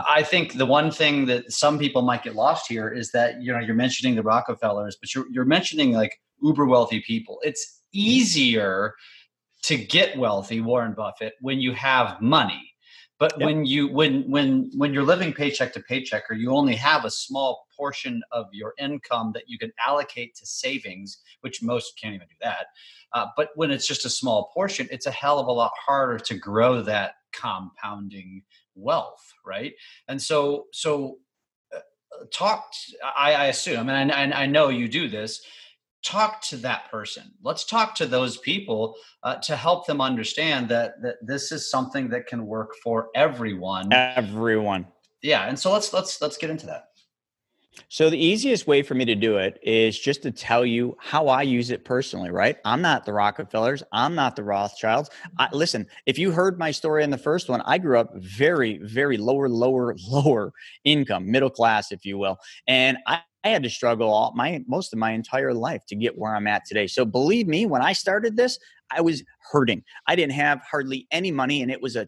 I 0.09 0.23
think 0.23 0.55
the 0.55 0.67
one 0.67 0.91
thing 0.91 1.27
that 1.27 1.53
some 1.53 1.79
people 1.79 2.03
might 2.03 2.23
get 2.23 2.35
lost 2.35 2.69
here 2.69 2.89
is 2.89 3.13
that 3.13 3.43
you 3.43 3.53
know 3.53 3.61
you're 3.61 3.75
mentioning 3.75 4.15
the 4.15 4.23
Rockefellers, 4.23 4.97
but 5.01 5.15
you're 5.15 5.27
you're 5.31 5.45
mentioning 5.45 5.93
like 5.93 6.21
uber 6.43 6.67
wealthy 6.67 7.01
people. 7.01 7.41
It's 7.43 7.83
easier 7.93 8.95
to 9.63 9.77
get 9.77 10.19
wealthy, 10.19 10.61
Warren 10.61 10.95
Buffett, 10.95 11.35
when 11.41 11.61
you 11.61 11.73
have 11.73 12.21
money 12.21 12.75
but 13.19 13.33
yep. 13.39 13.47
when 13.47 13.65
you 13.65 13.89
when 13.89 14.29
when 14.31 14.71
when 14.77 14.93
you're 14.93 15.05
living 15.05 15.33
paycheck 15.33 15.73
to 15.73 15.81
paycheck 15.81 16.25
or 16.31 16.35
you 16.35 16.51
only 16.51 16.75
have 16.75 17.05
a 17.05 17.11
small 17.11 17.67
portion 17.77 18.23
of 18.33 18.47
your 18.53 18.75
income 18.79 19.31
that 19.35 19.45
you 19.47 19.59
can 19.59 19.73
allocate 19.85 20.35
to 20.35 20.47
savings 20.47 21.19
which 21.41 21.63
most 21.63 21.99
can't 22.01 22.15
even 22.15 22.27
do 22.29 22.35
that 22.41 22.67
uh, 23.13 23.27
but 23.37 23.51
when 23.55 23.71
it's 23.71 23.87
just 23.87 24.05
a 24.05 24.11
small 24.11 24.51
portion 24.53 24.89
it's 24.91 25.07
a 25.07 25.11
hell 25.11 25.39
of 25.39 25.47
a 25.47 25.53
lot 25.53 25.73
harder 25.87 26.19
to 26.19 26.37
grow 26.37 26.83
that 26.83 27.15
compounding 27.33 28.43
wealth 28.75 29.35
right? 29.45 29.75
And 30.09 30.21
so 30.21 30.67
so 30.73 31.19
uh, 31.75 31.81
talk 32.33 32.73
I, 33.17 33.35
I 33.35 33.47
assume 33.47 33.89
and 33.89 34.13
I, 34.13 34.43
I 34.43 34.47
know 34.47 34.69
you 34.69 34.89
do 34.89 35.09
this 35.09 35.43
talk 36.03 36.43
to 36.43 36.59
that 36.59 36.91
person. 36.91 37.33
Let's 37.43 37.65
talk 37.65 37.95
to 37.95 38.05
those 38.05 38.37
people 38.37 38.95
uh, 39.23 39.37
to 39.37 39.57
help 39.57 39.87
them 39.87 40.03
understand 40.03 40.69
that 40.69 41.01
that 41.03 41.17
this 41.23 41.53
is 41.53 41.71
something 41.71 42.09
that 42.11 42.27
can 42.27 42.47
work 42.47 42.73
for 42.83 43.09
everyone. 43.15 43.93
Everyone. 43.93 44.87
Yeah 45.23 45.49
and 45.49 45.59
so 45.59 45.73
let's 45.73 45.93
let's 45.93 46.21
let's 46.21 46.37
get 46.37 46.51
into 46.51 46.67
that 46.67 46.89
so 47.89 48.11
the 48.11 48.19
easiest 48.19 48.67
way 48.67 48.83
for 48.83 48.95
me 48.95 49.05
to 49.05 49.15
do 49.15 49.37
it 49.37 49.59
is 49.63 49.99
just 49.99 50.23
to 50.23 50.31
tell 50.31 50.65
you 50.65 50.97
how 51.01 51.29
I 51.29 51.43
use 51.43 51.71
it 51.71 51.85
personally, 51.85 52.31
right? 52.31 52.57
I'm 52.65 52.83
not 52.83 53.05
the 53.05 53.13
Rockefellers. 53.13 53.83
I'm 53.93 54.15
not 54.15 54.37
the 54.37 54.45
Rothschilds. 54.45 55.11
I, 55.39 55.49
listen, 55.53 55.87
if 56.07 56.19
you 56.19 56.31
heard 56.31 56.59
my 56.59 56.71
story 56.71 57.05
in 57.05 57.11
the 57.11 57.19
first 57.19 57.49
one, 57.49 57.61
I 57.63 57.79
grew 57.79 57.99
up 57.99 58.11
very, 58.17 58.79
very 58.79 59.17
lower, 59.17 59.49
lower, 59.49 59.95
lower 60.09 60.53
income, 60.85 61.31
middle 61.31 61.51
class, 61.51 61.93
if 61.93 62.05
you 62.05 62.19
will. 62.19 62.39
And 62.67 62.99
I, 63.07 63.21
I 63.45 63.49
had 63.51 63.63
to 63.63 63.71
struggle 63.71 64.11
all 64.11 64.33
my 64.35 64.65
most 64.67 64.93
of 64.93 64.99
my 64.99 65.11
entire 65.13 65.53
life 65.53 65.85
to 65.89 65.95
get 65.95 66.17
where 66.17 66.35
I'm 66.35 66.47
at 66.47 66.65
today. 66.65 66.87
So 66.87 67.05
believe 67.05 67.47
me, 67.47 67.67
when 67.67 67.83
I 67.83 67.93
started 67.93 68.37
this, 68.37 68.59
I 68.91 69.03
was 69.03 69.23
hurting. 69.53 69.85
I 70.07 70.17
didn't 70.17 70.33
have 70.33 70.61
hardly 70.69 71.07
any 71.11 71.31
money, 71.31 71.61
and 71.61 71.71
it 71.71 71.83
was 71.83 71.95
a 71.95 72.07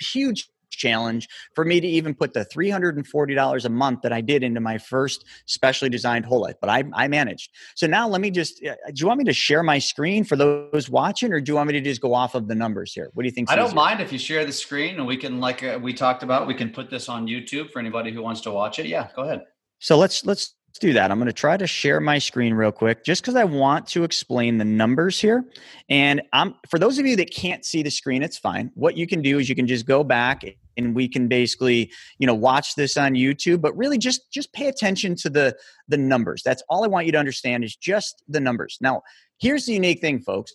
huge 0.00 0.48
challenge 0.80 1.28
for 1.54 1.64
me 1.64 1.80
to 1.80 1.86
even 1.86 2.14
put 2.14 2.32
the 2.32 2.44
$340 2.46 3.64
a 3.64 3.68
month 3.68 4.00
that 4.02 4.12
I 4.12 4.20
did 4.20 4.42
into 4.42 4.60
my 4.60 4.78
first 4.78 5.24
specially 5.46 5.90
designed 5.90 6.24
whole 6.24 6.40
life, 6.40 6.56
but 6.60 6.70
I, 6.70 6.84
I 6.94 7.08
managed. 7.08 7.50
So 7.76 7.86
now 7.86 8.08
let 8.08 8.20
me 8.20 8.30
just, 8.30 8.64
uh, 8.64 8.74
do 8.86 9.00
you 9.00 9.06
want 9.06 9.18
me 9.18 9.24
to 9.24 9.32
share 9.32 9.62
my 9.62 9.78
screen 9.78 10.24
for 10.24 10.36
those 10.36 10.88
watching 10.88 11.32
or 11.32 11.40
do 11.40 11.52
you 11.52 11.56
want 11.56 11.68
me 11.68 11.74
to 11.74 11.80
just 11.80 12.00
go 12.00 12.14
off 12.14 12.34
of 12.34 12.48
the 12.48 12.54
numbers 12.54 12.92
here? 12.92 13.10
What 13.14 13.22
do 13.22 13.26
you 13.28 13.32
think? 13.32 13.50
I 13.50 13.56
don't 13.56 13.66
easier? 13.66 13.76
mind 13.76 14.00
if 14.00 14.12
you 14.12 14.18
share 14.18 14.44
the 14.44 14.52
screen 14.52 14.96
and 14.96 15.06
we 15.06 15.16
can, 15.16 15.40
like 15.40 15.62
uh, 15.62 15.78
we 15.80 15.92
talked 15.92 16.22
about, 16.22 16.46
we 16.46 16.54
can 16.54 16.70
put 16.70 16.90
this 16.90 17.08
on 17.08 17.26
YouTube 17.26 17.70
for 17.70 17.78
anybody 17.78 18.10
who 18.12 18.22
wants 18.22 18.40
to 18.42 18.50
watch 18.50 18.78
it. 18.78 18.86
Yeah, 18.86 19.08
go 19.14 19.22
ahead. 19.22 19.42
So 19.78 19.96
let's, 19.96 20.24
let's 20.24 20.54
Let's 20.70 20.78
do 20.78 20.92
that. 20.92 21.10
I'm 21.10 21.18
going 21.18 21.26
to 21.26 21.32
try 21.32 21.56
to 21.56 21.66
share 21.66 21.98
my 21.98 22.20
screen 22.20 22.54
real 22.54 22.70
quick 22.70 23.04
just 23.04 23.22
because 23.22 23.34
I 23.34 23.42
want 23.42 23.88
to 23.88 24.04
explain 24.04 24.58
the 24.58 24.64
numbers 24.64 25.20
here. 25.20 25.44
And 25.88 26.22
I'm, 26.32 26.54
for 26.68 26.78
those 26.78 26.96
of 27.00 27.06
you 27.06 27.16
that 27.16 27.34
can't 27.34 27.64
see 27.64 27.82
the 27.82 27.90
screen, 27.90 28.22
it's 28.22 28.38
fine. 28.38 28.70
What 28.74 28.96
you 28.96 29.08
can 29.08 29.20
do 29.20 29.40
is 29.40 29.48
you 29.48 29.56
can 29.56 29.66
just 29.66 29.84
go 29.84 30.04
back 30.04 30.44
and 30.80 30.94
we 30.94 31.08
can 31.08 31.28
basically, 31.28 31.92
you 32.18 32.26
know, 32.26 32.34
watch 32.34 32.74
this 32.74 32.96
on 32.96 33.12
YouTube, 33.14 33.60
but 33.60 33.76
really 33.76 33.98
just 33.98 34.30
just 34.32 34.52
pay 34.52 34.68
attention 34.68 35.14
to 35.16 35.30
the 35.30 35.56
the 35.88 35.98
numbers. 35.98 36.42
That's 36.44 36.62
all 36.68 36.84
I 36.84 36.88
want 36.88 37.06
you 37.06 37.12
to 37.12 37.18
understand 37.18 37.64
is 37.64 37.76
just 37.76 38.22
the 38.28 38.40
numbers. 38.40 38.78
Now, 38.80 39.02
here's 39.38 39.66
the 39.66 39.74
unique 39.74 40.00
thing, 40.00 40.20
folks 40.20 40.54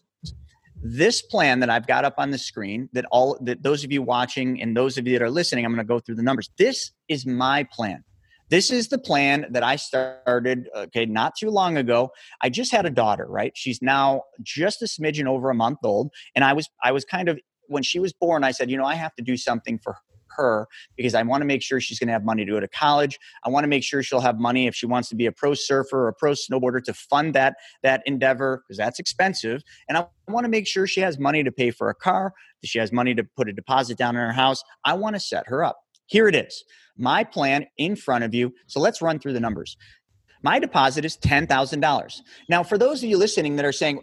this 0.88 1.22
plan 1.22 1.62
that 1.62 1.70
I've 1.70 1.88
got 1.88 2.06
up 2.06 2.16
on 2.18 2.30
the 2.30 2.38
screen 2.38 2.90
that 2.94 3.06
all 3.10 3.40
that 3.42 3.64
those 3.64 3.84
of 3.84 3.92
you 3.92 4.04
watching 4.04 4.62
and 4.62 4.78
those 4.78 4.98
of 4.98 5.08
you 5.08 5.18
that 5.18 5.24
are 5.24 5.32
listening, 5.32 5.66
I'm 5.66 5.72
going 5.72 5.86
to 5.86 5.88
go 5.88 6.00
through 6.00 6.16
the 6.16 6.24
numbers. 6.24 6.50
This 6.58 6.92
is 7.08 7.26
my 7.26 7.64
plan. 7.72 8.04
This 8.50 8.70
is 8.70 8.90
the 8.90 9.00
plan 9.00 9.48
that 9.50 9.64
I 9.64 9.76
started, 9.76 10.70
okay, 10.76 11.08
not 11.08 11.36
too 11.36 11.50
long 11.50 11.78
ago. 11.78 12.12
I 12.42 12.50
just 12.50 12.72
had 12.72 12.86
a 12.86 12.92
daughter, 12.92 13.26
right? 13.28 13.52
She's 13.56 13.82
now 13.82 14.24
just 14.44 14.84
a 14.84 14.86
smidgen 14.86 15.26
over 15.26 15.50
a 15.50 15.56
month 15.56 15.80
old. 15.84 16.12
And 16.36 16.46
I 16.46 16.54
was, 16.54 16.70
I 16.84 16.92
was 16.92 17.04
kind 17.06 17.28
of, 17.28 17.40
when 17.68 17.82
she 17.82 17.98
was 17.98 18.14
born, 18.14 18.44
I 18.44 18.52
said, 18.52 18.70
you 18.70 18.78
know, 18.78 18.86
I 18.86 18.94
have 18.94 19.16
to 19.16 19.24
do 19.24 19.36
something 19.36 19.80
for 19.80 19.98
her 20.36 20.68
because 20.96 21.16
I 21.16 21.24
want 21.24 21.42
to 21.42 21.46
make 21.46 21.62
sure 21.62 21.80
she's 21.80 22.00
going 22.00 22.08
to 22.08 22.14
have 22.14 22.24
money 22.24 22.46
to 22.46 22.52
go 22.52 22.60
to 22.60 22.68
college. 22.68 23.20
I 23.44 23.50
want 23.50 23.64
to 23.64 23.68
make 23.68 23.84
sure 23.84 24.04
she'll 24.04 24.22
have 24.22 24.40
money 24.40 24.68
if 24.68 24.76
she 24.76 24.86
wants 24.86 25.10
to 25.10 25.16
be 25.16 25.26
a 25.26 25.32
pro 25.32 25.54
surfer 25.54 26.06
or 26.06 26.08
a 26.08 26.14
pro 26.14 26.32
snowboarder 26.34 26.84
to 26.84 26.94
fund 26.94 27.34
that 27.36 27.56
that 27.84 28.02
endeavor 28.06 28.64
because 28.68 28.78
that's 28.78 29.00
expensive. 29.00 29.64
And 29.88 29.98
I 29.98 30.06
want 30.28 30.46
to 30.46 30.50
make 30.50 30.68
sure 30.68 30.88
she 30.88 31.02
has 31.02 31.20
money 31.20 31.44
to 31.44 31.52
pay 31.52 31.72
for 31.72 31.90
a 31.90 31.96
car, 31.96 32.34
that 32.62 32.68
she 32.68 32.80
has 32.80 32.92
money 32.92 33.16
to 33.16 33.24
put 33.24 33.50
a 33.50 33.54
deposit 33.54 33.98
down 33.98 34.16
in 34.16 34.22
her 34.22 34.34
house. 34.34 34.64
I 34.84 34.94
want 34.94 35.16
to 35.16 35.20
set 35.20 35.48
her 35.48 35.64
up. 35.64 35.78
Here 36.08 36.28
it 36.28 36.36
is 36.36 36.64
my 36.98 37.24
plan 37.24 37.66
in 37.78 37.96
front 37.96 38.24
of 38.24 38.34
you. 38.34 38.54
So 38.68 38.80
let's 38.80 39.02
run 39.02 39.20
through 39.20 39.34
the 39.34 39.40
numbers. 39.40 39.78
My 40.44 40.60
deposit 40.60 41.06
is 41.06 41.18
$10,000. 41.18 42.22
Now, 42.50 42.64
for 42.64 42.78
those 42.78 43.04
of 43.04 43.10
you 43.10 43.18
listening 43.18 43.56
that 43.56 43.66
are 43.66 43.72
saying, 43.72 44.02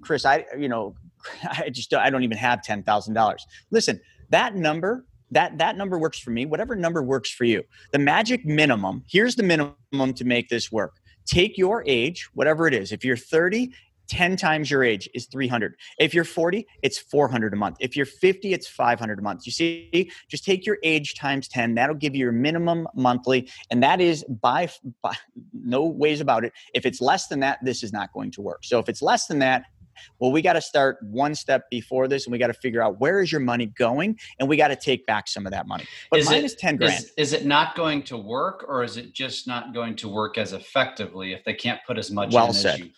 Chris, 0.00 0.24
I, 0.24 0.44
you 0.56 0.68
know, 0.68 0.94
I 1.42 1.70
just, 1.70 1.92
I 1.92 2.10
don't 2.10 2.22
even 2.22 2.38
have 2.38 2.60
$10,000. 2.60 3.36
Listen, 3.70 4.00
that 4.30 4.54
number, 4.54 5.04
that, 5.30 5.58
that 5.58 5.76
number 5.76 5.98
works 5.98 6.18
for 6.18 6.30
me. 6.30 6.46
Whatever 6.46 6.76
number 6.76 7.02
works 7.02 7.30
for 7.30 7.44
you. 7.44 7.62
The 7.92 7.98
magic 7.98 8.44
minimum, 8.44 9.04
here's 9.08 9.36
the 9.36 9.42
minimum 9.42 10.14
to 10.14 10.24
make 10.24 10.48
this 10.48 10.70
work. 10.70 10.94
Take 11.26 11.58
your 11.58 11.82
age, 11.86 12.28
whatever 12.34 12.68
it 12.68 12.74
is. 12.74 12.92
If 12.92 13.04
you're 13.04 13.16
30 13.16 13.72
10 14.08 14.36
times 14.36 14.70
your 14.70 14.84
age 14.84 15.08
is 15.14 15.26
300 15.26 15.74
if 15.98 16.14
you're 16.14 16.24
40 16.24 16.66
it's 16.82 16.98
400 16.98 17.52
a 17.52 17.56
month 17.56 17.76
if 17.80 17.96
you're 17.96 18.06
50 18.06 18.52
it's 18.52 18.66
500 18.66 19.18
a 19.18 19.22
month 19.22 19.46
you 19.46 19.52
see 19.52 20.10
just 20.28 20.44
take 20.44 20.64
your 20.64 20.78
age 20.82 21.14
times 21.14 21.48
10 21.48 21.74
that'll 21.74 21.96
give 21.96 22.14
you 22.14 22.20
your 22.20 22.32
minimum 22.32 22.86
monthly 22.94 23.50
and 23.70 23.82
that 23.82 24.00
is 24.00 24.24
by, 24.24 24.68
by 25.02 25.14
no 25.52 25.84
ways 25.84 26.20
about 26.20 26.44
it 26.44 26.52
if 26.74 26.86
it's 26.86 27.00
less 27.00 27.26
than 27.28 27.40
that 27.40 27.58
this 27.62 27.82
is 27.82 27.92
not 27.92 28.12
going 28.12 28.30
to 28.30 28.40
work 28.40 28.64
so 28.64 28.78
if 28.78 28.88
it's 28.88 29.02
less 29.02 29.26
than 29.26 29.38
that 29.40 29.64
well 30.18 30.32
we 30.32 30.42
got 30.42 30.54
to 30.54 30.60
start 30.60 30.98
one 31.02 31.34
step 31.34 31.68
before 31.70 32.08
this 32.08 32.26
and 32.26 32.32
we 32.32 32.38
got 32.38 32.48
to 32.48 32.54
figure 32.54 32.82
out 32.82 33.00
where 33.00 33.20
is 33.20 33.30
your 33.30 33.40
money 33.40 33.66
going 33.66 34.18
and 34.38 34.48
we 34.48 34.56
got 34.56 34.68
to 34.68 34.76
take 34.76 35.06
back 35.06 35.28
some 35.28 35.46
of 35.46 35.52
that 35.52 35.66
money 35.66 35.84
but 36.10 36.20
is 36.20 36.26
mine 36.26 36.38
it, 36.38 36.44
is 36.44 36.54
10 36.54 36.76
grand 36.76 36.94
is, 36.94 37.12
is, 37.16 37.32
it 37.32 37.44
not 37.46 37.74
going 37.74 38.02
to 38.02 38.16
work 38.16 38.64
or 38.68 38.82
is 38.82 38.96
it 38.96 39.12
just 39.12 39.46
not 39.46 39.74
going 39.74 39.94
to 39.96 40.08
work 40.08 40.38
as 40.38 40.52
effectively 40.52 41.32
if 41.32 41.44
they 41.44 41.54
can't 41.54 41.80
put 41.86 41.98
as 41.98 42.10
much 42.10 42.32
well 42.32 42.52
said. 42.52 42.78
You? 42.78 42.90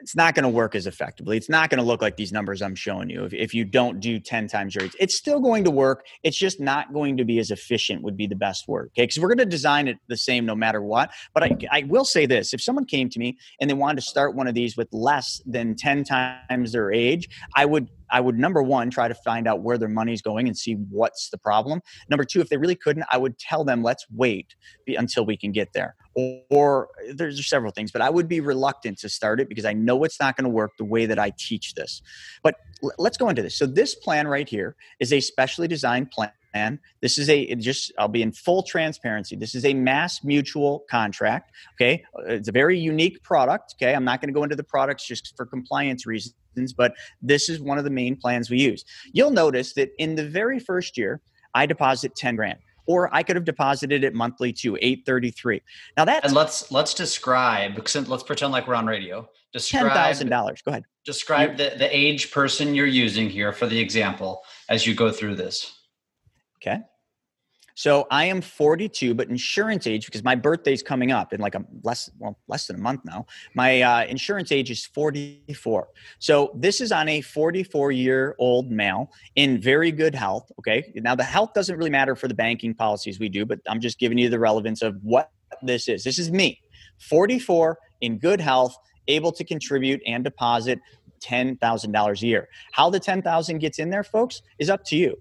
It's 0.00 0.14
not 0.14 0.34
going 0.34 0.44
to 0.44 0.48
work 0.48 0.74
as 0.74 0.86
effectively. 0.86 1.36
It's 1.36 1.48
not 1.48 1.70
going 1.70 1.78
to 1.78 1.84
look 1.84 2.02
like 2.02 2.16
these 2.16 2.32
numbers 2.32 2.60
I'm 2.60 2.74
showing 2.74 3.08
you 3.08 3.24
if, 3.24 3.32
if 3.32 3.54
you 3.54 3.64
don't 3.64 3.98
do 3.98 4.18
10 4.18 4.46
times 4.46 4.74
your 4.74 4.84
age. 4.84 4.96
It's 5.00 5.16
still 5.16 5.40
going 5.40 5.64
to 5.64 5.70
work. 5.70 6.04
It's 6.22 6.36
just 6.36 6.60
not 6.60 6.92
going 6.92 7.16
to 7.16 7.24
be 7.24 7.38
as 7.38 7.50
efficient, 7.50 8.02
would 8.02 8.16
be 8.16 8.26
the 8.26 8.36
best 8.36 8.68
word. 8.68 8.90
Okay. 8.92 9.04
Because 9.04 9.18
we're 9.18 9.28
going 9.28 9.38
to 9.38 9.46
design 9.46 9.88
it 9.88 9.98
the 10.08 10.16
same 10.16 10.44
no 10.44 10.54
matter 10.54 10.82
what. 10.82 11.10
But 11.32 11.44
I, 11.44 11.56
I 11.70 11.82
will 11.84 12.04
say 12.04 12.26
this 12.26 12.52
if 12.52 12.60
someone 12.60 12.84
came 12.84 13.08
to 13.10 13.18
me 13.18 13.38
and 13.60 13.70
they 13.70 13.74
wanted 13.74 13.96
to 13.96 14.02
start 14.02 14.34
one 14.34 14.46
of 14.46 14.54
these 14.54 14.76
with 14.76 14.88
less 14.92 15.40
than 15.46 15.74
10 15.76 16.04
times 16.04 16.72
their 16.72 16.92
age, 16.92 17.28
I 17.54 17.64
would 17.64 17.88
I 18.10 18.20
would 18.20 18.38
number 18.38 18.62
one 18.62 18.90
try 18.90 19.08
to 19.08 19.14
find 19.14 19.46
out 19.46 19.62
where 19.62 19.78
their 19.78 19.88
money's 19.88 20.22
going 20.22 20.46
and 20.46 20.56
see 20.56 20.74
what's 20.90 21.30
the 21.30 21.38
problem. 21.38 21.80
Number 22.08 22.24
two, 22.24 22.40
if 22.40 22.48
they 22.48 22.56
really 22.56 22.74
couldn't, 22.74 23.04
I 23.10 23.18
would 23.18 23.38
tell 23.38 23.64
them 23.64 23.82
let's 23.82 24.06
wait 24.14 24.54
until 24.86 25.24
we 25.24 25.36
can 25.36 25.52
get 25.52 25.72
there. 25.72 25.94
Or, 26.14 26.24
eh, 26.26 26.42
or 26.50 26.88
there's 27.14 27.46
several 27.48 27.72
things, 27.72 27.92
but 27.92 28.02
I 28.02 28.10
would 28.10 28.28
be 28.28 28.40
reluctant 28.40 28.98
to 28.98 29.08
start 29.08 29.40
it 29.40 29.48
because 29.48 29.64
I 29.64 29.72
know 29.72 30.04
it's 30.04 30.20
not 30.20 30.36
going 30.36 30.44
to 30.44 30.50
work 30.50 30.72
the 30.78 30.84
way 30.84 31.06
that 31.06 31.18
I 31.18 31.32
teach 31.38 31.74
this. 31.74 32.02
But 32.42 32.56
let's 32.98 33.16
go 33.16 33.28
into 33.28 33.42
this. 33.42 33.54
So 33.54 33.66
this 33.66 33.94
plan 33.94 34.26
right 34.28 34.48
here 34.48 34.76
is 35.00 35.12
a 35.12 35.20
specially 35.20 35.68
designed 35.68 36.10
plan 36.10 36.30
This 37.00 37.18
is 37.18 37.28
a 37.28 37.54
just 37.56 37.92
I'll 37.98 38.08
be 38.08 38.22
in 38.22 38.32
full 38.32 38.62
transparency. 38.62 39.36
This 39.36 39.54
is 39.54 39.64
a 39.64 39.74
MassMutual 39.74 40.80
contract. 40.90 41.52
Okay, 41.74 42.04
it's 42.26 42.48
a 42.48 42.52
very 42.52 42.78
unique 42.78 43.22
product. 43.22 43.74
Okay, 43.76 43.94
I'm 43.94 44.04
not 44.04 44.20
going 44.20 44.28
to 44.28 44.34
go 44.34 44.42
into 44.42 44.56
the 44.56 44.64
products 44.64 45.06
just 45.06 45.34
for 45.36 45.46
compliance 45.46 46.06
reasons, 46.06 46.72
but 46.76 46.94
this 47.22 47.48
is 47.48 47.60
one 47.60 47.78
of 47.78 47.84
the 47.84 47.90
main 47.90 48.16
plans 48.16 48.50
we 48.50 48.58
use. 48.58 48.84
You'll 49.12 49.30
notice 49.30 49.74
that 49.74 49.90
in 49.98 50.14
the 50.14 50.26
very 50.26 50.58
first 50.58 50.96
year, 50.96 51.20
I 51.54 51.66
deposit 51.66 52.14
10 52.16 52.36
grand 52.36 52.58
or 52.86 53.12
I 53.14 53.22
could 53.22 53.36
have 53.36 53.44
deposited 53.44 54.04
it 54.04 54.14
monthly 54.14 54.52
to 54.54 54.76
833. 54.76 55.60
Now 55.96 56.04
that 56.04 56.24
and 56.24 56.34
let's 56.34 56.70
let's 56.70 56.94
describe 56.94 57.76
let's 57.76 58.22
pretend 58.22 58.52
like 58.52 58.66
we're 58.66 58.74
on 58.74 58.86
radio. 58.86 59.28
Describe 59.52 59.84
ten 59.84 59.92
thousand 59.92 60.28
dollars. 60.28 60.62
Go 60.62 60.70
ahead. 60.70 60.84
Describe 61.04 61.56
the, 61.56 61.74
the 61.78 61.94
age 61.96 62.30
person 62.30 62.74
you're 62.74 62.86
using 62.86 63.28
here 63.28 63.52
for 63.52 63.66
the 63.66 63.78
example 63.78 64.42
as 64.68 64.86
you 64.86 64.94
go 64.94 65.10
through 65.10 65.34
this. 65.36 65.72
Okay. 66.66 66.80
So 67.78 68.06
I 68.10 68.24
am 68.24 68.40
42, 68.40 69.14
but 69.14 69.28
insurance 69.28 69.86
age 69.86 70.06
because 70.06 70.24
my 70.24 70.34
birthday's 70.34 70.82
coming 70.82 71.12
up 71.12 71.34
in 71.34 71.40
like 71.40 71.54
a 71.54 71.62
less 71.82 72.08
well 72.18 72.38
less 72.48 72.66
than 72.66 72.76
a 72.76 72.78
month 72.78 73.02
now. 73.04 73.26
My 73.54 73.82
uh, 73.82 74.04
insurance 74.06 74.50
age 74.50 74.70
is 74.70 74.86
44. 74.86 75.88
So 76.18 76.52
this 76.54 76.80
is 76.80 76.90
on 76.90 77.06
a 77.10 77.20
44 77.20 77.92
year 77.92 78.34
old 78.38 78.70
male 78.70 79.12
in 79.34 79.60
very 79.60 79.92
good 79.92 80.14
health. 80.14 80.50
Okay. 80.58 80.90
Now 80.96 81.14
the 81.14 81.22
health 81.22 81.52
doesn't 81.52 81.76
really 81.76 81.90
matter 81.90 82.16
for 82.16 82.28
the 82.28 82.34
banking 82.34 82.72
policies 82.72 83.20
we 83.20 83.28
do, 83.28 83.44
but 83.44 83.60
I'm 83.68 83.80
just 83.80 83.98
giving 83.98 84.16
you 84.16 84.30
the 84.30 84.38
relevance 84.38 84.80
of 84.80 84.96
what 85.02 85.30
this 85.62 85.86
is. 85.86 86.02
This 86.02 86.18
is 86.18 86.30
me, 86.30 86.58
44 86.98 87.78
in 88.00 88.18
good 88.18 88.40
health, 88.40 88.74
able 89.06 89.32
to 89.32 89.44
contribute 89.44 90.00
and 90.06 90.24
deposit 90.24 90.80
$10,000 91.22 92.22
a 92.22 92.26
year. 92.26 92.48
How 92.72 92.88
the 92.88 93.00
10,000 93.00 93.58
gets 93.58 93.78
in 93.78 93.90
there, 93.90 94.04
folks, 94.04 94.40
is 94.58 94.70
up 94.70 94.82
to 94.86 94.96
you. 94.96 95.16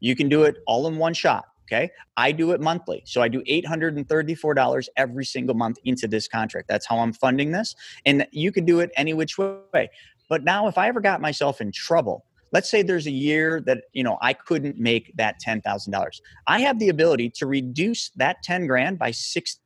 You 0.00 0.16
can 0.16 0.28
do 0.28 0.44
it 0.44 0.56
all 0.66 0.86
in 0.86 0.96
one 0.96 1.14
shot. 1.14 1.44
Okay. 1.66 1.90
I 2.16 2.30
do 2.30 2.52
it 2.52 2.60
monthly. 2.60 3.02
So 3.06 3.22
I 3.22 3.28
do 3.28 3.42
$834 3.42 4.88
every 4.96 5.24
single 5.24 5.56
month 5.56 5.78
into 5.84 6.06
this 6.06 6.28
contract. 6.28 6.68
That's 6.68 6.86
how 6.86 6.98
I'm 6.98 7.12
funding 7.12 7.50
this. 7.50 7.74
And 8.04 8.24
you 8.30 8.52
can 8.52 8.64
do 8.64 8.78
it 8.78 8.90
any 8.96 9.14
which 9.14 9.36
way. 9.36 9.90
But 10.28 10.44
now, 10.44 10.68
if 10.68 10.78
I 10.78 10.86
ever 10.86 11.00
got 11.00 11.20
myself 11.20 11.60
in 11.60 11.72
trouble, 11.72 12.24
let's 12.52 12.70
say 12.70 12.82
there's 12.82 13.06
a 13.06 13.12
year 13.12 13.60
that 13.66 13.84
you 13.92 14.02
know 14.02 14.18
i 14.22 14.32
couldn't 14.32 14.78
make 14.78 15.12
that 15.16 15.36
$10000 15.46 16.20
i 16.46 16.60
have 16.60 16.78
the 16.78 16.88
ability 16.88 17.30
to 17.30 17.46
reduce 17.46 18.10
that 18.16 18.36
10 18.42 18.66
grand 18.66 18.98
by 18.98 19.10
60% 19.10 19.58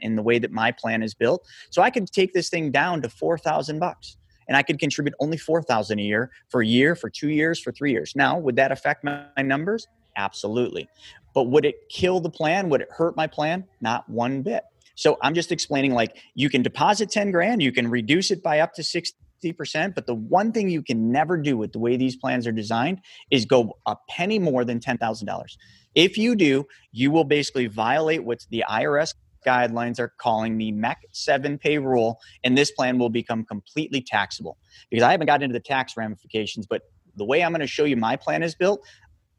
in 0.00 0.16
the 0.16 0.22
way 0.22 0.38
that 0.38 0.52
my 0.52 0.70
plan 0.70 1.02
is 1.02 1.14
built 1.14 1.46
so 1.70 1.82
i 1.82 1.90
can 1.90 2.06
take 2.06 2.32
this 2.32 2.48
thing 2.48 2.70
down 2.70 3.02
to 3.02 3.08
4000 3.08 3.78
bucks 3.78 4.16
and 4.48 4.56
i 4.56 4.62
could 4.62 4.78
contribute 4.78 5.14
only 5.20 5.36
4000 5.36 5.98
a 5.98 6.02
year 6.02 6.30
for 6.48 6.62
a 6.62 6.66
year 6.66 6.94
for 6.94 7.10
two 7.10 7.30
years 7.30 7.60
for 7.60 7.72
three 7.72 7.92
years 7.92 8.12
now 8.16 8.38
would 8.38 8.56
that 8.56 8.72
affect 8.72 9.04
my 9.04 9.26
numbers 9.42 9.86
Absolutely. 10.16 10.88
But 11.34 11.44
would 11.44 11.64
it 11.64 11.88
kill 11.88 12.20
the 12.20 12.30
plan? 12.30 12.68
Would 12.70 12.80
it 12.80 12.88
hurt 12.90 13.16
my 13.16 13.26
plan? 13.26 13.64
Not 13.80 14.08
one 14.08 14.42
bit. 14.42 14.64
So 14.94 15.18
I'm 15.22 15.34
just 15.34 15.52
explaining 15.52 15.92
like 15.92 16.16
you 16.34 16.48
can 16.48 16.62
deposit 16.62 17.10
10 17.10 17.30
grand, 17.30 17.62
you 17.62 17.70
can 17.70 17.88
reduce 17.88 18.30
it 18.30 18.42
by 18.42 18.60
up 18.60 18.72
to 18.74 18.82
60%, 18.82 19.94
but 19.94 20.06
the 20.06 20.14
one 20.14 20.52
thing 20.52 20.70
you 20.70 20.82
can 20.82 21.12
never 21.12 21.36
do 21.36 21.58
with 21.58 21.72
the 21.72 21.78
way 21.78 21.98
these 21.98 22.16
plans 22.16 22.46
are 22.46 22.52
designed 22.52 23.00
is 23.30 23.44
go 23.44 23.76
a 23.84 23.94
penny 24.08 24.38
more 24.38 24.64
than 24.64 24.80
$10,000. 24.80 25.56
If 25.94 26.16
you 26.16 26.34
do, 26.34 26.66
you 26.92 27.10
will 27.10 27.24
basically 27.24 27.66
violate 27.66 28.24
what 28.24 28.46
the 28.48 28.64
IRS 28.68 29.12
guidelines 29.46 29.98
are 29.98 30.12
calling 30.18 30.58
the 30.58 30.72
MEC 30.72 30.96
7 31.12 31.58
pay 31.58 31.78
rule, 31.78 32.18
and 32.44 32.56
this 32.56 32.70
plan 32.72 32.98
will 32.98 33.10
become 33.10 33.44
completely 33.44 34.02
taxable. 34.02 34.58
Because 34.90 35.02
I 35.02 35.12
haven't 35.12 35.26
got 35.26 35.42
into 35.42 35.52
the 35.52 35.60
tax 35.60 35.96
ramifications, 35.96 36.66
but 36.66 36.82
the 37.16 37.24
way 37.24 37.42
I'm 37.42 37.52
going 37.52 37.60
to 37.60 37.66
show 37.66 37.84
you 37.84 37.96
my 37.96 38.16
plan 38.16 38.42
is 38.42 38.54
built, 38.54 38.86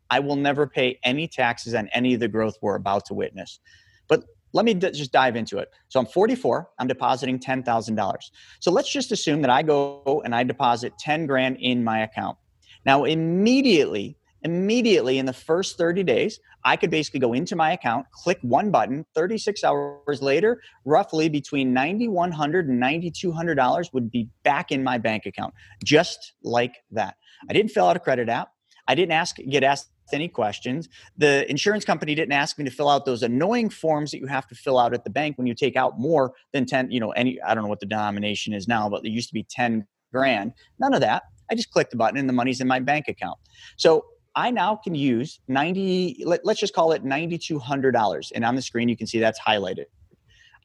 I 0.09 0.19
will 0.19 0.35
never 0.35 0.67
pay 0.67 0.99
any 1.03 1.27
taxes 1.27 1.73
on 1.73 1.89
any 1.89 2.13
of 2.13 2.19
the 2.19 2.27
growth 2.27 2.55
we're 2.61 2.75
about 2.75 3.05
to 3.07 3.13
witness. 3.13 3.59
But 4.07 4.23
let 4.53 4.65
me 4.65 4.73
d- 4.73 4.91
just 4.91 5.11
dive 5.11 5.35
into 5.35 5.57
it. 5.57 5.69
So 5.89 5.99
I'm 5.99 6.05
44, 6.05 6.69
I'm 6.79 6.87
depositing 6.87 7.39
$10,000. 7.39 8.15
So 8.59 8.71
let's 8.71 8.91
just 8.91 9.11
assume 9.11 9.41
that 9.41 9.49
I 9.49 9.61
go 9.61 10.21
and 10.23 10.33
I 10.33 10.43
deposit 10.43 10.93
10 10.99 11.25
grand 11.25 11.57
in 11.59 11.83
my 11.83 11.99
account. 11.99 12.37
Now, 12.85 13.03
immediately, 13.03 14.17
immediately 14.43 15.17
in 15.17 15.25
the 15.25 15.33
first 15.33 15.77
30 15.77 16.03
days, 16.03 16.39
I 16.63 16.75
could 16.75 16.89
basically 16.89 17.19
go 17.19 17.33
into 17.33 17.55
my 17.55 17.71
account, 17.71 18.05
click 18.11 18.39
one 18.41 18.71
button, 18.71 19.05
36 19.15 19.63
hours 19.63 20.21
later, 20.21 20.61
roughly 20.85 21.29
between 21.29 21.73
$9,100 21.73 22.59
and 22.59 22.81
$9,200 22.81 23.93
would 23.93 24.11
be 24.11 24.29
back 24.43 24.71
in 24.71 24.83
my 24.83 24.97
bank 24.97 25.25
account, 25.25 25.53
just 25.83 26.33
like 26.43 26.75
that. 26.91 27.15
I 27.49 27.53
didn't 27.53 27.71
fill 27.71 27.87
out 27.87 27.95
a 27.95 27.99
credit 27.99 28.29
app. 28.29 28.49
I 28.87 28.95
didn't 28.95 29.11
ask, 29.11 29.37
get 29.49 29.63
asked 29.63 29.89
any 30.13 30.27
questions. 30.27 30.87
The 31.17 31.49
insurance 31.49 31.83
company 31.83 32.15
didn't 32.15 32.31
ask 32.31 32.57
me 32.57 32.65
to 32.65 32.71
fill 32.71 32.89
out 32.89 33.05
those 33.05 33.23
annoying 33.23 33.69
forms 33.69 34.11
that 34.11 34.19
you 34.19 34.27
have 34.27 34.47
to 34.47 34.55
fill 34.55 34.79
out 34.79 34.93
at 34.93 35.03
the 35.03 35.09
bank 35.09 35.37
when 35.37 35.47
you 35.47 35.53
take 35.53 35.75
out 35.75 35.99
more 35.99 36.33
than 36.53 36.65
10, 36.65 36.91
you 36.91 36.99
know, 36.99 37.11
any, 37.11 37.41
I 37.41 37.53
don't 37.53 37.63
know 37.63 37.69
what 37.69 37.81
the 37.81 37.85
denomination 37.85 38.53
is 38.53 38.67
now, 38.67 38.89
but 38.89 39.05
it 39.05 39.09
used 39.09 39.27
to 39.29 39.33
be 39.33 39.43
10 39.49 39.85
grand. 40.13 40.53
None 40.79 40.93
of 40.93 41.01
that. 41.01 41.23
I 41.49 41.55
just 41.55 41.71
click 41.71 41.89
the 41.89 41.97
button 41.97 42.17
and 42.17 42.27
the 42.27 42.33
money's 42.33 42.61
in 42.61 42.67
my 42.67 42.79
bank 42.79 43.07
account. 43.07 43.37
So 43.77 44.05
I 44.37 44.51
now 44.51 44.75
can 44.75 44.93
use 44.93 45.39
90, 45.47 46.23
let, 46.25 46.47
us 46.47 46.59
just 46.59 46.75
call 46.75 46.91
it 46.91 47.03
$9,200. 47.03 48.31
And 48.35 48.45
on 48.45 48.55
the 48.55 48.61
screen, 48.61 48.87
you 48.87 48.95
can 48.95 49.07
see 49.07 49.19
that's 49.19 49.39
highlighted. 49.39 49.85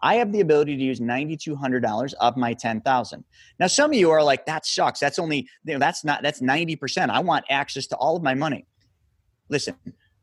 I 0.02 0.16
have 0.16 0.30
the 0.30 0.40
ability 0.40 0.76
to 0.76 0.82
use 0.82 1.00
$9,200 1.00 2.12
of 2.20 2.36
my 2.36 2.52
10,000. 2.52 3.24
Now, 3.58 3.66
some 3.68 3.90
of 3.90 3.96
you 3.96 4.10
are 4.10 4.22
like, 4.22 4.44
that 4.44 4.66
sucks. 4.66 5.00
That's 5.00 5.18
only, 5.18 5.48
you 5.64 5.72
know, 5.72 5.78
that's 5.78 6.04
not, 6.04 6.22
that's 6.22 6.42
90%. 6.42 7.08
I 7.08 7.20
want 7.20 7.46
access 7.48 7.86
to 7.86 7.96
all 7.96 8.14
of 8.14 8.22
my 8.22 8.34
money. 8.34 8.66
Listen, 9.48 9.74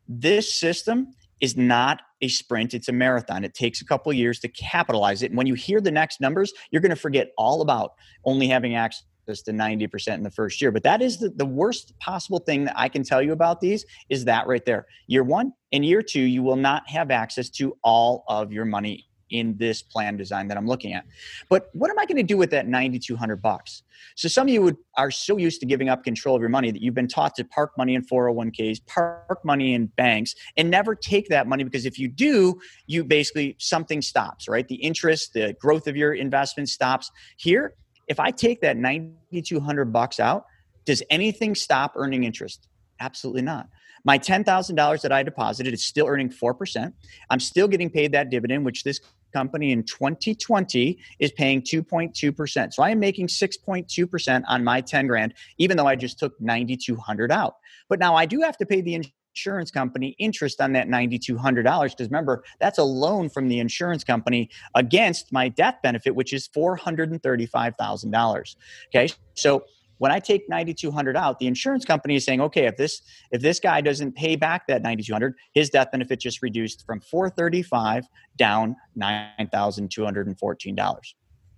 this 0.08 0.54
system 0.54 1.08
is 1.42 1.58
not 1.58 2.02
a 2.22 2.28
sprint 2.28 2.74
it's 2.74 2.90
a 2.90 2.92
marathon 2.92 3.46
it 3.46 3.54
takes 3.54 3.80
a 3.80 3.86
couple 3.86 4.12
years 4.12 4.40
to 4.42 4.50
capitalize 4.50 5.24
it 5.24 5.28
and 5.28 5.38
when 5.38 5.48
you 5.48 5.54
hear 5.54 5.80
the 5.80 5.90
next 5.90 6.20
numbers 6.20 6.52
you're 6.70 6.82
going 6.82 6.90
to 6.90 6.98
forget 6.98 7.32
all 7.38 7.62
about 7.62 7.94
only 8.26 8.46
having 8.46 8.76
access 8.76 9.06
to 9.44 9.52
90% 9.52 10.16
in 10.16 10.24
the 10.24 10.32
first 10.32 10.62
year 10.62 10.72
but 10.72 10.84
that 10.84 11.02
is 11.02 11.18
the, 11.18 11.30
the 11.30 11.46
worst 11.46 11.98
possible 12.00 12.40
thing 12.40 12.66
that 12.66 12.74
i 12.78 12.88
can 12.88 13.04
tell 13.04 13.22
you 13.22 13.32
about 13.32 13.62
these 13.62 13.86
is 14.10 14.26
that 14.26 14.48
right 14.48 14.66
there 14.66 14.86
year 15.08 15.24
one 15.24 15.54
and 15.72 15.86
year 15.86 16.02
two 16.02 16.22
you 16.22 16.44
will 16.44 16.56
not 16.56 16.88
have 16.90 17.12
access 17.12 17.50
to 17.50 17.78
all 17.84 18.24
of 18.28 18.52
your 18.52 18.66
money 18.66 19.06
in 19.30 19.56
this 19.58 19.82
plan 19.82 20.18
design 20.18 20.48
that 20.48 20.58
I'm 20.58 20.68
looking 20.68 20.94
at. 20.94 21.06
But 21.50 21.70
what 21.74 21.90
am 21.90 22.00
I 22.00 22.06
going 22.06 22.18
to 22.18 22.24
do 22.24 22.38
with 22.38 22.52
that 22.52 22.68
9200 22.68 23.42
bucks? 23.42 23.84
So 24.16 24.28
some 24.28 24.48
of 24.48 24.54
you 24.54 24.62
would, 24.62 24.78
are 24.98 25.12
so 25.12 25.38
used 25.38 25.60
to 25.62 25.66
giving 25.66 25.90
up 25.90 26.04
control 26.04 26.36
of 26.36 26.42
your 26.42 26.50
money 26.50 26.72
that 26.72 26.82
you've 26.82 26.94
been 26.94 27.08
taught 27.08 27.36
to 27.36 27.44
park 27.44 27.72
money 27.78 27.96
in 27.96 28.06
401ks, 28.06 28.86
park 28.86 29.40
money 29.44 29.74
in 29.74 29.88
banks 29.88 30.36
and 30.58 30.70
never 30.70 30.96
take 30.96 31.28
that 31.30 31.48
money 31.48 31.64
because 31.64 31.86
if 31.86 32.00
you 32.00 32.08
do, 32.08 32.60
you 32.88 33.04
basically 33.04 33.56
something 33.60 34.02
stops, 34.02 34.48
right? 34.48 34.68
The 34.68 34.76
interest, 34.76 35.34
the 35.34 35.56
growth 35.60 35.88
of 35.88 35.96
your 35.96 36.14
investment 36.14 36.70
stops. 36.70 37.12
Here, 37.38 37.76
if 38.10 38.20
I 38.20 38.32
take 38.32 38.60
that 38.62 38.76
9200 38.76 39.94
bucks 39.94 40.20
out, 40.20 40.46
does 40.86 41.02
anything 41.10 41.56
stop 41.56 41.94
earning 41.96 42.24
interest? 42.24 42.68
Absolutely 43.00 43.44
not. 43.44 43.70
My 44.04 44.18
$10,000 44.18 45.02
that 45.02 45.12
I 45.12 45.24
deposited 45.24 45.74
is 45.74 45.84
still 45.86 46.08
earning 46.08 46.30
4%. 46.30 46.92
I'm 47.30 47.40
still 47.40 47.68
getting 47.68 47.90
paid 47.90 48.12
that 48.14 48.30
dividend, 48.30 48.66
which 48.66 48.84
this 48.84 49.00
company 49.32 49.72
in 49.72 49.84
2020 49.84 50.98
is 51.20 51.32
paying 51.34 51.62
2.2%. 51.62 52.74
So 52.74 52.82
I 52.82 52.90
am 52.90 53.00
making 53.00 53.28
6.2% 53.28 54.44
on 54.48 54.64
my 54.64 54.82
10 54.82 55.08
grand, 55.08 55.34
even 55.58 55.78
though 55.78 55.86
I 55.86 55.96
just 55.96 56.18
took 56.18 56.40
9,200 56.42 57.32
out. 57.32 57.56
But 57.88 58.00
now 58.00 58.16
I 58.16 58.26
do 58.26 58.42
have 58.42 58.58
to 58.58 58.66
pay 58.66 58.82
the 58.82 58.96
insurance 59.36 59.72
company 59.72 60.16
interest 60.20 60.62
on 60.62 60.74
that 60.74 60.88
$9,200 60.88 61.64
because 61.64 62.08
remember, 62.08 62.44
that's 62.60 62.78
a 62.78 62.84
loan 62.84 63.30
from 63.30 63.48
the 63.48 63.60
insurance 63.60 64.04
company 64.04 64.50
against 64.76 65.32
my 65.32 65.50
death 65.50 65.76
benefit, 65.82 66.16
which 66.16 66.34
is 66.34 66.48
$435,000. 66.50 68.56
Okay. 68.88 69.08
So 69.36 69.64
when 70.00 70.12
I 70.12 70.20
take 70.20 70.50
9200 70.50 71.16
out, 71.16 71.40
the 71.40 71.48
insurance 71.48 71.86
company 71.86 72.16
is 72.16 72.26
saying, 72.26 72.42
okay, 72.42 72.66
if 72.66 72.76
this 72.78 73.02
if 73.32 73.42
this 73.42 73.60
guy 73.60 73.82
doesn't 73.82 74.16
pay 74.16 74.36
back 74.36 74.66
that 74.68 74.82
9200, 74.82 75.36
his 75.54 75.70
death 75.70 75.92
benefit 75.92 76.20
just 76.20 76.42
reduced 76.42 76.86
from 76.86 77.02
435 77.02 78.08
down 78.38 78.76
$9,214. 78.98 81.00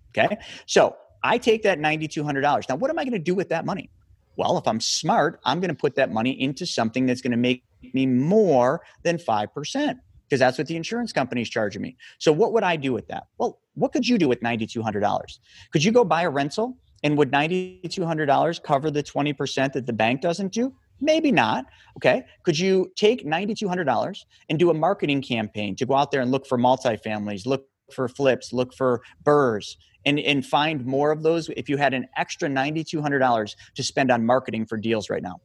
Okay? 0.10 0.38
So, 0.66 0.98
I 1.24 1.38
take 1.38 1.62
that 1.64 1.78
$9200. 1.78 2.68
Now, 2.68 2.76
what 2.76 2.90
am 2.90 2.98
I 2.98 3.04
going 3.04 3.14
to 3.14 3.20
do 3.20 3.36
with 3.36 3.50
that 3.50 3.64
money? 3.64 3.92
Well, 4.38 4.58
if 4.58 4.68
I'm 4.68 4.80
smart, 4.80 5.40
I'm 5.46 5.60
going 5.60 5.70
to 5.70 5.76
put 5.76 5.96
that 5.96 6.12
money 6.12 6.40
into 6.42 6.66
something 6.66 7.06
that's 7.06 7.22
going 7.22 7.32
to 7.32 7.38
make 7.38 7.64
me 7.94 8.06
more 8.06 8.82
than 9.04 9.18
5% 9.18 10.00
because 10.28 10.40
that's 10.40 10.58
what 10.58 10.68
the 10.68 10.78
insurance 10.78 11.12
company 11.12 11.42
is 11.42 11.50
charging 11.50 11.82
me. 11.82 11.98
So, 12.20 12.32
what 12.32 12.54
would 12.54 12.64
I 12.64 12.78
do 12.78 12.94
with 12.94 13.08
that? 13.08 13.28
Well, 13.38 13.60
what 13.74 13.92
could 13.92 14.08
you 14.08 14.18
do 14.18 14.30
with 14.30 14.42
$9,200? 14.42 15.40
Could 15.72 15.84
you 15.84 15.92
go 15.92 16.06
buy 16.06 16.24
a 16.24 16.30
rental 16.30 16.78
and 17.04 17.18
would 17.18 17.32
$9,200 17.32 18.64
cover 18.64 18.92
the 18.92 19.04
20% 19.04 19.74
that 19.74 19.86
the 19.86 19.94
bank 19.94 20.22
doesn't 20.22 20.54
do? 20.54 20.74
Maybe 21.02 21.32
not. 21.32 21.66
Okay. 21.98 22.24
Could 22.44 22.58
you 22.58 22.92
take 22.96 23.26
$9,200 23.26 24.18
and 24.50 24.60
do 24.60 24.70
a 24.70 24.74
marketing 24.74 25.22
campaign 25.22 25.76
to 25.78 25.86
go 25.86 25.96
out 25.96 26.12
there 26.12 26.22
and 26.22 26.32
look 26.32 26.46
for 26.46 26.58
multifamilies, 26.58 27.46
look 27.46 27.66
for 27.92 28.08
flips, 28.08 28.54
look 28.54 28.74
for 28.74 29.02
BRRRRs, 29.26 29.76
and, 30.06 30.20
and 30.20 30.46
find 30.46 30.86
more 30.86 31.12
of 31.12 31.24
those 31.24 31.50
if 31.50 31.70
you 31.70 31.78
had 31.78 31.94
an 31.94 32.08
extra 32.18 32.50
$9,200 32.50 33.56
to 33.76 33.84
spend 33.84 34.12
on 34.12 34.26
marketing 34.26 34.66
for 34.66 34.78
deals 34.78 35.10
right 35.10 35.24
now? 35.24 35.40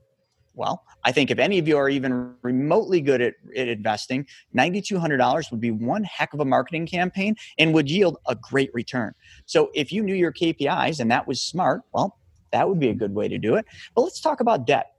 Well, 0.57 0.85
I 1.05 1.13
think 1.13 1.31
if 1.31 1.39
any 1.39 1.59
of 1.59 1.69
you 1.69 1.77
are 1.77 1.91
even 1.91 2.35
remotely 2.41 3.03
good 3.03 3.21
at, 3.21 3.35
at 3.55 3.69
investing, 3.69 4.27
$9,200 4.57 5.51
would 5.51 5.61
be 5.61 5.71
one 5.71 6.03
heck 6.05 6.33
of 6.33 6.41
a 6.41 6.47
marketing 6.47 6.87
campaign 6.87 7.37
and 7.59 7.75
would 7.75 7.91
yield 7.91 8.17
a 8.27 8.35
great 8.35 8.71
return. 8.73 9.13
So 9.45 9.71
if 9.75 9.93
you 9.93 10.03
knew 10.03 10.15
your 10.15 10.33
KPIs 10.33 10.99
and 10.99 11.11
that 11.11 11.29
was 11.29 11.43
smart, 11.43 11.83
well, 11.93 12.19
that 12.53 12.67
would 12.69 12.81
be 12.81 12.89
a 12.89 12.95
good 12.95 13.15
way 13.15 13.29
to 13.29 13.37
do 13.37 13.57
it. 13.57 13.67
But 13.95 14.01
let's 14.01 14.21
talk 14.21 14.41
about 14.41 14.67
debt. 14.67 14.93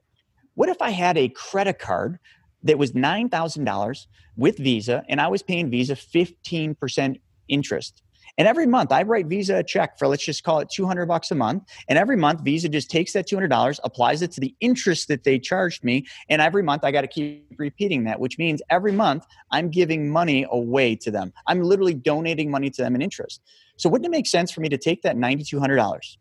What 0.53 0.69
if 0.69 0.79
I 0.79 0.91
had 0.91 1.17
a 1.17 1.27
credit 1.29 1.79
card 1.79 2.19
that 2.63 2.77
was 2.77 2.91
$9,000 2.91 4.07
with 4.35 4.57
Visa 4.59 5.03
and 5.09 5.19
I 5.19 5.27
was 5.27 5.41
paying 5.41 5.71
Visa 5.71 5.95
15% 5.95 7.19
interest? 7.47 8.03
And 8.37 8.47
every 8.47 8.67
month 8.67 8.91
I 8.91 9.03
write 9.03 9.27
Visa 9.27 9.57
a 9.57 9.63
check 9.63 9.97
for 9.97 10.07
let's 10.07 10.23
just 10.23 10.43
call 10.43 10.59
it 10.59 10.69
200 10.69 11.07
bucks 11.07 11.31
a 11.31 11.35
month. 11.35 11.63
And 11.89 11.97
every 11.97 12.15
month 12.15 12.41
Visa 12.41 12.69
just 12.69 12.89
takes 12.89 13.13
that 13.13 13.27
$200, 13.27 13.79
applies 13.83 14.21
it 14.21 14.31
to 14.33 14.41
the 14.41 14.53
interest 14.59 15.07
that 15.07 15.23
they 15.23 15.39
charged 15.39 15.83
me. 15.83 16.05
And 16.29 16.41
every 16.41 16.63
month 16.63 16.83
I 16.83 16.91
got 16.91 17.01
to 17.01 17.07
keep 17.07 17.53
repeating 17.57 18.03
that, 18.03 18.19
which 18.19 18.37
means 18.37 18.61
every 18.69 18.91
month 18.91 19.25
I'm 19.51 19.69
giving 19.69 20.09
money 20.09 20.45
away 20.49 20.95
to 20.97 21.11
them. 21.11 21.33
I'm 21.47 21.61
literally 21.61 21.93
donating 21.93 22.51
money 22.51 22.69
to 22.69 22.81
them 22.81 22.95
in 22.95 23.01
interest. 23.01 23.41
So 23.77 23.89
wouldn't 23.89 24.05
it 24.05 24.11
make 24.11 24.27
sense 24.27 24.51
for 24.51 24.61
me 24.61 24.69
to 24.69 24.77
take 24.77 25.01
that 25.03 25.15
$9,200, 25.15 26.17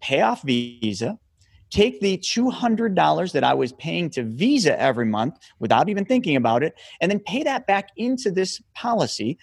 pay 0.00 0.20
off 0.20 0.42
Visa, 0.42 1.18
take 1.70 2.00
the 2.00 2.18
$200 2.18 3.32
that 3.32 3.44
I 3.44 3.54
was 3.54 3.72
paying 3.74 4.08
to 4.10 4.22
Visa 4.22 4.78
every 4.80 5.06
month 5.06 5.38
without 5.58 5.88
even 5.88 6.04
thinking 6.04 6.36
about 6.36 6.62
it, 6.62 6.74
and 7.00 7.10
then 7.10 7.20
pay 7.20 7.42
that 7.42 7.66
back 7.66 7.88
into 7.96 8.30
this 8.30 8.60
policy, 8.74 9.38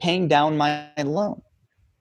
paying 0.00 0.28
down 0.28 0.56
my 0.56 0.90
loan. 0.98 1.40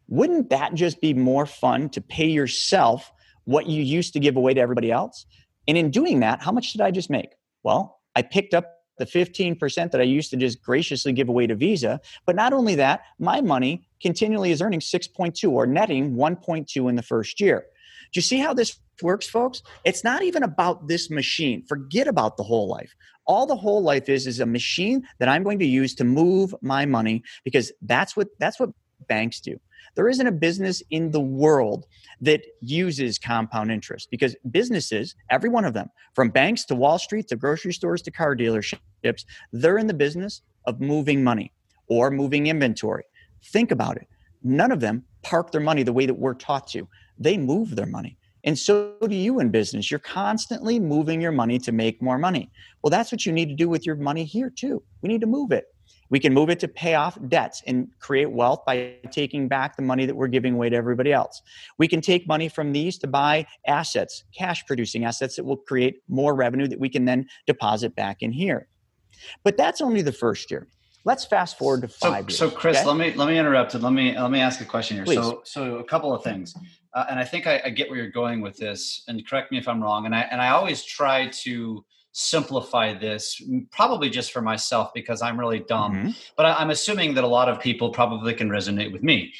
Wouldn't 0.09 0.49
that 0.49 0.73
just 0.73 0.99
be 1.01 1.13
more 1.13 1.45
fun 1.45 1.89
to 1.89 2.01
pay 2.01 2.27
yourself 2.27 3.11
what 3.45 3.67
you 3.67 3.81
used 3.81 4.13
to 4.13 4.19
give 4.19 4.35
away 4.35 4.53
to 4.53 4.61
everybody 4.61 4.91
else? 4.91 5.25
And 5.67 5.77
in 5.77 5.91
doing 5.91 6.19
that, 6.21 6.41
how 6.41 6.51
much 6.51 6.73
did 6.73 6.81
I 6.81 6.91
just 6.91 7.09
make? 7.09 7.29
Well, 7.63 8.01
I 8.15 8.23
picked 8.23 8.53
up 8.53 8.79
the 8.97 9.05
15% 9.05 9.91
that 9.91 10.01
I 10.01 10.03
used 10.03 10.29
to 10.31 10.37
just 10.37 10.61
graciously 10.61 11.13
give 11.13 11.29
away 11.29 11.47
to 11.47 11.55
Visa. 11.55 12.01
But 12.25 12.35
not 12.35 12.53
only 12.53 12.75
that, 12.75 13.01
my 13.17 13.39
money 13.39 13.87
continually 14.01 14.51
is 14.51 14.61
earning 14.61 14.81
6.2 14.81 15.49
or 15.49 15.65
netting 15.65 16.15
1.2 16.15 16.89
in 16.89 16.95
the 16.95 17.01
first 17.01 17.39
year. 17.39 17.65
Do 18.11 18.17
you 18.17 18.21
see 18.21 18.39
how 18.39 18.53
this 18.53 18.77
works, 19.01 19.29
folks? 19.29 19.61
It's 19.85 20.03
not 20.03 20.23
even 20.23 20.43
about 20.43 20.87
this 20.87 21.09
machine. 21.09 21.63
Forget 21.65 22.07
about 22.07 22.37
the 22.37 22.43
whole 22.43 22.67
life. 22.67 22.93
All 23.25 23.45
the 23.45 23.55
whole 23.55 23.81
life 23.81 24.09
is 24.09 24.25
is 24.25 24.39
a 24.39 24.45
machine 24.45 25.07
that 25.19 25.29
I'm 25.29 25.43
going 25.43 25.59
to 25.59 25.65
use 25.65 25.93
to 25.95 26.03
move 26.03 26.53
my 26.61 26.85
money 26.85 27.23
because 27.43 27.71
that's 27.83 28.17
what 28.17 28.27
that's 28.39 28.59
what 28.59 28.71
banks 29.07 29.39
do. 29.39 29.59
There 29.99 30.07
isn't 30.07 30.27
a 30.27 30.31
business 30.31 30.81
in 30.91 31.11
the 31.11 31.19
world 31.19 31.85
that 32.21 32.41
uses 32.61 33.19
compound 33.19 33.69
interest 33.69 34.07
because 34.09 34.33
businesses, 34.49 35.13
every 35.29 35.49
one 35.49 35.65
of 35.65 35.73
them, 35.73 35.89
from 36.13 36.29
banks 36.29 36.63
to 36.67 36.75
Wall 36.75 36.97
Street 36.97 37.27
to 37.27 37.35
grocery 37.35 37.73
stores 37.73 38.01
to 38.03 38.11
car 38.11 38.33
dealerships, 38.33 39.25
they're 39.51 39.77
in 39.77 39.87
the 39.87 39.93
business 39.93 40.41
of 40.63 40.79
moving 40.79 41.21
money 41.21 41.51
or 41.87 42.11
moving 42.11 42.47
inventory. 42.47 43.03
Think 43.43 43.71
about 43.71 43.97
it. 43.97 44.07
None 44.41 44.71
of 44.71 44.79
them 44.79 45.03
park 45.21 45.51
their 45.51 45.59
money 45.59 45.83
the 45.83 45.91
way 45.91 46.05
that 46.05 46.13
we're 46.13 46.33
taught 46.33 46.67
to. 46.67 46.87
They 47.17 47.37
move 47.37 47.75
their 47.75 47.85
money. 47.85 48.17
And 48.45 48.57
so 48.57 48.93
do 49.05 49.13
you 49.13 49.41
in 49.41 49.49
business. 49.49 49.91
You're 49.91 49.99
constantly 49.99 50.79
moving 50.79 51.19
your 51.19 51.33
money 51.33 51.59
to 51.59 51.73
make 51.73 52.01
more 52.01 52.17
money. 52.17 52.49
Well, 52.81 52.89
that's 52.89 53.11
what 53.11 53.25
you 53.25 53.33
need 53.33 53.49
to 53.49 53.53
do 53.53 53.67
with 53.67 53.85
your 53.85 53.97
money 53.97 54.23
here, 54.23 54.49
too. 54.49 54.81
We 55.01 55.09
need 55.09 55.19
to 55.19 55.27
move 55.27 55.51
it. 55.51 55.65
We 56.09 56.19
can 56.19 56.33
move 56.33 56.49
it 56.49 56.59
to 56.61 56.67
pay 56.67 56.95
off 56.95 57.17
debts 57.27 57.61
and 57.67 57.87
create 57.99 58.31
wealth 58.31 58.63
by 58.65 58.95
taking 59.11 59.47
back 59.47 59.75
the 59.75 59.83
money 59.83 60.05
that 60.05 60.15
we're 60.15 60.27
giving 60.27 60.55
away 60.55 60.69
to 60.69 60.75
everybody 60.75 61.13
else. 61.13 61.41
We 61.77 61.87
can 61.87 62.01
take 62.01 62.27
money 62.27 62.49
from 62.49 62.73
these 62.73 62.97
to 62.99 63.07
buy 63.07 63.45
assets, 63.67 64.23
cash 64.35 64.65
producing 64.65 65.05
assets 65.05 65.35
that 65.35 65.43
will 65.43 65.57
create 65.57 66.01
more 66.07 66.33
revenue 66.33 66.67
that 66.67 66.79
we 66.79 66.89
can 66.89 67.05
then 67.05 67.27
deposit 67.45 67.95
back 67.95 68.21
in 68.21 68.31
here. 68.31 68.67
But 69.43 69.57
that's 69.57 69.81
only 69.81 70.01
the 70.01 70.11
first 70.11 70.49
year. 70.49 70.67
Let's 71.05 71.25
fast 71.25 71.57
forward 71.57 71.81
to 71.81 71.87
five 71.87 72.25
so, 72.25 72.27
years. 72.27 72.37
So, 72.37 72.49
Chris, 72.51 72.77
okay? 72.77 72.85
let 72.85 72.97
me 72.97 73.13
let 73.13 73.27
me 73.27 73.37
interrupt 73.37 73.73
and 73.73 73.83
let 73.83 73.93
me 73.93 74.17
let 74.17 74.31
me 74.31 74.41
ask 74.41 74.59
a 74.61 74.65
question 74.65 74.97
here. 74.97 75.05
Please. 75.05 75.15
So, 75.15 75.41
so 75.45 75.75
a 75.77 75.83
couple 75.83 76.13
of 76.13 76.23
things, 76.23 76.53
uh, 76.93 77.05
and 77.09 77.17
I 77.17 77.23
think 77.23 77.47
I, 77.47 77.61
I 77.65 77.69
get 77.69 77.89
where 77.89 77.97
you're 77.97 78.11
going 78.11 78.41
with 78.41 78.57
this. 78.57 79.03
And 79.07 79.25
correct 79.25 79.51
me 79.51 79.57
if 79.57 79.67
I'm 79.67 79.81
wrong. 79.81 80.05
And 80.05 80.13
I 80.13 80.21
and 80.31 80.41
I 80.41 80.49
always 80.49 80.83
try 80.83 81.27
to 81.27 81.85
simplify 82.11 82.97
this, 82.97 83.41
probably 83.71 84.09
just 84.09 84.31
for 84.31 84.41
myself 84.41 84.91
because 84.93 85.21
I'm 85.21 85.39
really 85.39 85.59
dumb. 85.59 85.93
Mm-hmm. 85.93 86.09
But 86.35 86.45
I, 86.47 86.61
am 86.61 86.69
assuming 86.69 87.13
that 87.13 87.23
a 87.23 87.27
lot 87.27 87.49
of 87.49 87.59
people 87.59 87.91
probably 87.91 88.33
can 88.33 88.49
resonate 88.49 88.91
with 88.91 89.03
me. 89.03 89.33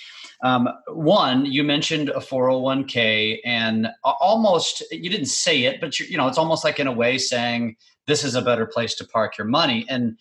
Um, 0.43 0.69
one, 0.87 1.45
you 1.45 1.63
mentioned 1.63 2.09
a 2.09 2.19
401k, 2.19 3.39
and 3.43 3.89
almost 4.03 4.83
you 4.91 5.09
didn't 5.09 5.27
say 5.27 5.63
it, 5.63 5.81
but 5.81 5.99
you, 5.99 6.05
you 6.05 6.17
know 6.17 6.27
it's 6.27 6.37
almost 6.37 6.63
like 6.63 6.79
in 6.79 6.87
a 6.87 6.93
way 6.93 7.17
saying 7.17 7.75
this 8.07 8.23
is 8.23 8.35
a 8.35 8.41
better 8.41 8.65
place 8.65 8.95
to 8.95 9.05
park 9.05 9.37
your 9.37 9.47
money. 9.47 9.85
And 9.89 10.17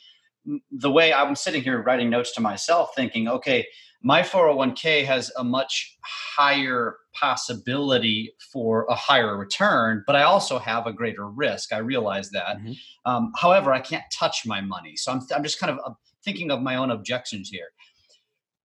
the 0.70 0.90
way 0.90 1.12
I'm 1.12 1.36
sitting 1.36 1.62
here 1.62 1.82
writing 1.82 2.10
notes 2.10 2.32
to 2.34 2.40
myself, 2.40 2.90
thinking, 2.96 3.28
okay, 3.28 3.66
my 4.02 4.22
401k 4.22 5.04
has 5.04 5.32
a 5.36 5.44
much 5.44 5.96
higher 6.02 6.96
possibility 7.14 8.32
for 8.52 8.86
a 8.88 8.94
higher 8.94 9.36
return, 9.36 10.04
but 10.06 10.14
I 10.14 10.22
also 10.22 10.58
have 10.58 10.86
a 10.86 10.92
greater 10.92 11.28
risk. 11.28 11.72
I 11.72 11.78
realize 11.78 12.30
that. 12.30 12.58
Mm-hmm. 12.58 12.72
Um, 13.04 13.32
however, 13.36 13.72
I 13.72 13.80
can't 13.80 14.04
touch 14.12 14.46
my 14.46 14.60
money. 14.60 14.94
So 14.96 15.10
I'm, 15.10 15.20
I'm 15.34 15.42
just 15.42 15.58
kind 15.58 15.72
of 15.72 15.80
uh, 15.84 15.94
thinking 16.24 16.50
of 16.50 16.62
my 16.62 16.76
own 16.76 16.90
objections 16.92 17.48
here. 17.48 17.68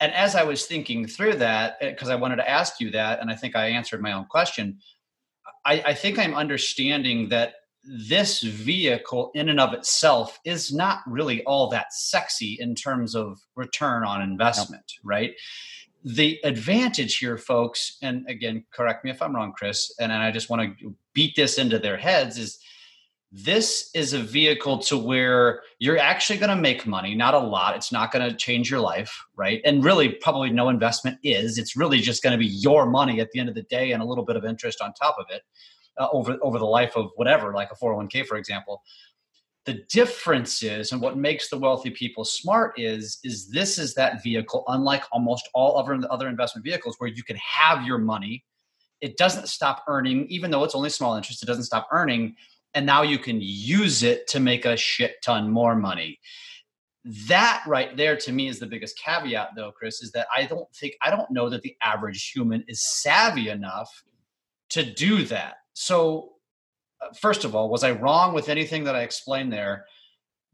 And 0.00 0.12
as 0.12 0.34
I 0.34 0.42
was 0.42 0.66
thinking 0.66 1.06
through 1.06 1.36
that, 1.36 1.80
because 1.80 2.10
eh, 2.10 2.12
I 2.12 2.16
wanted 2.16 2.36
to 2.36 2.48
ask 2.48 2.80
you 2.80 2.90
that, 2.90 3.20
and 3.20 3.30
I 3.30 3.36
think 3.36 3.56
I 3.56 3.68
answered 3.68 4.02
my 4.02 4.12
own 4.12 4.26
question, 4.26 4.78
I, 5.64 5.82
I 5.86 5.94
think 5.94 6.18
I'm 6.18 6.34
understanding 6.34 7.30
that 7.30 7.54
this 7.86 8.40
vehicle 8.42 9.30
in 9.34 9.48
and 9.48 9.60
of 9.60 9.72
itself 9.72 10.38
is 10.44 10.72
not 10.72 11.00
really 11.06 11.42
all 11.44 11.68
that 11.70 11.92
sexy 11.92 12.56
in 12.60 12.74
terms 12.74 13.14
of 13.14 13.38
return 13.56 14.04
on 14.04 14.22
investment, 14.22 14.84
right? 15.02 15.32
The 16.04 16.38
advantage 16.44 17.18
here, 17.18 17.38
folks, 17.38 17.96
and 18.02 18.26
again, 18.28 18.64
correct 18.72 19.04
me 19.04 19.10
if 19.10 19.22
I'm 19.22 19.34
wrong, 19.34 19.52
Chris, 19.56 19.94
and, 19.98 20.12
and 20.12 20.22
I 20.22 20.30
just 20.30 20.50
want 20.50 20.78
to 20.78 20.94
beat 21.14 21.34
this 21.36 21.58
into 21.58 21.78
their 21.78 21.96
heads 21.96 22.38
is 22.38 22.58
this 23.36 23.90
is 23.94 24.12
a 24.12 24.20
vehicle 24.20 24.78
to 24.78 24.96
where 24.96 25.62
you're 25.80 25.98
actually 25.98 26.38
going 26.38 26.54
to 26.54 26.62
make 26.62 26.86
money, 26.86 27.16
not 27.16 27.34
a 27.34 27.38
lot. 27.38 27.74
It's 27.74 27.90
not 27.90 28.12
going 28.12 28.30
to 28.30 28.36
change 28.36 28.70
your 28.70 28.78
life, 28.78 29.12
right? 29.34 29.60
And 29.64 29.82
really, 29.82 30.10
probably 30.10 30.50
no 30.50 30.68
investment 30.68 31.18
is. 31.24 31.58
It's 31.58 31.76
really 31.76 31.98
just 31.98 32.22
going 32.22 32.32
to 32.32 32.38
be 32.38 32.46
your 32.46 32.86
money 32.86 33.20
at 33.20 33.32
the 33.32 33.40
end 33.40 33.48
of 33.48 33.56
the 33.56 33.62
day 33.62 33.90
and 33.90 34.00
a 34.00 34.06
little 34.06 34.24
bit 34.24 34.36
of 34.36 34.44
interest 34.44 34.80
on 34.80 34.92
top 34.92 35.16
of 35.18 35.26
it 35.30 35.42
uh, 35.98 36.08
over 36.12 36.36
over 36.42 36.58
the 36.58 36.66
life 36.66 36.96
of 36.96 37.10
whatever, 37.16 37.52
like 37.52 37.70
a 37.70 37.76
401k, 37.76 38.26
for 38.26 38.36
example. 38.36 38.82
The 39.66 39.82
difference 39.90 40.62
is, 40.62 40.92
and 40.92 41.00
what 41.00 41.16
makes 41.16 41.48
the 41.48 41.56
wealthy 41.56 41.88
people 41.88 42.24
smart 42.26 42.78
is, 42.78 43.18
is 43.24 43.48
this 43.48 43.78
is 43.78 43.94
that 43.94 44.22
vehicle, 44.22 44.62
unlike 44.68 45.04
almost 45.10 45.48
all 45.54 45.78
other 45.78 45.98
other 46.10 46.28
investment 46.28 46.64
vehicles, 46.64 46.96
where 46.98 47.08
you 47.08 47.22
can 47.22 47.36
have 47.36 47.84
your 47.84 47.98
money. 47.98 48.44
It 49.00 49.16
doesn't 49.16 49.48
stop 49.48 49.84
earning, 49.88 50.26
even 50.28 50.50
though 50.50 50.64
it's 50.64 50.74
only 50.74 50.90
small 50.90 51.16
interest. 51.16 51.42
It 51.42 51.46
doesn't 51.46 51.64
stop 51.64 51.88
earning, 51.92 52.36
and 52.74 52.84
now 52.84 53.02
you 53.02 53.18
can 53.18 53.38
use 53.40 54.02
it 54.02 54.26
to 54.28 54.40
make 54.40 54.64
a 54.64 54.76
shit 54.76 55.16
ton 55.22 55.50
more 55.50 55.74
money 55.74 56.18
that 57.04 57.62
right 57.66 57.96
there 57.96 58.16
to 58.16 58.32
me 58.32 58.48
is 58.48 58.58
the 58.58 58.66
biggest 58.66 58.98
caveat 58.98 59.50
though 59.54 59.70
chris 59.70 60.02
is 60.02 60.10
that 60.12 60.26
i 60.34 60.44
don't 60.44 60.70
think 60.74 60.94
i 61.02 61.10
don't 61.10 61.30
know 61.30 61.50
that 61.50 61.62
the 61.62 61.76
average 61.82 62.30
human 62.30 62.64
is 62.66 62.82
savvy 62.82 63.50
enough 63.50 64.04
to 64.70 64.82
do 64.82 65.22
that 65.24 65.56
so 65.74 66.30
uh, 67.02 67.12
first 67.12 67.44
of 67.44 67.54
all 67.54 67.68
was 67.68 67.84
i 67.84 67.90
wrong 67.90 68.34
with 68.34 68.48
anything 68.48 68.84
that 68.84 68.96
i 68.96 69.02
explained 69.02 69.52
there? 69.52 69.84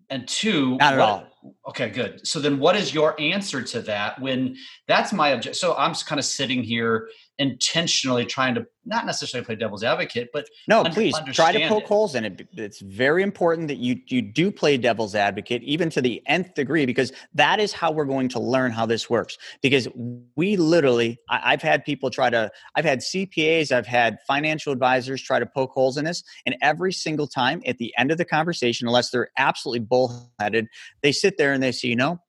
And 0.09 0.27
two 0.27 0.77
not 0.77 0.95
at 0.95 0.99
what, 0.99 1.09
all 1.09 1.27
okay 1.69 1.89
good 1.89 2.27
so 2.27 2.39
then 2.39 2.59
what 2.59 2.77
is 2.77 2.93
your 2.93 3.19
answer 3.21 3.63
to 3.63 3.81
that 3.81 4.21
when 4.21 4.55
that's 4.87 5.13
my 5.13 5.33
object 5.33 5.57
so 5.57 5.75
i'm 5.77 5.93
just 5.93 6.07
kind 6.07 6.19
of 6.19 6.25
sitting 6.25 6.63
here 6.63 7.09
intentionally 7.41 8.27
trying 8.27 8.55
to 8.55 8.67
not 8.85 9.07
necessarily 9.07 9.45
play 9.45 9.55
devil's 9.55 9.83
advocate, 9.83 10.29
but 10.33 10.47
no, 10.69 10.85
please 10.85 11.15
try 11.33 11.53
to 11.53 11.69
poke 11.69 11.83
it. 11.83 11.89
holes 11.89 12.15
in 12.15 12.25
it. 12.25 12.49
It's 12.53 12.81
very 12.81 13.23
important 13.23 13.69
that 13.69 13.79
you 13.79 13.97
you 14.09 14.21
do 14.21 14.51
play 14.51 14.77
devil's 14.77 15.15
advocate, 15.15 15.63
even 15.63 15.91
to 15.91 16.03
the 16.03 16.23
nth 16.27 16.55
degree, 16.55 16.87
because 16.87 17.13
that 17.35 17.61
is 17.61 17.73
how 17.73 17.93
we're 17.93 18.05
going 18.05 18.29
to 18.31 18.41
learn 18.41 18.73
how 18.73 18.85
this 18.85 19.09
works. 19.09 19.39
Because 19.63 19.89
we 20.37 20.57
literally, 20.57 21.19
I, 21.31 21.53
I've 21.53 21.63
had 21.63 21.85
people 21.85 22.11
try 22.11 22.31
to, 22.31 22.51
I've 22.75 22.85
had 22.85 23.01
CPAs, 23.01 23.73
I've 23.73 23.87
had 23.87 24.19
financial 24.27 24.73
advisors 24.73 25.23
try 25.23 25.39
to 25.39 25.47
poke 25.47 25.73
holes 25.73 25.97
in 25.97 26.05
this, 26.05 26.23
and 26.45 26.57
every 26.61 26.93
single 26.93 27.27
time 27.27 27.63
at 27.67 27.79
the 27.79 27.95
end 27.97 28.11
of 28.11 28.19
the 28.19 28.25
conversation, 28.27 28.87
unless 28.87 29.11
they're 29.11 29.31
absolutely 29.39 29.81
bullheaded, 29.81 30.67
they 31.03 31.13
sit 31.13 31.30
there 31.37 31.53
and 31.53 31.63
they 31.63 31.73
say, 31.73 31.89
you 31.89 31.97
know, 31.97 32.21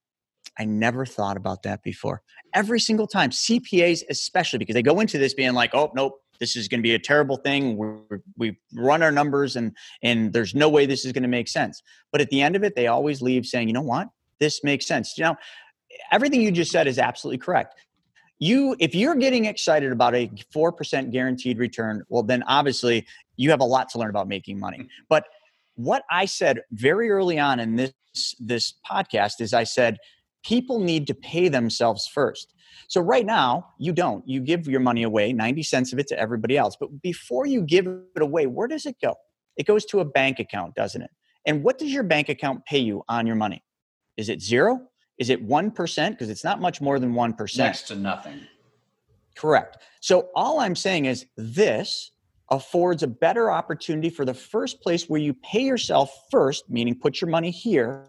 I 0.60 0.66
never 0.66 1.06
thought 1.06 1.38
about 1.38 1.64
that 1.64 1.84
before. 1.84 2.22
Every 2.54 2.80
single 2.80 3.08
time, 3.08 3.30
CPAs 3.30 4.04
especially, 4.10 4.60
because 4.60 4.74
they 4.74 4.84
go 4.84 5.00
into 5.00 5.18
this 5.18 5.34
being 5.34 5.54
like, 5.54 5.74
oh, 5.74 5.92
nope, 5.96 6.22
this 6.40 6.56
is 6.56 6.68
going 6.68 6.80
to 6.80 6.84
be 6.84 6.94
a 6.94 7.00
terrible 7.00 7.38
thing. 7.38 7.78
we 7.78 8.18
we 8.38 8.58
run 8.76 9.02
our 9.02 9.12
numbers 9.12 9.56
and, 9.56 9.76
and 10.04 10.34
there's 10.34 10.54
no 10.54 10.68
way 10.68 10.86
this 10.86 11.06
is 11.06 11.14
going 11.14 11.24
to 11.24 11.30
make 11.30 11.48
sense. 11.48 11.82
But 12.12 12.20
at 12.20 12.30
the 12.30 12.42
end 12.42 12.56
of 12.56 12.64
it, 12.64 12.76
they 12.76 12.88
always 12.88 13.22
leave 13.22 13.46
saying, 13.46 13.68
you 13.68 13.74
know 13.74 13.82
what? 13.82 14.10
This 14.40 14.64
makes 14.64 14.88
sense. 14.88 15.18
You 15.18 15.26
know, 15.26 15.36
everything 16.12 16.42
you 16.42 16.52
just 16.52 16.72
said 16.72 16.88
is 16.88 17.00
absolutely 17.00 17.38
correct. 17.38 17.76
You, 18.40 18.76
if 18.80 18.96
you're 18.96 19.16
getting 19.16 19.46
excited 19.46 19.92
about 19.92 20.16
a 20.16 20.28
4% 20.54 21.12
guaranteed 21.12 21.60
return, 21.60 22.04
well, 22.10 22.24
then 22.24 22.42
obviously 22.44 23.06
you 23.38 23.52
have 23.52 23.60
a 23.60 23.66
lot 23.66 23.90
to 23.90 24.00
learn 24.00 24.10
about 24.10 24.28
making 24.28 24.60
money. 24.60 24.80
Mm. 24.80 24.88
But 25.10 25.26
what 25.76 26.04
I 26.10 26.26
said 26.26 26.62
very 26.72 27.10
early 27.10 27.40
on 27.40 27.60
in 27.60 27.76
this 27.76 27.94
this 28.40 28.74
podcast 28.90 29.40
is 29.40 29.54
I 29.54 29.64
said 29.64 29.98
people 30.44 30.80
need 30.80 31.08
to 31.08 31.14
pay 31.14 31.48
themselves 31.48 32.08
first. 32.08 32.54
So 32.88 33.02
right 33.02 33.26
now, 33.26 33.68
you 33.78 33.94
don't. 33.94 34.28
You 34.28 34.42
give 34.42 34.68
your 34.68 34.80
money 34.80 35.04
away, 35.04 35.34
90 35.34 35.64
cents 35.64 35.94
of 35.94 36.00
it 36.00 36.08
to 36.08 36.20
everybody 36.20 36.58
else. 36.58 36.76
But 36.80 37.02
before 37.02 37.46
you 37.46 37.62
give 37.62 37.88
it 37.88 38.22
away, 38.22 38.48
where 38.48 38.68
does 38.68 38.86
it 38.86 38.96
go? 39.02 39.16
It 39.58 39.66
goes 39.66 39.86
to 39.86 40.00
a 40.00 40.06
bank 40.06 40.40
account, 40.40 40.76
doesn't 40.76 41.02
it? 41.02 41.12
And 41.46 41.64
what 41.64 41.78
does 41.78 41.92
your 41.92 42.04
bank 42.04 42.30
account 42.30 42.66
pay 42.66 42.80
you 42.80 43.04
on 43.08 43.26
your 43.28 43.36
money? 43.36 43.64
Is 44.18 44.30
it 44.30 44.42
zero? 44.42 44.82
Is 45.18 45.30
it 45.30 45.46
1%? 45.48 46.10
Because 46.12 46.30
it's 46.30 46.44
not 46.44 46.60
much 46.60 46.82
more 46.82 47.00
than 47.00 47.14
1%. 47.14 47.58
Next 47.58 47.88
to 47.88 47.96
nothing. 47.96 48.42
Correct. 49.36 49.78
So 50.00 50.30
all 50.36 50.60
I'm 50.60 50.76
saying 50.76 51.06
is 51.06 51.26
this 51.38 52.12
affords 52.52 53.02
a 53.02 53.08
better 53.08 53.50
opportunity 53.50 54.10
for 54.10 54.26
the 54.26 54.34
first 54.34 54.82
place 54.82 55.06
where 55.08 55.22
you 55.22 55.34
pay 55.34 55.64
yourself 55.64 56.14
first, 56.30 56.70
meaning 56.70 56.94
put 56.94 57.22
your 57.22 57.30
money 57.30 57.50
here, 57.50 58.06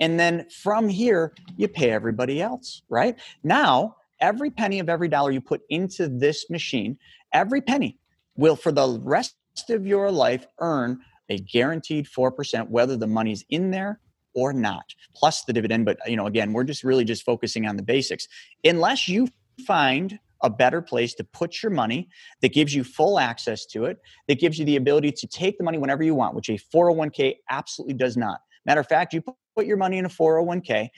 and 0.00 0.18
then 0.18 0.44
from 0.50 0.88
here, 0.88 1.32
you 1.56 1.68
pay 1.68 1.92
everybody 1.92 2.42
else, 2.42 2.82
right? 2.88 3.16
Now, 3.44 3.96
every 4.20 4.50
penny 4.50 4.80
of 4.80 4.88
every 4.88 5.08
dollar 5.08 5.30
you 5.30 5.40
put 5.40 5.62
into 5.70 6.08
this 6.08 6.50
machine, 6.50 6.98
every 7.32 7.60
penny 7.60 7.96
will 8.36 8.56
for 8.56 8.72
the 8.72 8.98
rest 9.02 9.36
of 9.70 9.86
your 9.86 10.10
life 10.10 10.46
earn 10.58 10.98
a 11.28 11.38
guaranteed 11.38 12.06
4%, 12.06 12.68
whether 12.68 12.96
the 12.96 13.06
money's 13.06 13.44
in 13.50 13.70
there 13.70 14.00
or 14.34 14.52
not, 14.52 14.84
plus 15.14 15.44
the 15.44 15.52
dividend. 15.52 15.84
But, 15.84 15.98
you 16.06 16.16
know, 16.16 16.26
again, 16.26 16.52
we're 16.52 16.64
just 16.64 16.84
really 16.84 17.04
just 17.04 17.22
focusing 17.24 17.66
on 17.66 17.76
the 17.76 17.82
basics. 17.82 18.26
Unless 18.64 19.08
you 19.08 19.28
find 19.66 20.18
a 20.42 20.50
better 20.50 20.82
place 20.82 21.14
to 21.14 21.24
put 21.24 21.62
your 21.62 21.70
money 21.70 22.08
that 22.42 22.52
gives 22.52 22.74
you 22.74 22.84
full 22.84 23.18
access 23.18 23.66
to 23.66 23.84
it, 23.84 23.98
that 24.28 24.38
gives 24.38 24.58
you 24.58 24.64
the 24.64 24.76
ability 24.76 25.12
to 25.12 25.26
take 25.26 25.58
the 25.58 25.64
money 25.64 25.78
whenever 25.78 26.02
you 26.02 26.14
want, 26.14 26.34
which 26.34 26.48
a 26.48 26.58
401k 26.74 27.36
absolutely 27.50 27.94
does 27.94 28.16
not. 28.16 28.40
Matter 28.64 28.80
of 28.80 28.88
fact, 28.88 29.14
you 29.14 29.22
put 29.56 29.66
your 29.66 29.76
money 29.76 29.98
in 29.98 30.04
a 30.04 30.08
401k, 30.08 30.88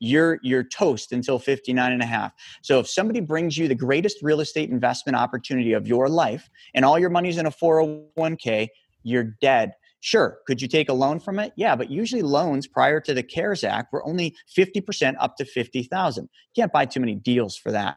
you're 0.00 0.38
you're 0.42 0.64
toast 0.64 1.12
until 1.12 1.38
59 1.38 1.92
and 1.92 2.02
a 2.02 2.06
half. 2.06 2.32
So 2.62 2.78
if 2.80 2.88
somebody 2.88 3.20
brings 3.20 3.56
you 3.56 3.68
the 3.68 3.74
greatest 3.74 4.18
real 4.22 4.40
estate 4.40 4.70
investment 4.70 5.16
opportunity 5.16 5.72
of 5.72 5.86
your 5.86 6.08
life 6.08 6.48
and 6.74 6.84
all 6.84 6.98
your 6.98 7.10
money's 7.10 7.38
in 7.38 7.46
a 7.46 7.50
401k, 7.50 8.68
you're 9.02 9.34
dead. 9.40 9.72
Sure, 10.00 10.38
could 10.46 10.60
you 10.60 10.68
take 10.68 10.90
a 10.90 10.92
loan 10.92 11.18
from 11.18 11.38
it? 11.38 11.52
Yeah, 11.56 11.74
but 11.74 11.90
usually 11.90 12.20
loans 12.20 12.66
prior 12.66 13.00
to 13.00 13.14
the 13.14 13.22
CARES 13.22 13.64
Act 13.64 13.90
were 13.90 14.06
only 14.06 14.36
50% 14.54 15.14
up 15.18 15.36
to 15.36 15.46
50,000. 15.46 16.28
Can't 16.54 16.72
buy 16.72 16.84
too 16.84 17.00
many 17.00 17.14
deals 17.14 17.56
for 17.56 17.72
that. 17.72 17.96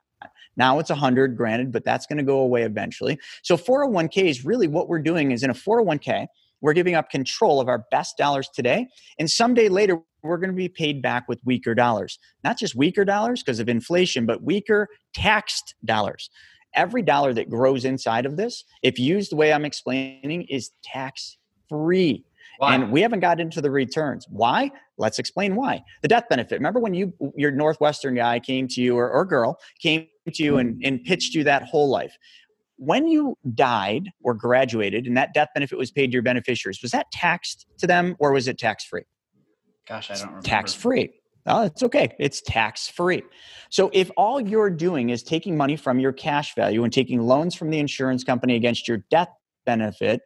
Now 0.57 0.79
it's 0.79 0.89
100, 0.89 1.37
granted, 1.37 1.71
but 1.71 1.85
that's 1.85 2.05
going 2.05 2.17
to 2.17 2.23
go 2.23 2.39
away 2.39 2.63
eventually. 2.63 3.19
So 3.43 3.55
401k 3.55 4.25
is 4.25 4.43
really 4.43 4.67
what 4.67 4.89
we're 4.89 4.99
doing 4.99 5.31
is 5.31 5.43
in 5.43 5.49
a 5.49 5.53
401k, 5.53 6.27
we're 6.61 6.73
giving 6.73 6.95
up 6.95 7.09
control 7.09 7.61
of 7.61 7.67
our 7.67 7.85
best 7.91 8.17
dollars 8.17 8.49
today. 8.53 8.87
And 9.19 9.29
someday 9.29 9.69
later, 9.69 9.99
we're 10.23 10.37
going 10.37 10.49
to 10.49 10.55
be 10.55 10.69
paid 10.69 11.01
back 11.01 11.27
with 11.27 11.39
weaker 11.45 11.75
dollars. 11.75 12.17
Not 12.43 12.57
just 12.57 12.75
weaker 12.75 13.05
dollars 13.05 13.43
because 13.43 13.59
of 13.59 13.69
inflation, 13.69 14.25
but 14.25 14.43
weaker 14.43 14.89
taxed 15.13 15.75
dollars. 15.85 16.29
Every 16.73 17.01
dollar 17.01 17.33
that 17.33 17.49
grows 17.49 17.85
inside 17.85 18.25
of 18.25 18.37
this, 18.37 18.63
if 18.83 18.99
used 18.99 19.31
the 19.31 19.35
way 19.35 19.53
I'm 19.53 19.65
explaining, 19.65 20.43
is 20.49 20.71
tax 20.83 21.37
free. 21.69 22.25
Why? 22.57 22.75
And 22.75 22.91
we 22.91 23.01
haven't 23.01 23.19
got 23.19 23.39
into 23.39 23.61
the 23.61 23.71
returns. 23.71 24.25
Why? 24.29 24.71
Let's 24.97 25.19
explain 25.19 25.55
why. 25.55 25.83
The 26.01 26.07
death 26.07 26.25
benefit. 26.29 26.55
Remember 26.55 26.79
when 26.79 26.93
you 26.93 27.13
your 27.35 27.51
Northwestern 27.51 28.15
guy 28.15 28.39
came 28.39 28.67
to 28.69 28.81
you 28.81 28.97
or, 28.97 29.09
or 29.09 29.25
girl 29.25 29.59
came 29.79 30.07
to 30.33 30.43
you 30.43 30.57
and, 30.57 30.81
and 30.83 31.03
pitched 31.03 31.35
you 31.35 31.43
that 31.43 31.63
whole 31.63 31.89
life. 31.89 32.17
When 32.77 33.07
you 33.07 33.37
died 33.55 34.09
or 34.23 34.33
graduated 34.33 35.07
and 35.07 35.17
that 35.17 35.33
death 35.33 35.49
benefit 35.53 35.77
was 35.77 35.91
paid 35.91 36.07
to 36.07 36.13
your 36.13 36.21
beneficiaries, 36.21 36.81
was 36.81 36.91
that 36.91 37.09
taxed 37.11 37.65
to 37.79 37.87
them 37.87 38.15
or 38.19 38.31
was 38.31 38.47
it 38.47 38.57
tax 38.57 38.85
free? 38.85 39.03
Gosh, 39.87 40.11
I 40.11 40.15
don't 40.15 40.27
remember. 40.27 40.45
Tax 40.45 40.73
free. 40.73 41.11
Oh, 41.45 41.63
it's 41.63 41.81
okay. 41.81 42.13
It's 42.19 42.41
tax 42.41 42.89
free. 42.89 43.23
So 43.69 43.89
if 43.93 44.11
all 44.17 44.41
you're 44.41 44.69
doing 44.69 45.11
is 45.11 45.23
taking 45.23 45.55
money 45.55 45.77
from 45.77 45.97
your 45.97 46.11
cash 46.11 46.53
value 46.55 46.83
and 46.83 46.91
taking 46.91 47.21
loans 47.21 47.55
from 47.55 47.69
the 47.69 47.79
insurance 47.79 48.23
company 48.23 48.55
against 48.55 48.87
your 48.87 48.97
death 49.09 49.29
benefit, 49.65 50.21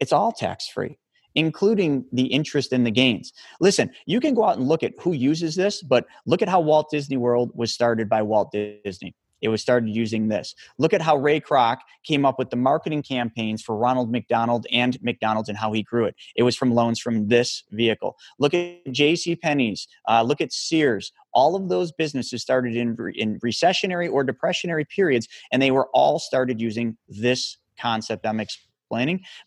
it's 0.00 0.12
all 0.12 0.32
tax 0.32 0.66
free 0.66 0.96
including 1.34 2.04
the 2.12 2.26
interest 2.26 2.72
in 2.72 2.84
the 2.84 2.90
gains. 2.90 3.32
Listen, 3.60 3.90
you 4.06 4.20
can 4.20 4.34
go 4.34 4.44
out 4.44 4.56
and 4.56 4.68
look 4.68 4.82
at 4.82 4.92
who 5.00 5.12
uses 5.12 5.54
this, 5.54 5.82
but 5.82 6.06
look 6.26 6.42
at 6.42 6.48
how 6.48 6.60
Walt 6.60 6.90
Disney 6.90 7.16
World 7.16 7.50
was 7.54 7.72
started 7.72 8.08
by 8.08 8.22
Walt 8.22 8.52
Disney. 8.52 9.14
It 9.44 9.48
was 9.48 9.60
started 9.60 9.94
using 9.94 10.28
this. 10.28 10.54
Look 10.78 10.94
at 10.94 11.02
how 11.02 11.18
Ray 11.18 11.38
Kroc 11.38 11.76
came 12.02 12.24
up 12.24 12.38
with 12.38 12.48
the 12.48 12.56
marketing 12.56 13.02
campaigns 13.02 13.62
for 13.62 13.76
Ronald 13.76 14.10
McDonald 14.10 14.66
and 14.72 15.00
McDonald's 15.02 15.50
and 15.50 15.58
how 15.58 15.70
he 15.72 15.82
grew 15.82 16.06
it. 16.06 16.14
It 16.34 16.44
was 16.44 16.56
from 16.56 16.72
loans 16.72 16.98
from 16.98 17.28
this 17.28 17.62
vehicle. 17.70 18.16
Look 18.38 18.54
at 18.54 18.90
J.C. 18.90 19.36
Penney's. 19.36 19.86
Uh, 20.08 20.22
look 20.22 20.40
at 20.40 20.50
Sears. 20.50 21.12
All 21.34 21.56
of 21.56 21.68
those 21.68 21.92
businesses 21.92 22.40
started 22.40 22.74
in, 22.74 22.96
in 23.14 23.38
recessionary 23.40 24.10
or 24.10 24.24
depressionary 24.24 24.88
periods, 24.88 25.28
and 25.52 25.60
they 25.60 25.70
were 25.70 25.88
all 25.92 26.18
started 26.18 26.58
using 26.58 26.96
this 27.06 27.58
concept 27.78 28.24
I'm 28.24 28.40
explaining 28.40 28.73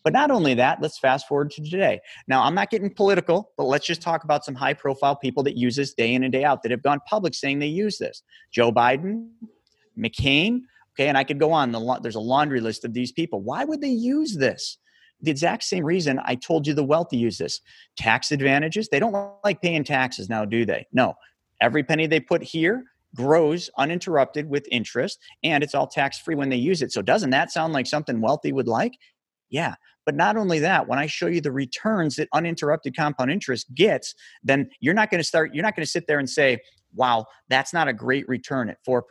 But 0.04 0.14
not 0.14 0.32
only 0.32 0.54
that, 0.56 0.82
let's 0.82 1.00
fast 1.00 1.28
forward 1.28 1.52
to 1.52 1.62
today. 1.62 2.00
Now, 2.28 2.44
I'm 2.44 2.56
not 2.56 2.70
getting 2.70 2.94
political, 2.94 3.52
but 3.58 3.66
let's 3.66 3.86
just 3.86 4.02
talk 4.02 4.24
about 4.24 4.46
some 4.46 4.56
high 4.56 4.74
profile 4.74 5.16
people 5.16 5.44
that 5.44 5.58
use 5.58 5.76
this 5.76 5.94
day 5.94 6.14
in 6.14 6.24
and 6.24 6.32
day 6.32 6.44
out 6.44 6.64
that 6.64 6.72
have 6.72 6.84
gone 6.84 7.00
public 7.08 7.34
saying 7.34 7.60
they 7.60 7.68
use 7.68 7.98
this. 7.98 8.24
Joe 8.52 8.72
Biden, 8.72 9.30
McCain, 9.98 10.62
okay, 10.94 11.08
and 11.08 11.18
I 11.18 11.24
could 11.24 11.40
go 11.40 11.52
on. 11.52 11.72
There's 12.02 12.16
a 12.16 12.20
laundry 12.20 12.62
list 12.62 12.86
of 12.86 12.94
these 12.94 13.12
people. 13.12 13.42
Why 13.42 13.64
would 13.64 13.82
they 13.82 13.88
use 13.88 14.36
this? 14.36 14.78
The 15.22 15.32
exact 15.32 15.64
same 15.64 15.84
reason 15.84 16.20
I 16.24 16.36
told 16.36 16.68
you 16.68 16.76
the 16.76 16.84
wealthy 16.84 17.18
use 17.18 17.40
this. 17.40 17.62
Tax 17.98 18.32
advantages. 18.32 18.88
They 18.90 19.00
don't 19.00 19.16
like 19.44 19.62
paying 19.62 19.84
taxes 19.84 20.30
now, 20.30 20.46
do 20.46 20.64
they? 20.66 20.86
No. 20.92 21.16
Every 21.60 21.84
penny 21.84 22.06
they 22.06 22.20
put 22.20 22.44
here 22.44 22.84
grows 23.16 23.70
uninterrupted 23.80 24.48
with 24.48 24.68
interest 24.72 25.18
and 25.42 25.64
it's 25.64 25.74
all 25.74 25.88
tax 25.88 26.20
free 26.20 26.36
when 26.36 26.50
they 26.50 26.58
use 26.58 26.84
it. 26.84 26.92
So 26.92 27.02
doesn't 27.02 27.32
that 27.32 27.52
sound 27.52 27.74
like 27.74 27.88
something 27.88 28.22
wealthy 28.22 28.52
would 28.52 28.68
like? 28.68 28.94
Yeah. 29.50 29.76
But 30.06 30.16
not 30.16 30.38
only 30.38 30.60
that, 30.60 30.88
when 30.88 31.00
I 31.00 31.08
show 31.08 31.28
you 31.28 31.42
the 31.42 31.52
returns 31.52 32.16
that 32.16 32.30
uninterrupted 32.34 32.96
compound 32.96 33.32
interest 33.32 33.74
gets, 33.76 34.16
then 34.44 34.70
you're 34.80 34.94
not 34.94 35.10
going 35.10 35.20
to 35.20 35.28
start, 35.28 35.54
you're 35.54 35.64
not 35.64 35.76
going 35.76 35.86
to 35.86 35.92
sit 35.92 36.08
there 36.08 36.20
and 36.20 36.30
say, 36.30 36.60
wow, 36.96 37.26
that's 37.50 37.74
not 37.74 37.88
a 37.88 37.94
great 37.94 38.28
return 38.28 38.70
at 38.70 38.78
4%. 38.88 39.02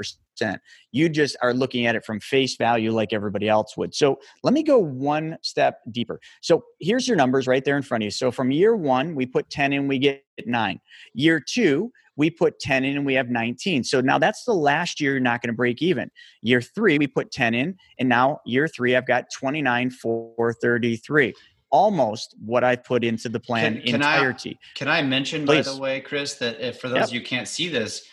You 0.92 1.08
just 1.08 1.36
are 1.42 1.54
looking 1.54 1.86
at 1.86 1.94
it 1.94 2.04
from 2.04 2.20
face 2.20 2.56
value 2.56 2.92
like 2.92 3.12
everybody 3.12 3.48
else 3.48 3.76
would. 3.76 3.94
So 3.94 4.18
let 4.42 4.52
me 4.52 4.62
go 4.62 4.78
one 4.78 5.38
step 5.42 5.80
deeper. 5.90 6.20
So 6.42 6.64
here's 6.80 7.06
your 7.08 7.16
numbers 7.16 7.46
right 7.46 7.64
there 7.64 7.76
in 7.76 7.82
front 7.82 8.02
of 8.02 8.06
you. 8.06 8.10
So 8.10 8.30
from 8.30 8.50
year 8.50 8.76
one, 8.76 9.14
we 9.14 9.26
put 9.26 9.48
10 9.50 9.72
in, 9.72 9.88
we 9.88 9.98
get 9.98 10.22
nine. 10.44 10.80
Year 11.14 11.40
two, 11.40 11.90
we 12.16 12.30
put 12.30 12.58
10 12.58 12.84
in 12.84 12.96
and 12.96 13.06
we 13.06 13.14
have 13.14 13.28
19. 13.28 13.84
So 13.84 14.00
now 14.00 14.18
that's 14.18 14.44
the 14.44 14.54
last 14.54 15.00
year 15.00 15.12
you're 15.12 15.20
not 15.20 15.42
going 15.42 15.52
to 15.52 15.56
break 15.56 15.82
even. 15.82 16.10
Year 16.42 16.60
three, 16.60 16.98
we 16.98 17.06
put 17.06 17.30
10 17.30 17.54
in, 17.54 17.76
and 17.98 18.08
now 18.08 18.40
year 18.44 18.68
three, 18.68 18.96
I've 18.96 19.06
got 19.06 19.26
29, 19.36 19.90
433 19.90 21.34
almost 21.70 22.36
what 22.38 22.62
I 22.62 22.76
put 22.76 23.02
into 23.02 23.28
the 23.28 23.40
plan 23.40 23.74
can, 23.74 23.82
can 23.82 23.94
entirety. 23.96 24.58
I, 24.62 24.78
can 24.78 24.88
I 24.88 25.02
mention, 25.02 25.44
Please. 25.44 25.66
by 25.66 25.74
the 25.74 25.80
way, 25.80 26.00
Chris, 26.00 26.34
that 26.34 26.60
if 26.60 26.78
for 26.80 26.88
those 26.88 27.12
yep. 27.12 27.12
you 27.12 27.20
can't 27.20 27.48
see 27.48 27.68
this, 27.68 28.06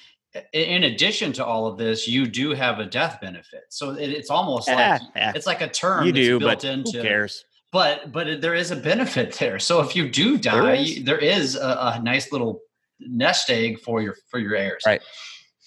in 0.52 0.84
addition 0.86 1.32
to 1.34 1.46
all 1.46 1.68
of 1.68 1.78
this, 1.78 2.08
you 2.08 2.26
do 2.26 2.52
have 2.52 2.80
a 2.80 2.86
death 2.86 3.20
benefit. 3.22 3.64
So 3.70 3.92
it, 3.92 4.10
it's 4.10 4.30
almost 4.30 4.68
eh, 4.68 4.76
like 4.76 5.02
eh. 5.16 5.32
it's 5.36 5.46
like 5.46 5.62
a 5.62 5.68
term 5.68 6.06
you 6.06 6.12
do, 6.12 6.40
built 6.40 6.64
into. 6.64 6.98
Who 6.98 7.04
cares? 7.04 7.46
But 7.72 8.12
but 8.12 8.42
there 8.42 8.56
is 8.56 8.72
a 8.72 8.76
benefit 8.76 9.34
there. 9.34 9.60
So 9.60 9.82
if 9.82 9.96
you 9.96 10.10
do 10.10 10.38
die, 10.38 10.62
there 10.62 10.76
is, 10.76 11.04
there 11.04 11.18
is 11.20 11.56
a, 11.56 11.96
a 11.96 12.02
nice 12.04 12.32
little 12.32 12.62
nest 13.08 13.50
egg 13.50 13.80
for 13.80 14.02
your 14.02 14.16
for 14.30 14.40
your 14.40 14.56
heirs. 14.56 14.84
Right. 14.86 15.02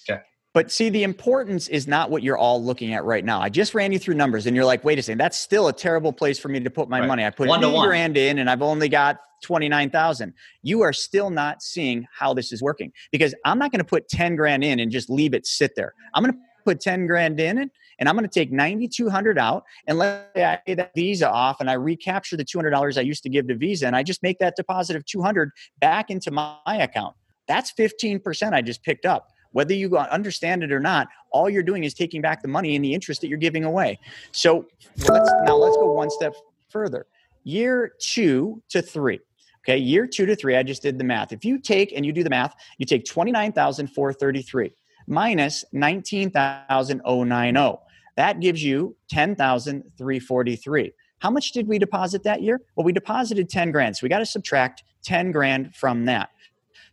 Okay. 0.09 0.21
But 0.53 0.71
see, 0.71 0.89
the 0.89 1.03
importance 1.03 1.67
is 1.67 1.87
not 1.87 2.09
what 2.09 2.23
you're 2.23 2.37
all 2.37 2.63
looking 2.63 2.93
at 2.93 3.03
right 3.03 3.23
now. 3.23 3.41
I 3.41 3.49
just 3.49 3.73
ran 3.73 3.91
you 3.91 3.99
through 3.99 4.15
numbers, 4.15 4.45
and 4.45 4.55
you're 4.55 4.65
like, 4.65 4.83
"Wait 4.83 4.99
a 4.99 5.01
second, 5.01 5.19
that's 5.19 5.37
still 5.37 5.67
a 5.67 5.73
terrible 5.73 6.13
place 6.13 6.39
for 6.39 6.49
me 6.49 6.59
to 6.59 6.69
put 6.69 6.89
my 6.89 6.99
right. 6.99 7.07
money." 7.07 7.25
I 7.25 7.29
put 7.29 7.47
one 7.47 7.63
eight 7.63 7.85
grand 7.85 8.17
in, 8.17 8.39
and 8.39 8.49
I've 8.49 8.61
only 8.61 8.89
got 8.89 9.17
twenty 9.43 9.69
nine 9.69 9.89
thousand. 9.89 10.33
You 10.63 10.81
are 10.81 10.93
still 10.93 11.29
not 11.29 11.61
seeing 11.61 12.07
how 12.17 12.33
this 12.33 12.51
is 12.51 12.61
working 12.61 12.91
because 13.11 13.35
I'm 13.45 13.59
not 13.59 13.71
going 13.71 13.79
to 13.79 13.85
put 13.85 14.07
ten 14.09 14.35
grand 14.35 14.63
in 14.63 14.79
and 14.79 14.91
just 14.91 15.09
leave 15.09 15.33
it 15.33 15.45
sit 15.45 15.73
there. 15.75 15.93
I'm 16.13 16.23
going 16.23 16.33
to 16.33 16.39
put 16.65 16.79
ten 16.79 17.07
grand 17.07 17.39
in 17.39 17.69
and 17.99 18.07
I'm 18.07 18.15
going 18.15 18.27
to 18.27 18.33
take 18.33 18.51
9,200 18.51 19.37
out 19.37 19.63
and 19.87 19.97
let 19.97 20.31
I 20.35 20.59
pay 20.65 20.75
that 20.75 20.91
Visa 20.95 21.29
off 21.29 21.59
and 21.59 21.69
I 21.69 21.73
recapture 21.73 22.37
the 22.37 22.45
$200 22.45 22.97
I 22.97 23.01
used 23.01 23.23
to 23.23 23.29
give 23.29 23.47
to 23.47 23.55
Visa 23.55 23.87
and 23.87 23.95
I 23.95 24.03
just 24.03 24.23
make 24.23 24.39
that 24.39 24.55
deposit 24.55 24.95
of 24.95 25.05
200 25.05 25.51
back 25.79 26.09
into 26.09 26.31
my 26.31 26.57
account. 26.67 27.15
That's 27.47 27.71
15% 27.73 28.53
I 28.53 28.61
just 28.61 28.83
picked 28.83 29.05
up. 29.05 29.31
Whether 29.51 29.73
you 29.73 29.97
understand 29.97 30.63
it 30.63 30.71
or 30.71 30.79
not, 30.79 31.07
all 31.31 31.49
you're 31.49 31.63
doing 31.63 31.83
is 31.83 31.93
taking 31.93 32.21
back 32.21 32.41
the 32.41 32.47
money 32.47 32.75
and 32.75 32.83
the 32.83 32.93
interest 32.93 33.21
that 33.21 33.27
you're 33.27 33.37
giving 33.37 33.63
away. 33.63 33.99
So 34.31 34.65
let's, 35.09 35.31
now 35.43 35.55
let's 35.55 35.77
go 35.77 35.91
one 35.93 36.09
step 36.09 36.33
further. 36.69 37.07
Year 37.43 37.93
two 37.99 38.61
to 38.69 38.81
three. 38.81 39.19
Okay, 39.63 39.77
year 39.77 40.07
two 40.07 40.25
to 40.25 40.35
three, 40.35 40.55
I 40.55 40.63
just 40.63 40.81
did 40.81 40.97
the 40.97 41.03
math. 41.03 41.33
If 41.33 41.43
you 41.43 41.59
take 41.59 41.91
and 41.93 42.05
you 42.05 42.13
do 42.13 42.23
the 42.23 42.29
math, 42.29 42.55
you 42.77 42.85
take 42.85 43.05
29,433 43.05 44.73
minus 45.07 45.65
19,090. 45.73 47.79
That 48.15 48.39
gives 48.39 48.63
you 48.63 48.95
10,343. 49.09 50.93
How 51.19 51.29
much 51.29 51.51
did 51.51 51.67
we 51.67 51.79
deposit 51.79 52.23
that 52.23 52.41
year? 52.41 52.61
Well, 52.75 52.85
we 52.85 52.91
deposited 52.91 53.49
10 53.49 53.71
grand. 53.71 53.97
So 53.97 54.01
we 54.03 54.09
got 54.09 54.19
to 54.19 54.25
subtract 54.25 54.83
10 55.03 55.31
grand 55.31 55.75
from 55.75 56.05
that. 56.05 56.29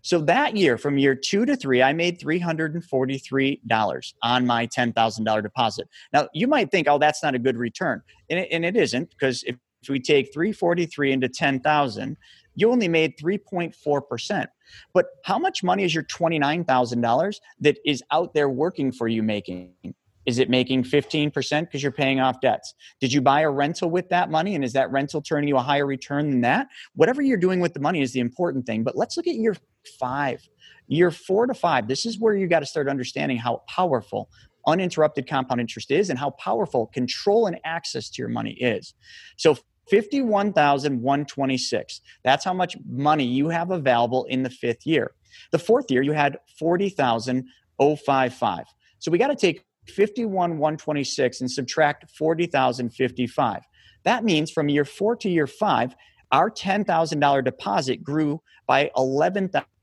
So 0.04 0.20
that 0.20 0.54
year, 0.54 0.76
from 0.76 0.98
year 0.98 1.14
two 1.14 1.46
to 1.46 1.56
three, 1.56 1.82
I 1.82 1.94
made 1.94 2.20
$343 2.20 4.12
on 4.22 4.46
my 4.46 4.66
$10,000 4.66 5.42
deposit. 5.42 5.88
Now, 6.12 6.28
you 6.34 6.46
might 6.46 6.70
think, 6.70 6.88
oh, 6.88 6.98
that's 6.98 7.22
not 7.22 7.34
a 7.34 7.38
good 7.38 7.56
return. 7.56 8.02
And 8.28 8.40
it, 8.40 8.48
and 8.52 8.66
it 8.66 8.76
isn't, 8.76 9.08
because 9.08 9.42
if, 9.44 9.56
if 9.82 9.88
we 9.88 9.98
take 9.98 10.30
343 10.34 11.12
into 11.12 11.30
10,000, 11.30 12.18
you 12.54 12.70
only 12.70 12.86
made 12.86 13.16
3.4%. 13.16 14.46
But 14.92 15.06
how 15.24 15.38
much 15.38 15.64
money 15.64 15.84
is 15.84 15.94
your 15.94 16.04
$29,000 16.04 17.36
that 17.60 17.78
is 17.86 18.02
out 18.10 18.34
there 18.34 18.50
working 18.50 18.92
for 18.92 19.08
you 19.08 19.22
making? 19.22 19.72
Is 20.26 20.38
it 20.38 20.50
making 20.50 20.84
15% 20.84 21.60
because 21.60 21.82
you're 21.82 21.92
paying 21.92 22.20
off 22.20 22.42
debts? 22.42 22.74
Did 23.00 23.10
you 23.10 23.22
buy 23.22 23.40
a 23.40 23.50
rental 23.50 23.88
with 23.88 24.10
that 24.10 24.30
money? 24.30 24.54
And 24.54 24.62
is 24.64 24.74
that 24.74 24.92
rental 24.92 25.22
turning 25.22 25.48
you 25.48 25.56
a 25.56 25.62
higher 25.62 25.86
return 25.86 26.30
than 26.30 26.42
that? 26.42 26.68
Whatever 26.94 27.22
you're 27.22 27.38
doing 27.38 27.60
with 27.60 27.72
the 27.72 27.80
money 27.80 28.02
is 28.02 28.12
the 28.12 28.20
important 28.20 28.66
thing. 28.66 28.84
But 28.84 28.96
let's 28.96 29.16
look 29.16 29.26
at 29.26 29.34
year 29.34 29.56
five. 29.98 30.46
Year 30.86 31.10
four 31.10 31.46
to 31.46 31.54
five, 31.54 31.88
this 31.88 32.04
is 32.04 32.18
where 32.18 32.34
you 32.34 32.46
got 32.46 32.60
to 32.60 32.66
start 32.66 32.88
understanding 32.88 33.38
how 33.38 33.62
powerful 33.68 34.28
uninterrupted 34.66 35.28
compound 35.28 35.60
interest 35.60 35.90
is 35.90 36.08
and 36.10 36.18
how 36.18 36.30
powerful 36.30 36.86
control 36.86 37.46
and 37.46 37.58
access 37.64 38.10
to 38.10 38.22
your 38.22 38.28
money 38.28 38.52
is. 38.52 38.94
So 39.36 39.56
51,126. 39.90 42.00
That's 42.22 42.44
how 42.44 42.54
much 42.54 42.76
money 42.88 43.24
you 43.24 43.48
have 43.48 43.70
available 43.70 44.24
in 44.24 44.42
the 44.42 44.50
fifth 44.50 44.84
year. 44.86 45.12
The 45.52 45.58
fourth 45.58 45.90
year, 45.90 46.02
you 46.02 46.12
had 46.12 46.38
40,055. 46.58 48.64
So 48.98 49.10
we 49.10 49.18
got 49.18 49.28
to 49.28 49.36
take 49.36 49.64
51,126 49.88 51.40
and 51.40 51.50
subtract 51.50 52.10
40,055. 52.16 53.62
That 54.04 54.24
means 54.24 54.50
from 54.50 54.70
year 54.70 54.84
four 54.84 55.16
to 55.16 55.28
year 55.28 55.46
five, 55.46 55.94
our 56.32 56.50
$10,000 56.50 57.44
deposit 57.44 58.02
grew 58.02 58.40
by 58.66 58.90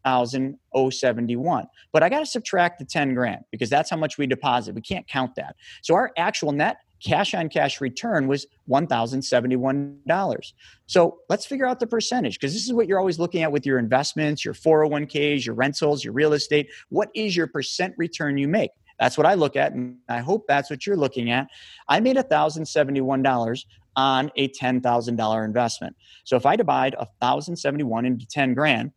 11,071. 0.06 1.68
But 1.92 2.04
I 2.04 2.10
got 2.10 2.20
to 2.20 2.26
subtract 2.26 2.80
the 2.80 2.86
10 2.86 3.14
grand 3.14 3.44
because 3.52 3.70
that's 3.70 3.90
how 3.90 3.98
much 3.98 4.18
we 4.18 4.28
deposit. 4.28 4.76
We 4.76 4.82
can't 4.82 5.08
count 5.08 5.36
that. 5.36 5.56
So 5.82 5.96
our 5.96 6.12
actual 6.18 6.52
net 6.52 6.78
cash 7.04 7.34
on 7.34 7.50
cash 7.50 7.82
return 7.82 8.28
was 8.28 8.46
$1,071. 8.70 10.54
So 10.86 11.18
let's 11.30 11.46
figure 11.46 11.66
out 11.66 11.80
the 11.80 11.88
percentage 11.88 12.40
because 12.40 12.54
this 12.54 12.66
is 12.66 12.74
what 12.74 12.88
you're 12.88 13.00
always 13.00 13.18
looking 13.20 13.42
at 13.44 13.52
with 13.52 13.66
your 13.66 13.80
investments, 13.80 14.46
your 14.46 14.54
401ks, 14.54 15.46
your 15.46 15.56
rentals, 15.56 16.04
your 16.04 16.14
real 16.14 16.34
estate. 16.34 16.70
What 16.90 17.10
is 17.16 17.36
your 17.36 17.48
percent 17.48 17.96
return 17.98 18.38
you 18.38 18.48
make? 18.48 18.72
That's 19.00 19.18
what 19.18 19.26
I 19.26 19.34
look 19.34 19.56
at, 19.56 19.74
and 19.74 19.98
I 20.10 20.20
hope 20.20 20.46
that's 20.48 20.70
what 20.70 20.86
you're 20.86 20.96
looking 20.96 21.32
at. 21.32 21.48
I 21.88 22.00
made 22.00 22.18
$1,071 22.18 23.66
on 23.96 24.32
a 24.36 24.48
$10,000 24.50 25.46
investment. 25.46 25.96
So 26.24 26.36
if 26.36 26.46
I 26.46 26.56
divide 26.56 26.96
1,071 26.96 28.06
into 28.06 28.28
10 28.28 28.54
grand, 28.54 28.92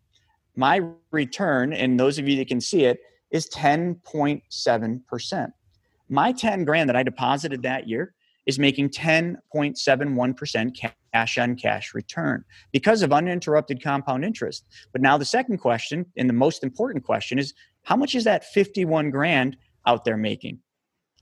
my 0.56 0.80
return, 1.10 1.72
and 1.72 1.98
those 1.98 2.18
of 2.18 2.28
you 2.28 2.36
that 2.36 2.48
can 2.48 2.60
see 2.60 2.84
it, 2.84 3.00
is 3.30 3.48
10.7%. 3.48 5.52
My 6.08 6.32
10 6.32 6.64
grand 6.64 6.88
that 6.88 6.96
I 6.96 7.02
deposited 7.02 7.62
that 7.62 7.88
year 7.88 8.14
is 8.46 8.58
making 8.58 8.90
10.71% 8.90 10.92
cash 11.12 11.38
on 11.38 11.56
cash 11.56 11.94
return 11.94 12.44
because 12.72 13.02
of 13.02 13.12
uninterrupted 13.12 13.82
compound 13.82 14.24
interest. 14.24 14.66
But 14.92 15.00
now 15.00 15.16
the 15.16 15.24
second 15.24 15.58
question 15.58 16.06
and 16.16 16.28
the 16.28 16.34
most 16.34 16.62
important 16.62 17.04
question 17.04 17.38
is 17.38 17.54
how 17.82 17.96
much 17.96 18.14
is 18.14 18.24
that 18.24 18.44
51 18.44 19.10
grand 19.10 19.56
out 19.86 20.04
there 20.04 20.16
making? 20.16 20.60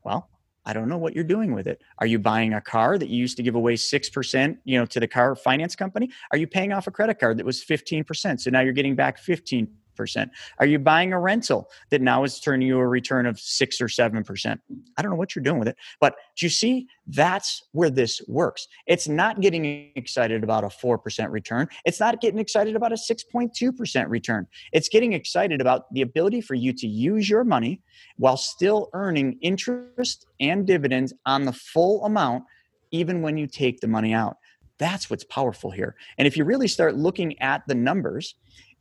Well, 0.04 0.28
I 0.64 0.72
don't 0.72 0.88
know 0.88 0.98
what 0.98 1.14
you're 1.14 1.24
doing 1.24 1.52
with 1.54 1.66
it. 1.66 1.82
Are 1.98 2.06
you 2.06 2.18
buying 2.18 2.52
a 2.52 2.60
car 2.60 2.98
that 2.98 3.08
you 3.08 3.18
used 3.18 3.36
to 3.36 3.42
give 3.42 3.54
away 3.54 3.74
6%, 3.74 4.58
you 4.64 4.78
know, 4.78 4.86
to 4.86 5.00
the 5.00 5.08
car 5.08 5.34
finance 5.34 5.74
company? 5.74 6.10
Are 6.30 6.38
you 6.38 6.46
paying 6.46 6.72
off 6.72 6.86
a 6.86 6.90
credit 6.90 7.18
card 7.18 7.38
that 7.38 7.46
was 7.46 7.64
15%? 7.64 8.40
So 8.40 8.50
now 8.50 8.60
you're 8.60 8.72
getting 8.72 8.94
back 8.94 9.18
15 9.18 9.68
percent? 9.94 10.30
Are 10.58 10.66
you 10.66 10.78
buying 10.78 11.12
a 11.12 11.20
rental 11.20 11.68
that 11.90 12.00
now 12.00 12.24
is 12.24 12.40
turning 12.40 12.68
you 12.68 12.78
a 12.78 12.86
return 12.86 13.26
of 13.26 13.38
six 13.38 13.80
or 13.80 13.88
seven 13.88 14.24
percent? 14.24 14.60
I 14.96 15.02
don't 15.02 15.10
know 15.10 15.16
what 15.16 15.34
you're 15.34 15.42
doing 15.42 15.58
with 15.58 15.68
it, 15.68 15.76
but 16.00 16.14
do 16.36 16.46
you 16.46 16.50
see 16.50 16.86
that's 17.06 17.64
where 17.72 17.90
this 17.90 18.20
works? 18.28 18.68
It's 18.86 19.08
not 19.08 19.40
getting 19.40 19.90
excited 19.94 20.42
about 20.42 20.64
a 20.64 20.70
four 20.70 20.98
percent 20.98 21.30
return. 21.30 21.68
It's 21.84 22.00
not 22.00 22.20
getting 22.20 22.38
excited 22.38 22.76
about 22.76 22.92
a 22.92 22.96
six 22.96 23.22
point 23.22 23.54
two 23.54 23.72
percent 23.72 24.08
return. 24.08 24.46
It's 24.72 24.88
getting 24.88 25.12
excited 25.12 25.60
about 25.60 25.92
the 25.92 26.02
ability 26.02 26.40
for 26.40 26.54
you 26.54 26.72
to 26.72 26.86
use 26.86 27.28
your 27.28 27.44
money 27.44 27.80
while 28.16 28.36
still 28.36 28.88
earning 28.92 29.38
interest 29.40 30.26
and 30.40 30.66
dividends 30.66 31.12
on 31.26 31.44
the 31.44 31.52
full 31.52 32.04
amount, 32.04 32.44
even 32.90 33.22
when 33.22 33.36
you 33.36 33.46
take 33.46 33.80
the 33.80 33.88
money 33.88 34.12
out. 34.12 34.36
That's 34.78 35.08
what's 35.08 35.24
powerful 35.24 35.70
here. 35.70 35.94
And 36.18 36.26
if 36.26 36.36
you 36.36 36.44
really 36.44 36.66
start 36.66 36.96
looking 36.96 37.38
at 37.40 37.62
the 37.68 37.74
numbers, 37.74 38.34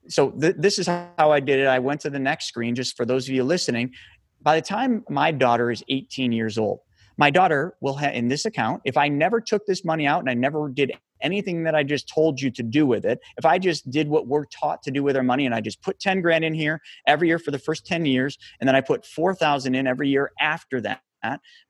so 0.08 0.32
th- 0.32 0.56
this 0.58 0.80
is 0.80 0.88
how 0.88 1.32
I 1.32 1.40
did 1.40 1.60
it. 1.60 1.68
I 1.68 1.80
went 1.80 2.02
to 2.02 2.10
the 2.10 2.20
next 2.20 2.46
screen 2.46 2.76
just 2.76 2.98
for 2.98 3.06
those 3.06 3.28
of 3.28 3.36
you 3.36 3.44
listening. 3.44 3.94
By 4.42 4.56
the 4.56 4.62
time 4.62 5.04
my 5.10 5.32
daughter 5.32 5.72
is 5.72 5.84
18 5.90 6.32
years 6.32 6.58
old, 6.58 6.80
my 7.18 7.30
daughter 7.30 7.76
will 7.82 7.96
have 7.96 8.14
in 8.14 8.28
this 8.28 8.46
account, 8.46 8.82
if 8.86 8.98
I 8.98 9.08
never 9.08 9.40
took 9.40 9.66
this 9.66 9.86
money 9.86 10.08
out 10.08 10.22
and 10.22 10.30
I 10.30 10.34
never 10.34 10.70
did 10.70 10.94
anything 11.22 11.64
that 11.64 11.76
I 11.76 11.84
just 11.84 12.10
told 12.10 12.42
you 12.42 12.50
to 12.52 12.64
do 12.64 12.88
with 12.88 13.06
it, 13.06 13.20
if 13.38 13.46
I 13.46 13.60
just 13.60 13.90
did 13.92 14.08
what 14.08 14.28
we're 14.28 14.46
taught 14.46 14.82
to 14.84 14.92
do 14.92 15.04
with 15.04 15.16
our 15.16 15.24
money 15.24 15.46
and 15.46 15.54
I 15.54 15.62
just 15.62 15.82
put 15.84 16.00
10 16.00 16.22
grand 16.22 16.44
in 16.44 16.56
here 16.56 16.82
every 17.06 17.28
year 17.28 17.38
for 17.38 17.52
the 17.52 17.60
first 17.60 17.86
10 17.86 18.06
years, 18.06 18.40
and 18.60 18.68
then 18.68 18.76
I 18.76 18.82
put 18.82 19.06
4,000 19.06 19.76
in 19.76 19.86
every 19.86 20.10
year 20.10 20.32
after 20.40 20.82
that, 20.82 21.02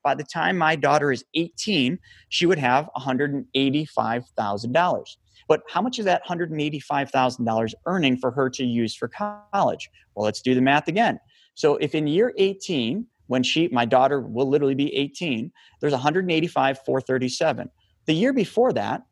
by 0.03 0.15
the 0.15 0.23
time 0.23 0.57
my 0.57 0.75
daughter 0.75 1.11
is 1.11 1.23
18, 1.33 1.99
she 2.29 2.45
would 2.45 2.59
have 2.59 2.89
$185,000. 2.95 5.17
But 5.47 5.61
how 5.69 5.81
much 5.81 5.99
is 5.99 6.05
that 6.05 6.25
$185,000 6.25 7.73
earning 7.85 8.17
for 8.17 8.31
her 8.31 8.49
to 8.49 8.63
use 8.63 8.95
for 8.95 9.07
college? 9.07 9.89
Well, 10.15 10.25
let's 10.25 10.41
do 10.41 10.55
the 10.55 10.61
math 10.61 10.87
again. 10.87 11.19
So 11.53 11.75
if 11.77 11.93
in 11.95 12.07
year 12.07 12.33
18, 12.37 13.05
when 13.27 13.43
she, 13.43 13.67
my 13.69 13.85
daughter 13.85 14.19
will 14.21 14.49
literally 14.49 14.75
be 14.75 14.93
18, 14.95 15.51
there's 15.79 15.93
185, 15.93 16.79
437. 16.85 17.69
The 18.05 18.13
year 18.13 18.33
before 18.33 18.73
that, 18.73 19.03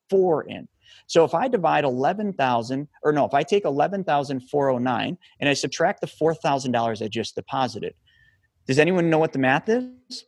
4 0.10 0.44
in. 0.44 0.68
So 1.08 1.24
if 1.24 1.34
i 1.34 1.48
divide 1.48 1.86
11000 1.86 2.88
or 3.04 3.12
no 3.12 3.26
if 3.26 3.34
i 3.34 3.42
take 3.44 3.66
11409 3.66 5.18
and 5.40 5.50
i 5.50 5.54
subtract 5.54 6.02
the 6.02 6.08
$4000 6.08 7.02
i 7.02 7.08
just 7.08 7.36
deposited 7.36 7.94
does 8.68 8.80
anyone 8.80 9.10
know 9.10 9.18
what 9.18 9.34
the 9.34 9.40
math 9.40 9.68
is? 9.70 10.26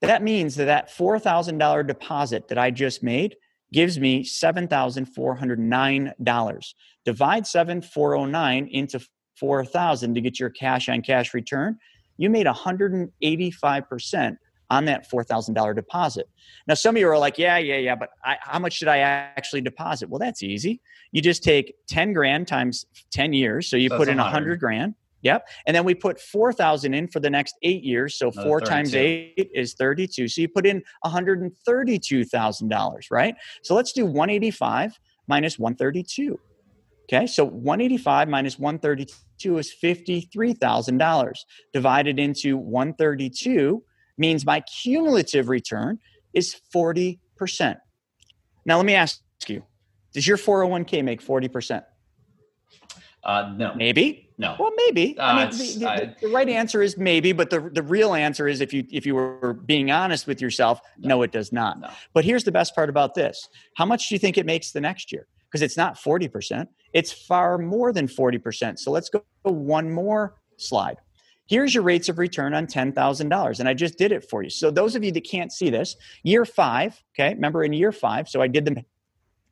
That 0.00 0.22
means 0.22 0.56
that 0.56 0.64
that 0.64 0.88
$4000 0.88 1.86
deposit 1.86 2.48
that 2.48 2.58
i 2.58 2.70
just 2.70 3.02
made 3.02 3.36
gives 3.72 3.98
me 3.98 4.24
$7409 4.24 6.74
divide 7.04 7.46
7409 7.46 8.68
into 8.68 9.00
4000 9.44 10.14
to 10.14 10.20
get 10.22 10.40
your 10.40 10.48
cash 10.48 10.88
on 10.88 11.02
cash 11.02 11.34
return, 11.34 11.78
you 12.16 12.30
made 12.30 12.46
185% 12.46 14.36
on 14.70 14.86
that 14.86 15.10
$4,000 15.10 15.74
deposit. 15.74 16.26
Now, 16.66 16.72
some 16.72 16.96
of 16.96 17.00
you 17.00 17.08
are 17.08 17.18
like, 17.18 17.36
yeah, 17.36 17.58
yeah, 17.58 17.76
yeah, 17.76 17.94
but 17.94 18.08
I, 18.24 18.38
how 18.40 18.58
much 18.58 18.72
should 18.72 18.88
I 18.88 19.00
actually 19.00 19.60
deposit? 19.60 20.08
Well, 20.08 20.18
that's 20.18 20.42
easy. 20.42 20.80
You 21.12 21.20
just 21.20 21.44
take 21.44 21.74
10 21.88 22.14
grand 22.14 22.48
times 22.48 22.86
10 23.12 23.34
years. 23.34 23.68
So 23.68 23.76
you 23.76 23.90
so 23.90 23.98
put 23.98 24.08
in 24.08 24.16
100. 24.16 24.32
100 24.32 24.60
grand. 24.60 24.94
Yep. 25.20 25.46
And 25.66 25.76
then 25.76 25.84
we 25.84 25.94
put 25.94 26.18
4,000 26.18 26.94
in 26.94 27.08
for 27.08 27.20
the 27.20 27.28
next 27.28 27.56
eight 27.62 27.84
years. 27.84 28.18
So 28.18 28.30
Another 28.30 28.48
four 28.48 28.60
32. 28.60 28.74
times 28.74 28.94
eight 28.94 29.50
is 29.52 29.74
32. 29.74 30.28
So 30.28 30.40
you 30.40 30.48
put 30.48 30.64
in 30.64 30.82
$132,000, 31.04 33.10
right? 33.10 33.34
So 33.62 33.74
let's 33.74 33.92
do 33.92 34.06
185 34.06 34.98
minus 35.28 35.58
132. 35.58 36.40
Okay, 37.04 37.26
so 37.26 37.44
185 37.44 38.28
minus 38.28 38.58
132 38.58 39.58
is 39.58 39.74
$53,000. 39.82 41.34
Divided 41.72 42.18
into 42.18 42.56
132 42.56 43.82
means 44.16 44.46
my 44.46 44.60
cumulative 44.60 45.48
return 45.48 45.98
is 46.32 46.56
40%. 46.74 47.18
Now, 48.64 48.76
let 48.76 48.86
me 48.86 48.94
ask 48.94 49.20
you 49.46 49.62
Does 50.14 50.26
your 50.26 50.38
401k 50.38 51.04
make 51.04 51.22
40%? 51.22 51.84
Uh, 53.22 53.52
no. 53.56 53.74
Maybe. 53.74 54.30
No. 54.36 54.56
Well, 54.58 54.72
maybe. 54.76 55.16
Uh, 55.18 55.22
I 55.22 55.44
mean, 55.44 55.58
the, 55.58 55.78
the, 55.78 55.90
I, 55.90 56.16
the, 56.20 56.28
right 56.28 56.48
answer 56.48 56.82
is 56.82 56.98
maybe, 56.98 57.32
but 57.32 57.50
the, 57.50 57.70
the 57.72 57.82
real 57.82 58.14
answer 58.14 58.48
is 58.48 58.60
if 58.60 58.72
you 58.72 58.84
if 58.90 59.06
you 59.06 59.14
were 59.14 59.52
being 59.52 59.92
honest 59.92 60.26
with 60.26 60.40
yourself, 60.40 60.80
no, 60.98 61.10
no 61.10 61.22
it 61.22 61.30
does 61.30 61.52
not. 61.52 61.80
No. 61.80 61.88
But 62.14 62.24
here's 62.24 62.42
the 62.42 62.50
best 62.50 62.74
part 62.74 62.88
about 62.88 63.14
this: 63.14 63.48
How 63.76 63.86
much 63.86 64.08
do 64.08 64.14
you 64.16 64.18
think 64.18 64.36
it 64.36 64.44
makes 64.44 64.72
the 64.72 64.80
next 64.80 65.12
year? 65.12 65.28
Because 65.54 65.62
it's 65.62 65.76
not 65.76 65.96
forty 65.96 66.26
percent; 66.26 66.68
it's 66.92 67.12
far 67.12 67.58
more 67.58 67.92
than 67.92 68.08
forty 68.08 68.38
percent. 68.38 68.80
So 68.80 68.90
let's 68.90 69.08
go 69.08 69.22
one 69.44 69.88
more 69.88 70.34
slide. 70.56 70.96
here's 71.46 71.72
your 71.72 71.84
rates 71.84 72.08
of 72.08 72.18
return 72.18 72.54
on 72.54 72.66
$10,000. 72.66 73.60
And 73.60 73.68
I 73.68 73.74
just 73.74 73.98
did 73.98 74.10
it 74.10 74.28
for 74.28 74.42
you. 74.42 74.50
So 74.50 74.70
those 74.70 74.96
of 74.96 75.04
you 75.04 75.12
that 75.12 75.28
can't 75.28 75.52
see 75.52 75.70
this, 75.70 75.94
year 76.24 76.44
five, 76.44 77.00
okay, 77.14 77.34
remember 77.34 77.62
in 77.62 77.72
year 77.72 77.92
five, 77.92 78.28
so 78.28 78.40
I 78.42 78.48
did 78.48 78.64
the, 78.64 78.82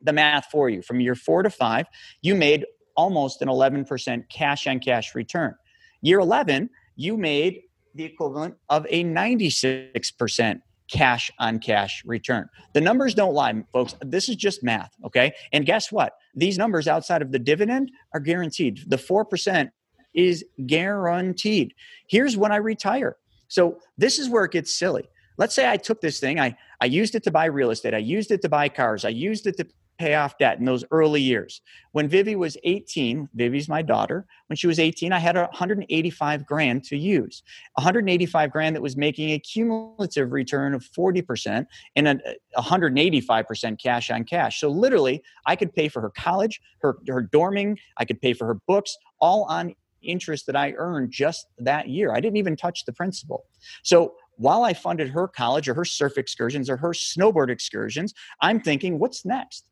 the 0.00 0.12
math 0.12 0.46
for 0.50 0.68
you. 0.70 0.82
From 0.82 1.00
year 1.00 1.14
four 1.14 1.44
to 1.44 1.50
five, 1.50 1.86
you 2.22 2.34
made 2.34 2.64
almost 2.96 3.42
an 3.42 3.48
11% 3.48 4.24
cash 4.28 4.66
on 4.66 4.80
cash 4.80 5.14
return. 5.14 5.54
Year 6.00 6.18
11, 6.18 6.68
you 6.96 7.16
made 7.16 7.60
the 7.94 8.04
equivalent 8.04 8.56
of 8.70 8.86
a 8.88 9.04
96% 9.04 10.60
cash 10.90 11.30
on 11.38 11.58
cash 11.58 12.02
return. 12.04 12.48
The 12.74 12.80
numbers 12.80 13.14
don't 13.14 13.34
lie, 13.34 13.54
folks. 13.72 13.94
This 14.00 14.28
is 14.28 14.36
just 14.36 14.62
math, 14.62 14.90
okay? 15.04 15.32
And 15.52 15.66
guess 15.66 15.90
what? 15.90 16.14
These 16.34 16.58
numbers 16.58 16.88
outside 16.88 17.22
of 17.22 17.32
the 17.32 17.38
dividend 17.38 17.90
are 18.14 18.20
guaranteed. 18.20 18.84
The 18.88 18.96
4% 18.96 19.70
is 20.14 20.44
guaranteed. 20.66 21.74
Here's 22.08 22.36
when 22.36 22.52
I 22.52 22.56
retire. 22.56 23.16
So 23.48 23.78
this 23.98 24.18
is 24.18 24.28
where 24.28 24.44
it 24.44 24.52
gets 24.52 24.74
silly. 24.74 25.08
Let's 25.38 25.54
say 25.54 25.68
I 25.68 25.76
took 25.76 26.00
this 26.00 26.20
thing, 26.20 26.38
I, 26.38 26.56
I 26.80 26.86
used 26.86 27.14
it 27.14 27.22
to 27.24 27.30
buy 27.30 27.46
real 27.46 27.70
estate, 27.70 27.94
I 27.94 27.98
used 27.98 28.30
it 28.30 28.42
to 28.42 28.48
buy 28.48 28.68
cars, 28.68 29.04
I 29.04 29.08
used 29.08 29.46
it 29.46 29.56
to 29.56 29.66
pay 29.98 30.14
off 30.14 30.38
debt 30.38 30.58
in 30.58 30.64
those 30.64 30.84
early 30.90 31.20
years. 31.20 31.60
When 31.92 32.08
Vivi 32.08 32.34
was 32.34 32.56
18, 32.64 33.28
Vivi's 33.34 33.68
my 33.68 33.82
daughter, 33.82 34.26
when 34.48 34.56
she 34.56 34.66
was 34.66 34.78
18, 34.78 35.12
I 35.12 35.18
had 35.18 35.36
185 35.36 36.46
grand 36.46 36.84
to 36.84 36.96
use. 36.96 37.42
185 37.74 38.50
grand 38.50 38.74
that 38.76 38.82
was 38.82 38.96
making 38.96 39.30
a 39.30 39.38
cumulative 39.38 40.32
return 40.32 40.74
of 40.74 40.82
40% 40.84 41.66
and 41.96 42.08
uh, 42.08 42.14
a 42.56 42.62
185% 42.62 43.80
cash 43.80 44.10
on 44.10 44.24
cash. 44.24 44.60
So 44.60 44.68
literally, 44.68 45.22
I 45.46 45.56
could 45.56 45.74
pay 45.74 45.88
for 45.88 46.00
her 46.00 46.10
college, 46.10 46.60
her, 46.80 46.96
her 47.08 47.28
dorming, 47.32 47.78
I 47.96 48.04
could 48.04 48.20
pay 48.20 48.32
for 48.32 48.46
her 48.46 48.58
books, 48.66 48.96
all 49.20 49.44
on 49.44 49.74
interest 50.02 50.46
that 50.46 50.56
I 50.56 50.72
earned 50.76 51.12
just 51.12 51.46
that 51.58 51.88
year. 51.88 52.12
I 52.12 52.20
didn't 52.20 52.36
even 52.36 52.56
touch 52.56 52.84
the 52.84 52.92
principal. 52.92 53.44
So 53.82 54.14
while 54.36 54.64
I 54.64 54.72
funded 54.72 55.08
her 55.10 55.28
college 55.28 55.68
or 55.68 55.74
her 55.74 55.84
surf 55.84 56.18
excursions 56.18 56.68
or 56.68 56.76
her 56.76 56.90
snowboard 56.90 57.50
excursions, 57.50 58.12
I'm 58.40 58.60
thinking, 58.60 58.98
what's 58.98 59.24
next? 59.24 59.68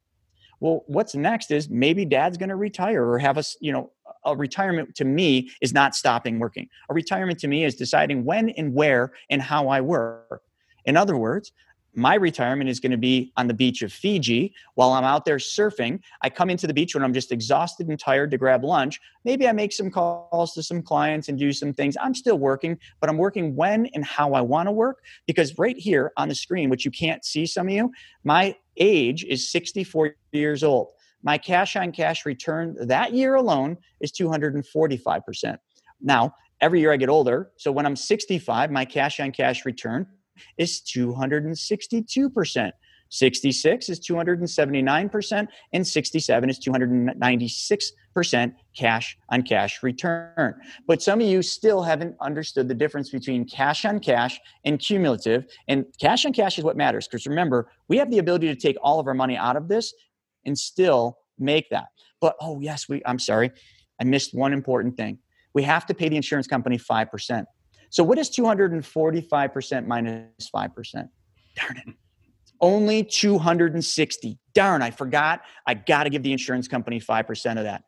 Well, 0.61 0.85
what's 0.87 1.15
next 1.15 1.51
is 1.51 1.69
maybe 1.69 2.05
dad's 2.05 2.37
going 2.37 2.51
to 2.51 2.57
retire 2.57 3.05
or 3.05 3.19
have 3.19 3.39
us, 3.39 3.57
you 3.61 3.73
know, 3.73 3.91
a 4.25 4.37
retirement 4.37 4.95
to 4.97 5.05
me 5.05 5.51
is 5.61 5.73
not 5.73 5.95
stopping 5.95 6.39
working. 6.39 6.69
A 6.91 6.95
retirement 6.95 7.39
to 7.41 7.49
me 7.49 7.65
is 7.65 7.75
deciding 7.75 8.25
when 8.25 8.51
and 8.51 8.75
where 8.75 9.13
and 9.31 9.41
how 9.41 9.69
I 9.69 9.81
work. 9.81 10.43
In 10.85 10.97
other 10.97 11.17
words, 11.17 11.53
my 11.95 12.14
retirement 12.14 12.70
is 12.70 12.80
going 12.80 12.93
to 12.93 12.99
be 12.99 13.32
on 13.36 13.49
the 13.49 13.55
beach 13.55 13.82
of 13.82 13.93
Fiji 13.93 14.55
while 14.74 14.93
I'm 14.93 15.05
out 15.05 15.24
there 15.24 15.38
surfing. 15.38 16.01
I 16.22 16.30
come 16.30 16.51
into 16.51 16.66
the 16.66 16.74
beach 16.74 16.95
when 16.95 17.03
I'm 17.03 17.12
just 17.12 17.32
exhausted 17.32 17.88
and 17.88 17.99
tired 17.99 18.30
to 18.30 18.38
grab 18.38 18.64
lunch. 18.64 19.01
Maybe 19.24 19.49
I 19.49 19.53
make 19.53 19.72
some 19.72 19.91
calls 19.91 20.55
to 20.55 20.62
some 20.62 20.82
clients 20.82 21.28
and 21.28 21.38
do 21.38 21.53
some 21.53 21.72
things. 21.72 21.97
I'm 22.01 22.14
still 22.14 22.38
working, 22.38 22.78
but 23.01 23.11
I'm 23.11 23.18
working 23.18 23.57
when 23.57 23.86
and 23.95 24.05
how 24.05 24.34
I 24.34 24.41
want 24.41 24.68
to 24.68 24.72
work 24.72 25.03
because 25.26 25.59
right 25.59 25.76
here 25.76 26.12
on 26.16 26.28
the 26.28 26.34
screen, 26.34 26.70
which 26.70 26.84
you 26.84 26.91
can't 26.91 27.24
see 27.24 27.47
some 27.47 27.66
of 27.66 27.72
you, 27.72 27.91
my 28.24 28.55
age 28.76 29.24
is 29.24 29.51
64 29.51 30.14
years 30.32 30.62
old. 30.62 30.93
My 31.22 31.36
cash 31.36 31.76
on 31.76 31.93
cash 31.93 32.24
return 32.24 32.76
that 32.80 33.12
year 33.12 33.34
alone 33.34 33.76
is 34.01 34.12
245%. 34.12 35.59
Now, 36.01 36.34
every 36.61 36.80
year 36.80 36.93
I 36.93 36.97
get 36.97 37.11
older, 37.11 37.51
so 37.57 37.70
when 37.72 37.84
I'm 37.84 37.97
65, 37.97 38.70
my 38.70 38.84
cash 38.84 39.20
on 39.20 39.32
cash 39.32 39.66
return 39.66 40.07
is 40.59 40.80
262%. 40.80 42.72
66 43.11 43.88
is 43.88 44.01
279%, 44.01 45.49
and 45.72 45.86
67 45.86 46.51
is 46.51 46.59
296% 46.61 48.55
cash 48.76 49.18
on 49.28 49.43
cash 49.43 49.82
return. 49.82 50.55
But 50.86 51.03
some 51.03 51.20
of 51.20 51.26
you 51.26 51.43
still 51.43 51.82
haven't 51.82 52.16
understood 52.20 52.68
the 52.68 52.74
difference 52.74 53.11
between 53.11 53.45
cash 53.47 53.84
on 53.84 53.99
cash 53.99 54.41
and 54.64 54.78
cumulative. 54.78 55.47
And 55.68 55.86
cash 56.01 56.24
on 56.24 56.32
cash 56.32 56.57
is 56.59 56.64
what 56.64 56.76
matters 56.76 57.09
because 57.09 57.26
remember, 57.26 57.70
we 57.88 57.99
have 57.99 58.11
the 58.11 58.18
ability 58.18 58.47
to 58.47 58.57
take 58.57 58.76
all 58.80 59.01
of 59.01 59.09
our 59.09 59.14
money 59.14 59.36
out 59.36 59.57
of 59.57 59.68
this 59.68 59.93
and 60.47 60.57
still 60.57 61.18
make 61.38 61.68
that. 61.70 61.88
But 62.20 62.36
oh, 62.41 62.61
yes, 62.61 62.88
we, 62.88 63.03
I'm 63.05 63.18
sorry, 63.18 63.51
I 64.01 64.05
missed 64.05 64.34
one 64.34 64.53
important 64.53 64.97
thing. 64.97 65.18
We 65.53 65.64
have 65.64 65.84
to 65.86 65.95
pay 65.95 66.09
the 66.09 66.16
insurance 66.16 66.47
company 66.47 66.78
5%. 66.78 67.45
So 67.91 68.05
what 68.05 68.18
is 68.18 68.30
245% 68.30 69.86
minus 69.86 70.51
5%? 70.55 71.09
Darn 71.57 71.76
it. 71.76 71.95
Only 72.61 73.05
260. 73.05 74.38
Darn, 74.55 74.82
I 74.82 74.91
forgot. 74.91 75.43
I 75.66 75.74
got 75.74 76.05
to 76.05 76.11
give 76.11 76.22
the 76.22 76.32
insurance 76.32 76.68
company 76.68 77.01
5% 77.01 77.59
of 77.59 77.64
that. 77.64 77.84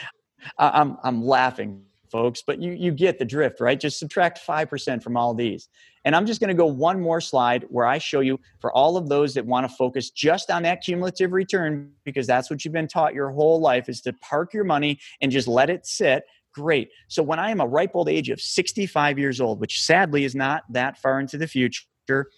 I'm, 0.58 0.96
I'm 1.02 1.24
laughing, 1.24 1.82
folks, 2.10 2.42
but 2.46 2.60
you, 2.60 2.72
you 2.72 2.92
get 2.92 3.18
the 3.18 3.24
drift, 3.24 3.60
right? 3.60 3.78
Just 3.78 3.98
subtract 3.98 4.40
5% 4.46 5.02
from 5.02 5.16
all 5.16 5.34
these. 5.34 5.68
And 6.04 6.16
I'm 6.16 6.26
just 6.26 6.40
going 6.40 6.48
to 6.48 6.54
go 6.54 6.66
one 6.66 7.00
more 7.00 7.20
slide 7.20 7.64
where 7.68 7.86
I 7.86 7.98
show 7.98 8.20
you 8.20 8.40
for 8.60 8.72
all 8.72 8.96
of 8.96 9.08
those 9.08 9.34
that 9.34 9.46
want 9.46 9.68
to 9.68 9.74
focus 9.76 10.10
just 10.10 10.50
on 10.50 10.62
that 10.64 10.82
cumulative 10.82 11.32
return, 11.32 11.92
because 12.04 12.26
that's 12.26 12.50
what 12.50 12.64
you've 12.64 12.74
been 12.74 12.88
taught 12.88 13.14
your 13.14 13.30
whole 13.30 13.60
life 13.60 13.88
is 13.88 14.00
to 14.02 14.12
park 14.14 14.52
your 14.52 14.64
money 14.64 14.98
and 15.20 15.30
just 15.30 15.46
let 15.46 15.70
it 15.70 15.86
sit 15.86 16.24
Great. 16.54 16.90
So 17.08 17.22
when 17.22 17.38
I 17.38 17.50
am 17.50 17.60
a 17.60 17.66
ripe 17.66 17.92
old 17.94 18.08
age 18.08 18.28
of 18.28 18.40
65 18.40 19.18
years 19.18 19.40
old, 19.40 19.60
which 19.60 19.82
sadly 19.82 20.24
is 20.24 20.34
not 20.34 20.64
that 20.70 20.98
far 20.98 21.18
into 21.18 21.38
the 21.38 21.46
future, 21.46 22.28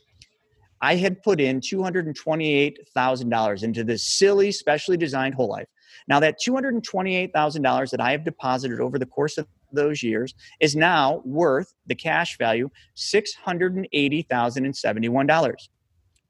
I 0.81 0.97
had 0.97 1.23
put 1.23 1.41
in 1.41 1.61
$228,000 1.61 3.63
into 3.63 3.85
this 3.85 4.05
silly, 4.05 4.53
specially 4.53 4.97
designed 4.97 5.35
whole 5.35 5.49
life. 5.49 5.69
Now, 6.09 6.19
that 6.21 6.39
$228,000 6.47 7.91
that 7.91 8.01
I 8.01 8.11
have 8.11 8.25
deposited 8.25 8.81
over 8.81 8.99
the 8.99 9.07
course 9.07 9.39
of 9.39 9.47
those 9.73 10.03
years 10.03 10.35
is 10.61 10.77
now 10.77 11.23
worth 11.25 11.73
the 11.87 11.95
cash 11.95 12.37
value 12.39 12.69
$680,071. 12.97 15.55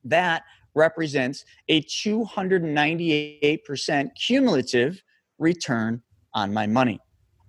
That 0.04 0.42
represents 0.74 1.44
a 1.68 1.82
298% 1.82 4.08
cumulative 4.14 5.02
return 5.38 6.02
on 6.32 6.52
my 6.52 6.66
money. 6.66 7.00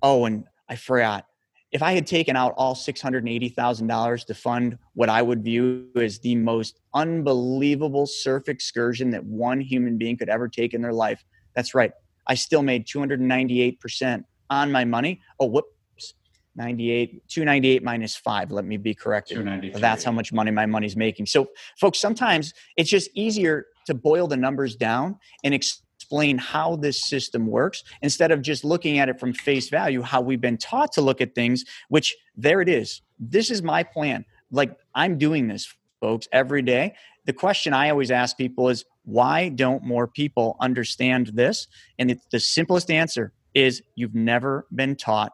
Oh, 0.05 0.25
and 0.25 0.43
I 0.69 0.75
forgot. 0.75 1.25
If 1.71 1.81
I 1.81 1.93
had 1.93 2.05
taken 2.05 2.35
out 2.35 2.53
all 2.57 2.75
$680,000 2.75 4.25
to 4.27 4.33
fund 4.35 4.77
what 4.93 5.09
I 5.09 5.23
would 5.23 5.43
view 5.43 5.87
as 5.95 6.19
the 6.19 6.35
most 6.35 6.79
unbelievable 6.93 8.05
surf 8.05 8.47
excursion 8.47 9.09
that 9.09 9.23
one 9.25 9.59
human 9.59 9.97
being 9.97 10.15
could 10.15 10.29
ever 10.29 10.47
take 10.47 10.75
in 10.75 10.81
their 10.83 10.93
life, 10.93 11.25
that's 11.55 11.73
right. 11.73 11.91
I 12.27 12.35
still 12.35 12.61
made 12.61 12.85
298% 12.85 14.23
on 14.51 14.71
my 14.71 14.85
money. 14.85 15.21
Oh, 15.39 15.47
whoops. 15.47 16.13
98 16.57 17.27
298 17.27 17.83
minus 17.83 18.15
5 18.15 18.49
let 18.49 18.63
me 18.63 18.77
be 18.77 18.93
corrected 18.95 19.35
that's 19.81 20.05
how 20.05 20.11
much 20.13 20.31
money 20.31 20.51
my 20.51 20.65
money's 20.65 20.95
making 20.95 21.25
so 21.25 21.47
folks 21.77 21.99
sometimes 21.99 22.53
it's 22.77 22.89
just 22.89 23.09
easier 23.13 23.65
to 23.85 23.93
boil 23.93 24.25
the 24.25 24.37
numbers 24.37 24.77
down 24.77 25.17
and 25.43 25.53
ex- 25.53 25.81
explain 26.05 26.37
how 26.37 26.75
this 26.75 27.09
system 27.09 27.47
works 27.47 27.83
instead 28.03 28.31
of 28.31 28.43
just 28.43 28.63
looking 28.63 28.99
at 28.99 29.09
it 29.09 29.19
from 29.19 29.33
face 29.33 29.69
value, 29.69 30.03
how 30.03 30.21
we've 30.21 30.39
been 30.39 30.57
taught 30.57 30.91
to 30.91 31.01
look 31.01 31.19
at 31.19 31.33
things, 31.33 31.65
which 31.89 32.15
there 32.35 32.61
it 32.61 32.69
is. 32.69 33.01
This 33.17 33.49
is 33.49 33.63
my 33.63 33.81
plan. 33.81 34.23
Like 34.51 34.77
I'm 34.93 35.17
doing 35.17 35.47
this, 35.47 35.73
folks, 36.01 36.27
every 36.31 36.61
day. 36.61 36.93
The 37.25 37.33
question 37.33 37.73
I 37.73 37.89
always 37.89 38.11
ask 38.11 38.37
people 38.37 38.69
is, 38.69 38.85
why 39.03 39.49
don't 39.49 39.83
more 39.83 40.07
people 40.07 40.57
understand 40.59 41.31
this? 41.33 41.67
And 41.97 42.11
it's 42.11 42.27
the 42.31 42.39
simplest 42.39 42.91
answer 42.91 43.33
is 43.55 43.81
you've 43.95 44.13
never 44.13 44.67
been 44.75 44.95
taught 44.95 45.31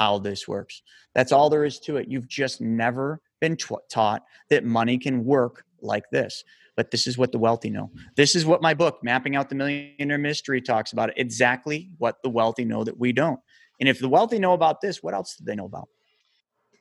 how 0.00 0.18
this 0.18 0.48
works. 0.48 0.82
That's 1.14 1.30
all 1.30 1.48
there 1.48 1.64
is 1.64 1.78
to 1.80 1.96
it. 1.98 2.08
You've 2.08 2.26
just 2.26 2.60
never 2.60 3.20
been 3.40 3.56
t- 3.56 3.76
taught 3.88 4.22
that 4.50 4.64
money 4.64 4.98
can 4.98 5.24
work 5.24 5.64
like 5.80 6.10
this 6.10 6.42
but 6.76 6.90
this 6.90 7.06
is 7.06 7.18
what 7.18 7.32
the 7.32 7.38
wealthy 7.38 7.70
know. 7.70 7.90
This 8.16 8.34
is 8.34 8.46
what 8.46 8.62
my 8.62 8.74
book, 8.74 9.00
Mapping 9.02 9.36
Out 9.36 9.48
the 9.48 9.54
Millionaire 9.54 10.18
Mystery, 10.18 10.60
talks 10.60 10.92
about. 10.92 11.10
Exactly 11.18 11.90
what 11.98 12.22
the 12.22 12.30
wealthy 12.30 12.64
know 12.64 12.84
that 12.84 12.98
we 12.98 13.12
don't. 13.12 13.40
And 13.80 13.88
if 13.88 13.98
the 13.98 14.08
wealthy 14.08 14.38
know 14.38 14.52
about 14.52 14.80
this, 14.80 15.02
what 15.02 15.14
else 15.14 15.36
do 15.36 15.44
they 15.44 15.54
know 15.54 15.66
about? 15.66 15.88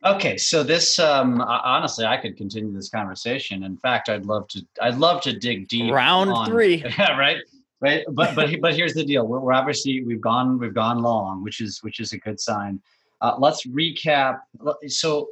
Okay, 0.04 0.36
so 0.38 0.64
this 0.64 0.98
um, 0.98 1.42
honestly, 1.42 2.06
I 2.06 2.18
could 2.18 2.36
continue 2.36 2.74
this 2.74 2.89
conversation. 2.89 3.64
In 3.64 3.78
fact, 3.78 4.10
I'd 4.10 4.26
love 4.26 4.48
to. 4.50 4.66
I'd 4.82 4.98
love 4.98 5.22
to 5.22 5.38
dig 5.38 5.68
deep. 5.68 5.94
Round 5.94 6.32
on, 6.32 6.48
three. 6.48 6.84
Yeah, 6.98 7.18
right, 7.18 7.38
right. 7.82 8.04
But 8.10 8.36
but 8.36 8.50
but 8.62 8.76
here's 8.76 8.94
the 8.94 9.04
deal. 9.04 9.28
We're, 9.28 9.39
we're, 9.39 9.54
obviously 9.54 10.04
we've 10.04 10.22
gone 10.22 10.58
we've 10.58 10.74
gone 10.74 11.04
long, 11.04 11.44
which 11.44 11.62
is 11.62 11.84
which 11.84 12.00
is 12.00 12.14
a 12.14 12.18
good 12.18 12.39
sign. 12.39 12.82
Uh, 13.22 13.36
let's 13.38 13.68
recap. 13.68 14.39
So 14.88 15.30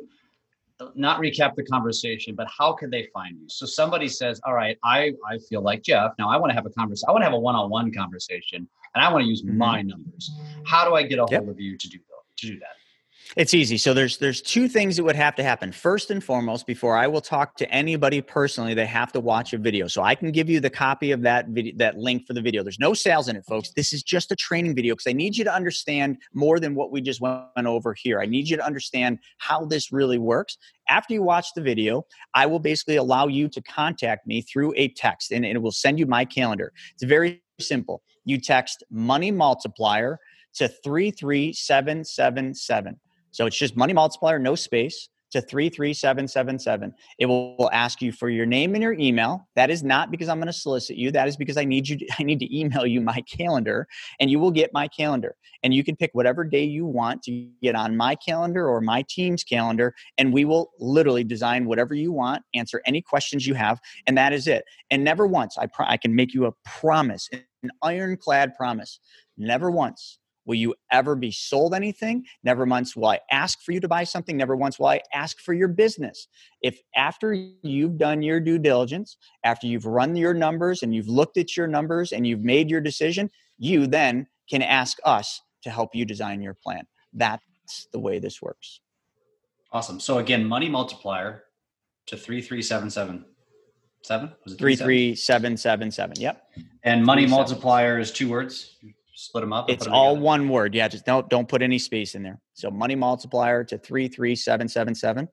not 0.95 1.19
recap 1.19 1.55
the 1.55 1.63
conversation, 1.63 2.35
but 2.35 2.47
how 2.55 2.73
can 2.73 2.89
they 2.89 3.07
find 3.13 3.37
you? 3.39 3.47
So 3.49 3.65
somebody 3.65 4.07
says, 4.07 4.39
"All 4.45 4.53
right, 4.53 4.77
I 4.83 5.13
I 5.29 5.37
feel 5.49 5.61
like 5.61 5.83
Jeff. 5.83 6.13
Now 6.17 6.29
I 6.29 6.37
want 6.37 6.51
to 6.51 6.55
have 6.55 6.65
a 6.65 6.69
conversation. 6.69 7.09
I 7.09 7.11
want 7.11 7.21
to 7.21 7.25
have 7.25 7.33
a 7.33 7.39
one-on-one 7.39 7.93
conversation, 7.93 8.67
and 8.95 9.03
I 9.03 9.11
want 9.11 9.23
to 9.23 9.27
use 9.27 9.43
mm-hmm. 9.43 9.57
my 9.57 9.81
numbers. 9.81 10.31
How 10.65 10.87
do 10.87 10.95
I 10.95 11.03
get 11.03 11.19
a 11.19 11.21
hold 11.21 11.31
yep. 11.31 11.47
of 11.47 11.59
you 11.59 11.77
to 11.77 11.89
do 11.89 11.99
to 12.37 12.47
do 12.47 12.59
that?" 12.59 12.78
It's 13.37 13.53
easy. 13.53 13.77
So 13.77 13.93
there's 13.93 14.17
there's 14.17 14.41
two 14.41 14.67
things 14.67 14.97
that 14.97 15.03
would 15.03 15.15
have 15.15 15.35
to 15.35 15.43
happen. 15.43 15.71
First 15.71 16.09
and 16.09 16.23
foremost, 16.23 16.65
before 16.65 16.97
I 16.97 17.05
will 17.05 17.21
talk 17.21 17.55
to 17.57 17.71
anybody 17.71 18.21
personally, 18.21 18.73
they 18.73 18.87
have 18.87 19.11
to 19.11 19.19
watch 19.19 19.53
a 19.53 19.59
video. 19.59 19.87
So 19.87 20.01
I 20.01 20.15
can 20.15 20.31
give 20.31 20.49
you 20.49 20.59
the 20.59 20.71
copy 20.71 21.11
of 21.11 21.21
that 21.21 21.49
video, 21.49 21.75
that 21.77 21.95
link 21.95 22.25
for 22.25 22.33
the 22.33 22.41
video. 22.41 22.63
There's 22.63 22.79
no 22.79 22.95
sales 22.95 23.27
in 23.27 23.35
it, 23.35 23.45
folks. 23.45 23.69
This 23.75 23.93
is 23.93 24.01
just 24.01 24.31
a 24.31 24.35
training 24.35 24.73
video 24.73 24.95
because 24.95 25.05
I 25.05 25.13
need 25.13 25.37
you 25.37 25.43
to 25.43 25.53
understand 25.53 26.17
more 26.33 26.59
than 26.59 26.73
what 26.73 26.91
we 26.91 27.01
just 27.01 27.21
went 27.21 27.67
over 27.67 27.93
here. 27.93 28.19
I 28.19 28.25
need 28.25 28.49
you 28.49 28.57
to 28.57 28.65
understand 28.65 29.19
how 29.37 29.63
this 29.63 29.91
really 29.91 30.17
works. 30.17 30.57
After 30.89 31.13
you 31.13 31.21
watch 31.21 31.49
the 31.55 31.61
video, 31.61 32.07
I 32.33 32.47
will 32.47 32.59
basically 32.59 32.95
allow 32.95 33.27
you 33.27 33.47
to 33.49 33.61
contact 33.61 34.25
me 34.25 34.41
through 34.41 34.73
a 34.75 34.87
text, 34.89 35.31
and 35.31 35.45
it 35.45 35.61
will 35.61 35.71
send 35.71 35.99
you 35.99 36.07
my 36.07 36.25
calendar. 36.25 36.73
It's 36.95 37.03
very 37.03 37.43
simple. 37.59 38.01
You 38.25 38.41
text 38.41 38.83
money 38.89 39.29
multiplier 39.29 40.17
to 40.55 40.67
33777 40.67 42.99
so 43.31 43.45
it's 43.45 43.57
just 43.57 43.75
money 43.75 43.93
multiplier, 43.93 44.39
no 44.39 44.55
space 44.55 45.09
to 45.31 45.41
33777. 45.41 46.93
It 47.19 47.25
will 47.27 47.69
ask 47.71 48.01
you 48.01 48.11
for 48.11 48.29
your 48.29 48.45
name 48.45 48.73
and 48.73 48.81
your 48.81 48.93
email. 48.93 49.47
That 49.55 49.69
is 49.69 49.83
not 49.83 50.09
because 50.09 50.27
I'm 50.27 50.37
going 50.37 50.47
to 50.47 50.53
solicit 50.53 50.97
you. 50.97 51.11
That 51.11 51.27
is 51.27 51.37
because 51.37 51.57
I 51.57 51.65
need 51.65 51.87
you 51.87 51.97
to, 51.97 52.07
I 52.19 52.23
need 52.23 52.39
to 52.39 52.57
email 52.57 52.85
you 52.85 53.01
my 53.01 53.21
calendar 53.21 53.87
and 54.19 54.31
you 54.31 54.39
will 54.39 54.51
get 54.51 54.71
my 54.73 54.87
calendar. 54.87 55.35
And 55.63 55.73
you 55.73 55.83
can 55.83 55.95
pick 55.95 56.11
whatever 56.13 56.43
day 56.43 56.63
you 56.63 56.85
want 56.85 57.21
to 57.23 57.47
get 57.61 57.75
on 57.75 57.95
my 57.95 58.15
calendar 58.15 58.67
or 58.67 58.81
my 58.81 59.05
team's 59.07 59.43
calendar 59.43 59.93
and 60.17 60.33
we 60.33 60.45
will 60.45 60.71
literally 60.79 61.23
design 61.23 61.65
whatever 61.65 61.93
you 61.93 62.11
want, 62.11 62.43
answer 62.55 62.81
any 62.85 63.01
questions 63.01 63.45
you 63.45 63.53
have 63.53 63.79
and 64.07 64.17
that 64.17 64.33
is 64.33 64.47
it. 64.47 64.63
And 64.89 65.03
never 65.03 65.27
once 65.27 65.57
I 65.57 65.67
pro- 65.67 65.85
I 65.85 65.97
can 65.97 66.15
make 66.15 66.33
you 66.33 66.45
a 66.45 66.53
promise, 66.65 67.29
an 67.31 67.71
ironclad 67.83 68.55
promise. 68.55 68.99
Never 69.37 69.71
once 69.71 70.18
will 70.49 70.55
you 70.55 70.73
ever 70.91 71.15
be 71.15 71.29
sold 71.29 71.75
anything. 71.75 72.25
Never 72.43 72.65
once 72.65 72.95
will 72.95 73.05
I 73.05 73.19
ask 73.31 73.61
for 73.61 73.71
you 73.71 73.79
to 73.81 73.87
buy 73.87 74.03
something. 74.03 74.35
Never 74.35 74.55
once 74.55 74.79
will 74.79 74.87
I 74.87 74.99
ask 75.13 75.39
for 75.39 75.53
your 75.53 75.67
business. 75.67 76.27
If 76.63 76.81
after 76.95 77.33
you've 77.61 77.99
done 77.99 78.23
your 78.23 78.39
due 78.39 78.57
diligence, 78.57 79.15
after 79.43 79.67
you've 79.67 79.85
run 79.85 80.15
your 80.15 80.33
numbers 80.33 80.81
and 80.81 80.93
you've 80.93 81.07
looked 81.07 81.37
at 81.37 81.55
your 81.55 81.67
numbers 81.67 82.11
and 82.11 82.25
you've 82.25 82.43
made 82.43 82.67
your 82.67 82.81
decision, 82.81 83.29
you 83.59 83.85
then 83.85 84.25
can 84.49 84.63
ask 84.63 84.97
us 85.05 85.39
to 85.61 85.69
help 85.69 85.93
you 85.93 86.03
design 86.03 86.41
your 86.41 86.55
plan. 86.55 86.87
That's 87.13 87.87
the 87.93 87.99
way 87.99 88.17
this 88.17 88.41
works. 88.41 88.81
Awesome. 89.71 89.99
So 89.99 90.17
again, 90.17 90.43
money 90.43 90.67
multiplier 90.67 91.43
to 92.07 92.17
3377. 92.17 93.23
Seven? 94.01 94.31
Was 94.45 94.53
it 94.53 94.57
three 94.57 94.75
three 94.75 95.13
seven 95.13 95.57
seven 95.57 95.91
seven? 95.91 96.15
Yep. 96.19 96.41
And 96.83 97.05
money 97.05 97.27
multiplier 97.27 97.99
is 97.99 98.11
two 98.11 98.29
words 98.29 98.77
split 99.25 99.41
them 99.41 99.53
up? 99.53 99.69
It's 99.69 99.87
all 99.87 100.13
together? 100.13 100.25
one 100.25 100.49
word. 100.49 100.75
Yeah, 100.75 100.87
just 100.87 101.05
don't 101.05 101.29
don't 101.29 101.47
put 101.47 101.61
any 101.61 101.79
space 101.79 102.15
in 102.15 102.23
there. 102.23 102.39
So 102.53 102.69
money 102.71 102.95
multiplier 102.95 103.63
to 103.65 103.77
three 103.77 104.07
three 104.07 104.35
seven 104.35 104.67
seven 104.67 104.95
seven. 104.95 105.27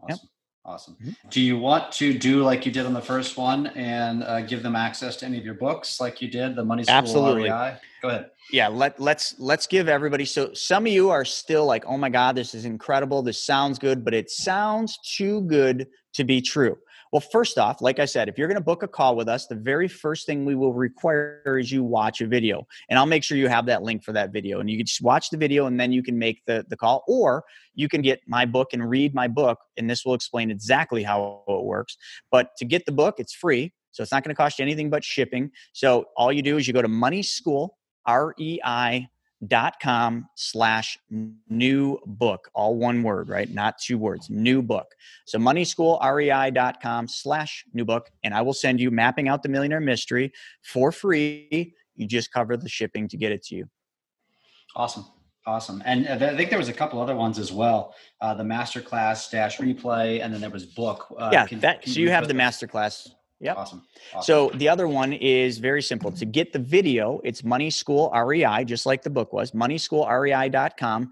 Awesome. 0.00 0.10
Yep. 0.10 0.18
Awesome. 0.66 0.96
Mm-hmm. 1.00 1.28
Do 1.30 1.40
you 1.40 1.58
want 1.58 1.92
to 1.92 2.12
do 2.12 2.42
like 2.42 2.66
you 2.66 2.72
did 2.72 2.86
on 2.86 2.92
the 2.92 3.00
first 3.00 3.36
one 3.36 3.68
and 3.68 4.24
uh, 4.24 4.40
give 4.40 4.64
them 4.64 4.74
access 4.74 5.14
to 5.18 5.26
any 5.26 5.38
of 5.38 5.44
your 5.44 5.54
books, 5.54 6.00
like 6.00 6.20
you 6.20 6.28
did 6.28 6.56
the 6.56 6.64
Money 6.64 6.82
School 6.82 6.96
Absolutely. 6.96 7.48
REI? 7.48 7.76
Go 8.02 8.08
ahead. 8.08 8.30
Yeah, 8.50 8.66
let 8.66 8.98
let's 8.98 9.36
let's 9.38 9.68
give 9.68 9.88
everybody. 9.88 10.24
So 10.24 10.52
some 10.54 10.84
of 10.84 10.92
you 10.92 11.10
are 11.10 11.24
still 11.24 11.66
like, 11.66 11.84
"Oh 11.86 11.96
my 11.96 12.08
God, 12.08 12.34
this 12.34 12.52
is 12.52 12.64
incredible. 12.64 13.22
This 13.22 13.44
sounds 13.44 13.78
good," 13.78 14.04
but 14.04 14.12
it 14.12 14.28
sounds 14.28 14.98
too 14.98 15.42
good 15.42 15.86
to 16.14 16.24
be 16.24 16.40
true. 16.40 16.76
Well, 17.12 17.20
first 17.20 17.58
off, 17.58 17.80
like 17.80 17.98
I 17.98 18.04
said, 18.04 18.28
if 18.28 18.36
you're 18.36 18.48
going 18.48 18.56
to 18.56 18.64
book 18.64 18.82
a 18.82 18.88
call 18.88 19.16
with 19.16 19.28
us, 19.28 19.46
the 19.46 19.54
very 19.54 19.88
first 19.88 20.26
thing 20.26 20.44
we 20.44 20.54
will 20.54 20.72
require 20.72 21.58
is 21.58 21.70
you 21.70 21.84
watch 21.84 22.20
a 22.20 22.26
video. 22.26 22.66
And 22.88 22.98
I'll 22.98 23.06
make 23.06 23.22
sure 23.22 23.38
you 23.38 23.48
have 23.48 23.66
that 23.66 23.82
link 23.82 24.02
for 24.02 24.12
that 24.12 24.32
video. 24.32 24.60
And 24.60 24.68
you 24.68 24.76
can 24.76 24.86
just 24.86 25.02
watch 25.02 25.30
the 25.30 25.36
video 25.36 25.66
and 25.66 25.78
then 25.78 25.92
you 25.92 26.02
can 26.02 26.18
make 26.18 26.44
the, 26.46 26.64
the 26.68 26.76
call. 26.76 27.04
Or 27.06 27.44
you 27.74 27.88
can 27.88 28.02
get 28.02 28.20
my 28.26 28.44
book 28.44 28.72
and 28.72 28.88
read 28.88 29.14
my 29.14 29.28
book. 29.28 29.58
And 29.76 29.88
this 29.88 30.04
will 30.04 30.14
explain 30.14 30.50
exactly 30.50 31.02
how 31.02 31.42
it 31.48 31.64
works. 31.64 31.96
But 32.30 32.50
to 32.58 32.64
get 32.64 32.86
the 32.86 32.92
book, 32.92 33.16
it's 33.18 33.34
free. 33.34 33.72
So 33.92 34.02
it's 34.02 34.12
not 34.12 34.24
going 34.24 34.34
to 34.34 34.36
cost 34.36 34.58
you 34.58 34.62
anything 34.62 34.90
but 34.90 35.02
shipping. 35.02 35.50
So 35.72 36.06
all 36.16 36.32
you 36.32 36.42
do 36.42 36.58
is 36.58 36.66
you 36.66 36.74
go 36.74 36.82
to 36.82 36.88
Money 36.88 37.22
School, 37.22 37.78
R 38.04 38.34
E 38.38 38.58
I 38.62 39.08
dot 39.46 39.74
com 39.82 40.26
slash 40.34 40.98
new 41.48 41.98
book 42.06 42.50
all 42.54 42.76
one 42.76 43.02
word 43.02 43.28
right? 43.28 43.52
Not 43.52 43.78
two 43.78 43.98
words 43.98 44.30
new 44.30 44.62
book. 44.62 44.94
So 45.26 45.38
money 45.38 45.64
school 45.64 46.00
rei 46.02 46.50
dot 46.50 46.80
com 46.80 47.06
slash 47.06 47.64
new 47.74 47.84
book 47.84 48.10
and 48.24 48.32
i 48.32 48.40
will 48.40 48.54
send 48.54 48.80
you 48.80 48.90
mapping 48.90 49.28
out 49.28 49.42
the 49.42 49.48
millionaire 49.48 49.80
mystery 49.80 50.32
for 50.62 50.90
free. 50.90 51.74
You 51.94 52.06
just 52.06 52.32
cover 52.32 52.56
the 52.56 52.68
shipping 52.68 53.08
to 53.08 53.16
get 53.16 53.32
it 53.32 53.42
to 53.44 53.56
you. 53.56 53.68
Awesome. 54.74 55.04
Awesome. 55.46 55.82
And 55.84 56.08
i 56.08 56.36
think 56.36 56.50
there 56.50 56.58
was 56.58 56.68
a 56.68 56.72
couple 56.72 57.00
other 57.00 57.14
ones 57.14 57.38
as 57.38 57.52
well. 57.52 57.94
Uh, 58.20 58.34
the 58.34 58.42
masterclass 58.42 59.30
dash 59.30 59.58
replay 59.58 60.22
and 60.24 60.32
then 60.32 60.40
there 60.40 60.50
was 60.50 60.64
book 60.64 61.06
uh, 61.18 61.28
yeah 61.32 61.46
can, 61.46 61.60
that, 61.60 61.82
can 61.82 61.92
so 61.92 62.00
you 62.00 62.10
have 62.10 62.26
the 62.26 62.34
masterclass 62.34 63.10
Yep. 63.40 63.56
Awesome. 63.56 63.82
awesome. 64.14 64.22
So 64.22 64.56
the 64.56 64.68
other 64.68 64.88
one 64.88 65.12
is 65.12 65.58
very 65.58 65.82
simple. 65.82 66.10
To 66.12 66.24
get 66.24 66.52
the 66.52 66.58
video, 66.58 67.20
it's 67.22 67.44
Money 67.44 67.70
School 67.70 68.10
REI, 68.10 68.64
just 68.64 68.86
like 68.86 69.02
the 69.02 69.10
book 69.10 69.32
was, 69.32 69.52
moneyschoolrei.com 69.52 71.10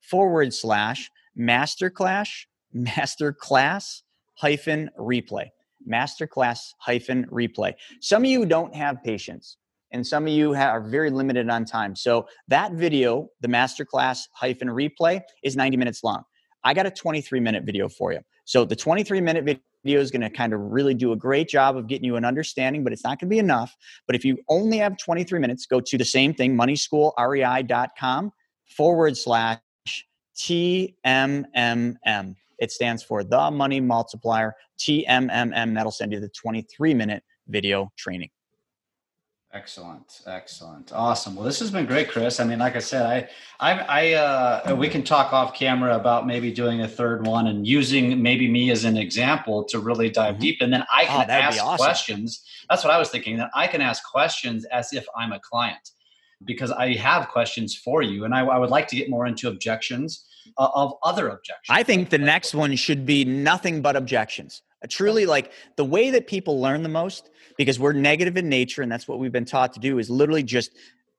forward 0.00 0.52
slash 0.52 1.10
masterclass, 1.38 2.28
masterclass 2.76 4.02
hyphen 4.34 4.90
replay. 4.98 5.46
Masterclass 5.90 6.58
hyphen 6.78 7.26
replay. 7.30 7.74
Some 8.00 8.24
of 8.24 8.30
you 8.30 8.46
don't 8.46 8.74
have 8.74 9.02
patience 9.02 9.56
and 9.94 10.06
some 10.06 10.26
of 10.26 10.32
you 10.32 10.54
are 10.54 10.80
very 10.80 11.10
limited 11.10 11.48
on 11.48 11.64
time. 11.64 11.94
So 11.94 12.26
that 12.48 12.72
video, 12.72 13.28
the 13.40 13.48
masterclass 13.48 14.22
hyphen 14.32 14.68
replay, 14.68 15.20
is 15.42 15.56
90 15.56 15.76
minutes 15.76 16.02
long. 16.02 16.24
I 16.64 16.74
got 16.74 16.86
a 16.86 16.90
23 16.90 17.38
minute 17.40 17.64
video 17.64 17.88
for 17.88 18.12
you. 18.12 18.20
So 18.44 18.64
the 18.64 18.76
23 18.76 19.20
minute 19.20 19.44
video 19.44 19.62
video 19.84 20.00
is 20.00 20.10
going 20.10 20.22
to 20.22 20.30
kind 20.30 20.52
of 20.52 20.60
really 20.60 20.94
do 20.94 21.12
a 21.12 21.16
great 21.16 21.48
job 21.48 21.76
of 21.76 21.86
getting 21.86 22.04
you 22.04 22.16
an 22.16 22.24
understanding, 22.24 22.82
but 22.82 22.92
it's 22.92 23.04
not 23.04 23.20
going 23.20 23.28
to 23.28 23.34
be 23.34 23.38
enough. 23.38 23.76
But 24.06 24.16
if 24.16 24.24
you 24.24 24.38
only 24.48 24.78
have 24.78 24.96
23 24.96 25.38
minutes, 25.38 25.66
go 25.66 25.80
to 25.80 25.98
the 25.98 26.04
same 26.04 26.34
thing, 26.34 26.56
moneyschoolrei.com 26.56 28.32
forward 28.76 29.16
slash 29.16 29.58
TMMM. 30.36 32.36
It 32.58 32.72
stands 32.72 33.02
for 33.02 33.24
the 33.24 33.50
money 33.50 33.80
multiplier, 33.80 34.54
TMMM. 34.78 35.74
That'll 35.74 35.92
send 35.92 36.12
you 36.12 36.20
the 36.20 36.30
23 36.30 36.94
minute 36.94 37.22
video 37.48 37.92
training. 37.96 38.30
Excellent, 39.54 40.22
excellent, 40.26 40.92
awesome. 40.92 41.36
Well, 41.36 41.44
this 41.44 41.60
has 41.60 41.70
been 41.70 41.86
great, 41.86 42.08
Chris. 42.10 42.40
I 42.40 42.44
mean, 42.44 42.58
like 42.58 42.74
I 42.74 42.80
said, 42.80 43.06
I, 43.06 43.28
I, 43.60 43.78
I 43.78 44.12
uh, 44.14 44.74
we 44.74 44.88
can 44.88 45.04
talk 45.04 45.32
off 45.32 45.54
camera 45.54 45.94
about 45.94 46.26
maybe 46.26 46.50
doing 46.50 46.80
a 46.80 46.88
third 46.88 47.24
one 47.24 47.46
and 47.46 47.64
using 47.64 48.20
maybe 48.20 48.50
me 48.50 48.72
as 48.72 48.84
an 48.84 48.96
example 48.96 49.62
to 49.66 49.78
really 49.78 50.10
dive 50.10 50.34
mm-hmm. 50.34 50.42
deep, 50.42 50.56
and 50.60 50.72
then 50.72 50.82
I 50.92 51.04
can 51.04 51.30
oh, 51.30 51.32
ask 51.32 51.62
awesome. 51.62 51.76
questions. 51.76 52.42
That's 52.68 52.82
what 52.82 52.92
I 52.92 52.98
was 52.98 53.10
thinking. 53.10 53.36
That 53.36 53.50
I 53.54 53.68
can 53.68 53.80
ask 53.80 54.02
questions 54.02 54.64
as 54.66 54.92
if 54.92 55.06
I'm 55.16 55.30
a 55.30 55.38
client, 55.38 55.90
because 56.44 56.72
I 56.72 56.94
have 56.94 57.28
questions 57.28 57.76
for 57.76 58.02
you, 58.02 58.24
and 58.24 58.34
I, 58.34 58.40
I 58.40 58.58
would 58.58 58.70
like 58.70 58.88
to 58.88 58.96
get 58.96 59.08
more 59.08 59.24
into 59.24 59.46
objections 59.46 60.26
uh, 60.58 60.68
of 60.74 60.94
other 61.04 61.28
objections. 61.28 61.68
I 61.68 61.84
think 61.84 62.10
the 62.10 62.18
next 62.18 62.54
one 62.54 62.74
should 62.74 63.06
be 63.06 63.24
nothing 63.24 63.82
but 63.82 63.94
objections. 63.94 64.62
truly, 64.88 65.26
like 65.26 65.52
the 65.76 65.84
way 65.84 66.10
that 66.10 66.26
people 66.26 66.60
learn 66.60 66.82
the 66.82 66.88
most 66.88 67.30
because 67.56 67.78
we're 67.78 67.92
negative 67.92 68.36
in 68.36 68.48
nature 68.48 68.82
and 68.82 68.90
that's 68.90 69.06
what 69.06 69.18
we've 69.18 69.32
been 69.32 69.44
taught 69.44 69.72
to 69.74 69.80
do 69.80 69.98
is 69.98 70.10
literally 70.10 70.42
just 70.42 70.70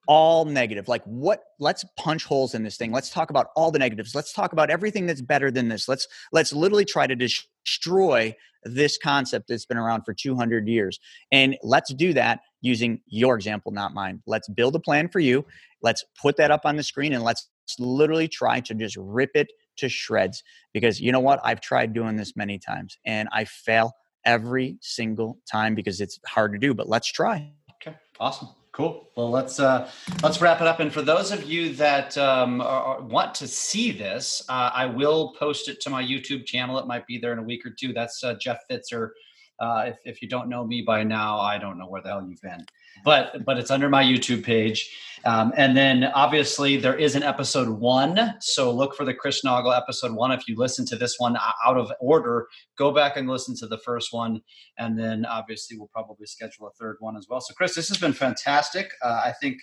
all 0.06 0.44
negative. 0.44 0.88
Like 0.88 1.02
what 1.04 1.42
let's 1.58 1.84
punch 1.96 2.24
holes 2.24 2.54
in 2.54 2.62
this 2.62 2.76
thing. 2.76 2.92
Let's 2.92 3.10
talk 3.10 3.30
about 3.30 3.48
all 3.56 3.70
the 3.70 3.78
negatives. 3.78 4.14
Let's 4.14 4.32
talk 4.32 4.52
about 4.52 4.70
everything 4.70 5.06
that's 5.06 5.20
better 5.20 5.50
than 5.50 5.68
this. 5.68 5.88
Let's 5.88 6.06
let's 6.32 6.52
literally 6.52 6.84
try 6.84 7.06
to 7.06 7.16
destroy 7.16 8.34
this 8.62 8.98
concept 8.98 9.48
that's 9.48 9.66
been 9.66 9.76
around 9.76 10.02
for 10.02 10.12
200 10.12 10.66
years. 10.68 10.98
And 11.30 11.56
let's 11.62 11.92
do 11.94 12.12
that 12.14 12.40
using 12.60 13.00
your 13.06 13.36
example 13.36 13.72
not 13.72 13.94
mine. 13.94 14.22
Let's 14.26 14.48
build 14.48 14.74
a 14.74 14.80
plan 14.80 15.08
for 15.08 15.20
you. 15.20 15.44
Let's 15.82 16.04
put 16.20 16.36
that 16.36 16.50
up 16.50 16.62
on 16.64 16.76
the 16.76 16.82
screen 16.82 17.12
and 17.12 17.22
let's 17.22 17.48
literally 17.78 18.28
try 18.28 18.60
to 18.60 18.74
just 18.74 18.96
rip 18.98 19.30
it 19.34 19.48
to 19.78 19.88
shreds. 19.88 20.42
Because 20.72 21.00
you 21.00 21.12
know 21.12 21.20
what? 21.20 21.40
I've 21.44 21.60
tried 21.60 21.92
doing 21.92 22.16
this 22.16 22.34
many 22.36 22.58
times 22.58 22.96
and 23.04 23.28
i 23.32 23.44
fail 23.44 23.92
every 24.26 24.76
single 24.82 25.38
time 25.50 25.74
because 25.74 26.00
it's 26.02 26.20
hard 26.26 26.52
to 26.52 26.58
do, 26.58 26.74
but 26.74 26.88
let's 26.88 27.06
try. 27.06 27.50
Okay, 27.80 27.96
awesome. 28.20 28.48
Cool. 28.72 29.08
Well, 29.16 29.30
let's 29.30 29.58
uh, 29.58 29.90
let's 30.22 30.42
wrap 30.42 30.60
it 30.60 30.66
up. 30.66 30.80
And 30.80 30.92
for 30.92 31.00
those 31.00 31.32
of 31.32 31.44
you 31.44 31.72
that 31.76 32.18
um, 32.18 32.60
are, 32.60 33.00
want 33.00 33.34
to 33.36 33.48
see 33.48 33.90
this, 33.90 34.44
uh, 34.50 34.70
I 34.74 34.84
will 34.84 35.32
post 35.38 35.70
it 35.70 35.80
to 35.80 35.88
my 35.88 36.02
YouTube 36.04 36.44
channel. 36.44 36.78
It 36.78 36.86
might 36.86 37.06
be 37.06 37.16
there 37.16 37.32
in 37.32 37.38
a 37.38 37.42
week 37.42 37.64
or 37.64 37.70
two. 37.70 37.94
That's 37.94 38.22
uh, 38.22 38.34
Jeff 38.34 38.58
Fitzer. 38.70 39.12
Uh, 39.58 39.84
if, 39.86 39.98
if 40.04 40.22
you 40.22 40.28
don't 40.28 40.48
know 40.48 40.66
me 40.66 40.82
by 40.82 41.02
now, 41.02 41.38
I 41.38 41.58
don't 41.58 41.78
know 41.78 41.88
where 41.88 42.02
the 42.02 42.08
hell 42.08 42.26
you've 42.28 42.40
been 42.40 42.64
but 43.04 43.44
but 43.44 43.58
it's 43.58 43.70
under 43.70 43.88
my 43.88 44.02
YouTube 44.02 44.44
page. 44.44 44.90
Um, 45.24 45.52
and 45.56 45.76
then 45.76 46.04
obviously 46.04 46.76
there 46.76 46.96
is 46.96 47.16
an 47.16 47.24
episode 47.24 47.68
one, 47.68 48.34
so 48.40 48.72
look 48.72 48.94
for 48.94 49.04
the 49.04 49.14
Chris 49.14 49.42
Naugle 49.44 49.76
episode 49.76 50.12
one. 50.12 50.30
If 50.30 50.46
you 50.46 50.54
listen 50.56 50.86
to 50.86 50.96
this 50.96 51.16
one 51.18 51.36
out 51.66 51.76
of 51.76 51.90
order, 52.00 52.46
go 52.78 52.92
back 52.92 53.16
and 53.16 53.28
listen 53.28 53.56
to 53.56 53.66
the 53.66 53.78
first 53.78 54.12
one, 54.12 54.40
and 54.78 54.98
then 54.98 55.24
obviously 55.26 55.76
we'll 55.76 55.90
probably 55.92 56.26
schedule 56.26 56.68
a 56.68 56.70
third 56.78 56.96
one 57.00 57.16
as 57.16 57.26
well. 57.28 57.40
So 57.40 57.54
Chris, 57.54 57.74
this 57.74 57.88
has 57.88 57.98
been 57.98 58.12
fantastic. 58.12 58.90
Uh, 59.02 59.20
I 59.24 59.32
think 59.40 59.56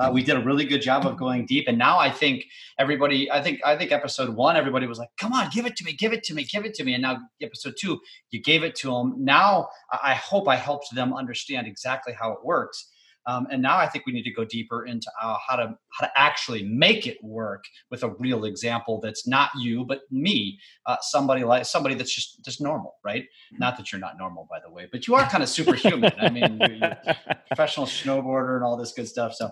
Uh, 0.00 0.10
we 0.10 0.22
did 0.22 0.34
a 0.34 0.40
really 0.40 0.64
good 0.64 0.80
job 0.80 1.06
of 1.06 1.18
going 1.18 1.44
deep, 1.44 1.66
and 1.68 1.76
now 1.76 1.98
I 1.98 2.10
think 2.10 2.44
everybody. 2.78 3.30
I 3.30 3.42
think 3.42 3.60
I 3.64 3.76
think 3.76 3.92
episode 3.92 4.34
one, 4.34 4.56
everybody 4.56 4.86
was 4.86 4.98
like, 4.98 5.10
"Come 5.18 5.34
on, 5.34 5.50
give 5.52 5.66
it 5.66 5.76
to 5.76 5.84
me, 5.84 5.92
give 5.92 6.14
it 6.14 6.24
to 6.24 6.34
me, 6.34 6.44
give 6.44 6.64
it 6.64 6.72
to 6.74 6.84
me." 6.84 6.94
And 6.94 7.02
now 7.02 7.18
episode 7.42 7.74
two, 7.78 8.00
you 8.30 8.40
gave 8.40 8.62
it 8.62 8.74
to 8.76 8.90
them. 8.90 9.14
Now 9.18 9.68
I 10.02 10.14
hope 10.14 10.48
I 10.48 10.56
helped 10.56 10.94
them 10.94 11.12
understand 11.12 11.66
exactly 11.66 12.14
how 12.18 12.32
it 12.32 12.38
works. 12.42 12.88
Um, 13.26 13.46
and 13.50 13.60
now 13.60 13.76
I 13.76 13.86
think 13.86 14.06
we 14.06 14.12
need 14.12 14.22
to 14.24 14.32
go 14.32 14.44
deeper 14.44 14.86
into 14.86 15.10
uh, 15.20 15.36
how 15.46 15.56
to 15.56 15.76
how 15.90 16.06
to 16.06 16.12
actually 16.16 16.62
make 16.64 17.06
it 17.06 17.18
work 17.22 17.64
with 17.90 18.02
a 18.02 18.10
real 18.18 18.44
example 18.44 19.00
that's 19.02 19.26
not 19.26 19.50
you 19.58 19.84
but 19.84 20.00
me, 20.10 20.58
uh, 20.86 20.96
somebody 21.00 21.44
like 21.44 21.66
somebody 21.66 21.94
that's 21.94 22.14
just 22.14 22.44
just 22.44 22.60
normal, 22.60 22.94
right? 23.04 23.22
Mm-hmm. 23.22 23.58
Not 23.58 23.76
that 23.76 23.92
you're 23.92 24.00
not 24.00 24.16
normal, 24.18 24.46
by 24.50 24.58
the 24.64 24.70
way, 24.70 24.88
but 24.90 25.06
you 25.06 25.14
are 25.14 25.28
kind 25.28 25.42
of 25.42 25.48
superhuman. 25.48 26.12
I 26.18 26.30
mean, 26.30 26.58
you're, 26.60 26.72
you're 26.72 26.98
professional 27.48 27.86
snowboarder 27.86 28.56
and 28.56 28.64
all 28.64 28.76
this 28.76 28.92
good 28.92 29.08
stuff. 29.08 29.34
So 29.34 29.50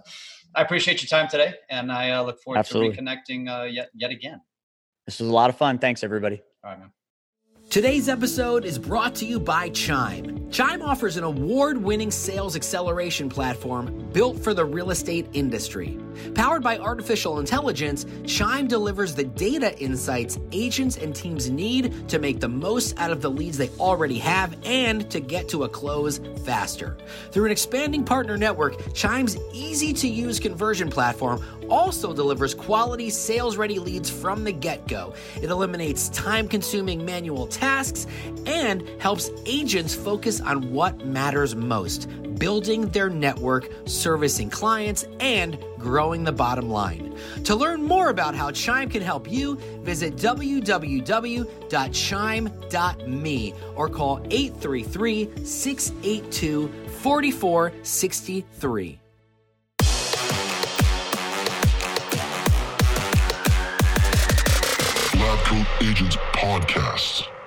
I 0.54 0.62
appreciate 0.62 1.02
your 1.02 1.08
time 1.08 1.28
today, 1.28 1.54
and 1.68 1.92
I 1.92 2.10
uh, 2.10 2.22
look 2.22 2.40
forward 2.42 2.58
Absolutely. 2.58 2.96
to 2.96 3.02
reconnecting 3.02 3.48
uh, 3.48 3.64
yet 3.64 3.90
yet 3.94 4.10
again. 4.10 4.40
This 5.06 5.20
was 5.20 5.28
a 5.28 5.32
lot 5.32 5.50
of 5.50 5.56
fun. 5.56 5.78
Thanks, 5.78 6.02
everybody. 6.02 6.42
All 6.64 6.70
right, 6.70 6.78
man. 6.78 6.92
Today's 7.70 8.08
episode 8.08 8.64
is 8.64 8.78
brought 8.78 9.14
to 9.16 9.26
you 9.26 9.38
by 9.38 9.68
Chime. 9.68 10.50
Chime 10.50 10.80
offers 10.80 11.18
an 11.18 11.24
award 11.24 11.76
winning 11.76 12.10
sales 12.10 12.56
acceleration 12.56 13.28
platform 13.28 14.08
built 14.10 14.38
for 14.38 14.54
the 14.54 14.64
real 14.64 14.90
estate 14.90 15.26
industry. 15.34 15.98
Powered 16.34 16.62
by 16.62 16.78
artificial 16.78 17.38
intelligence, 17.38 18.06
Chime 18.26 18.68
delivers 18.68 19.14
the 19.14 19.24
data 19.24 19.78
insights 19.78 20.38
agents 20.50 20.96
and 20.96 21.14
teams 21.14 21.50
need 21.50 22.08
to 22.08 22.18
make 22.18 22.40
the 22.40 22.48
most 22.48 22.98
out 22.98 23.10
of 23.10 23.20
the 23.20 23.30
leads 23.30 23.58
they 23.58 23.68
already 23.78 24.18
have 24.18 24.56
and 24.64 25.10
to 25.10 25.20
get 25.20 25.46
to 25.50 25.64
a 25.64 25.68
close 25.68 26.20
faster. 26.46 26.96
Through 27.32 27.44
an 27.44 27.52
expanding 27.52 28.02
partner 28.02 28.38
network, 28.38 28.94
Chime's 28.94 29.36
easy 29.52 29.92
to 29.92 30.08
use 30.08 30.40
conversion 30.40 30.88
platform 30.88 31.44
also 31.70 32.12
delivers 32.12 32.54
quality 32.54 33.10
sales 33.10 33.56
ready 33.56 33.78
leads 33.78 34.10
from 34.10 34.44
the 34.44 34.52
get 34.52 34.86
go. 34.88 35.14
It 35.40 35.50
eliminates 35.50 36.08
time 36.10 36.48
consuming 36.48 37.04
manual 37.04 37.46
tasks 37.46 38.06
and 38.46 38.88
helps 39.00 39.30
agents 39.46 39.94
focus 39.94 40.40
on 40.40 40.72
what 40.72 41.06
matters 41.06 41.54
most 41.54 42.08
building 42.38 42.88
their 42.90 43.10
network, 43.10 43.68
servicing 43.86 44.50
clients, 44.50 45.06
and 45.20 45.58
growing 45.78 46.24
the 46.24 46.32
bottom 46.32 46.68
line. 46.70 47.16
To 47.44 47.54
learn 47.54 47.82
more 47.82 48.08
about 48.10 48.34
how 48.34 48.50
Chime 48.50 48.88
can 48.88 49.02
help 49.02 49.30
you, 49.30 49.56
visit 49.82 50.16
www.chime.me 50.16 51.44
or 53.76 53.88
call 53.88 54.20
833 54.30 55.44
682 55.44 56.72
4463. 57.00 59.00
Agents 65.80 66.16
Podcast. 66.34 67.37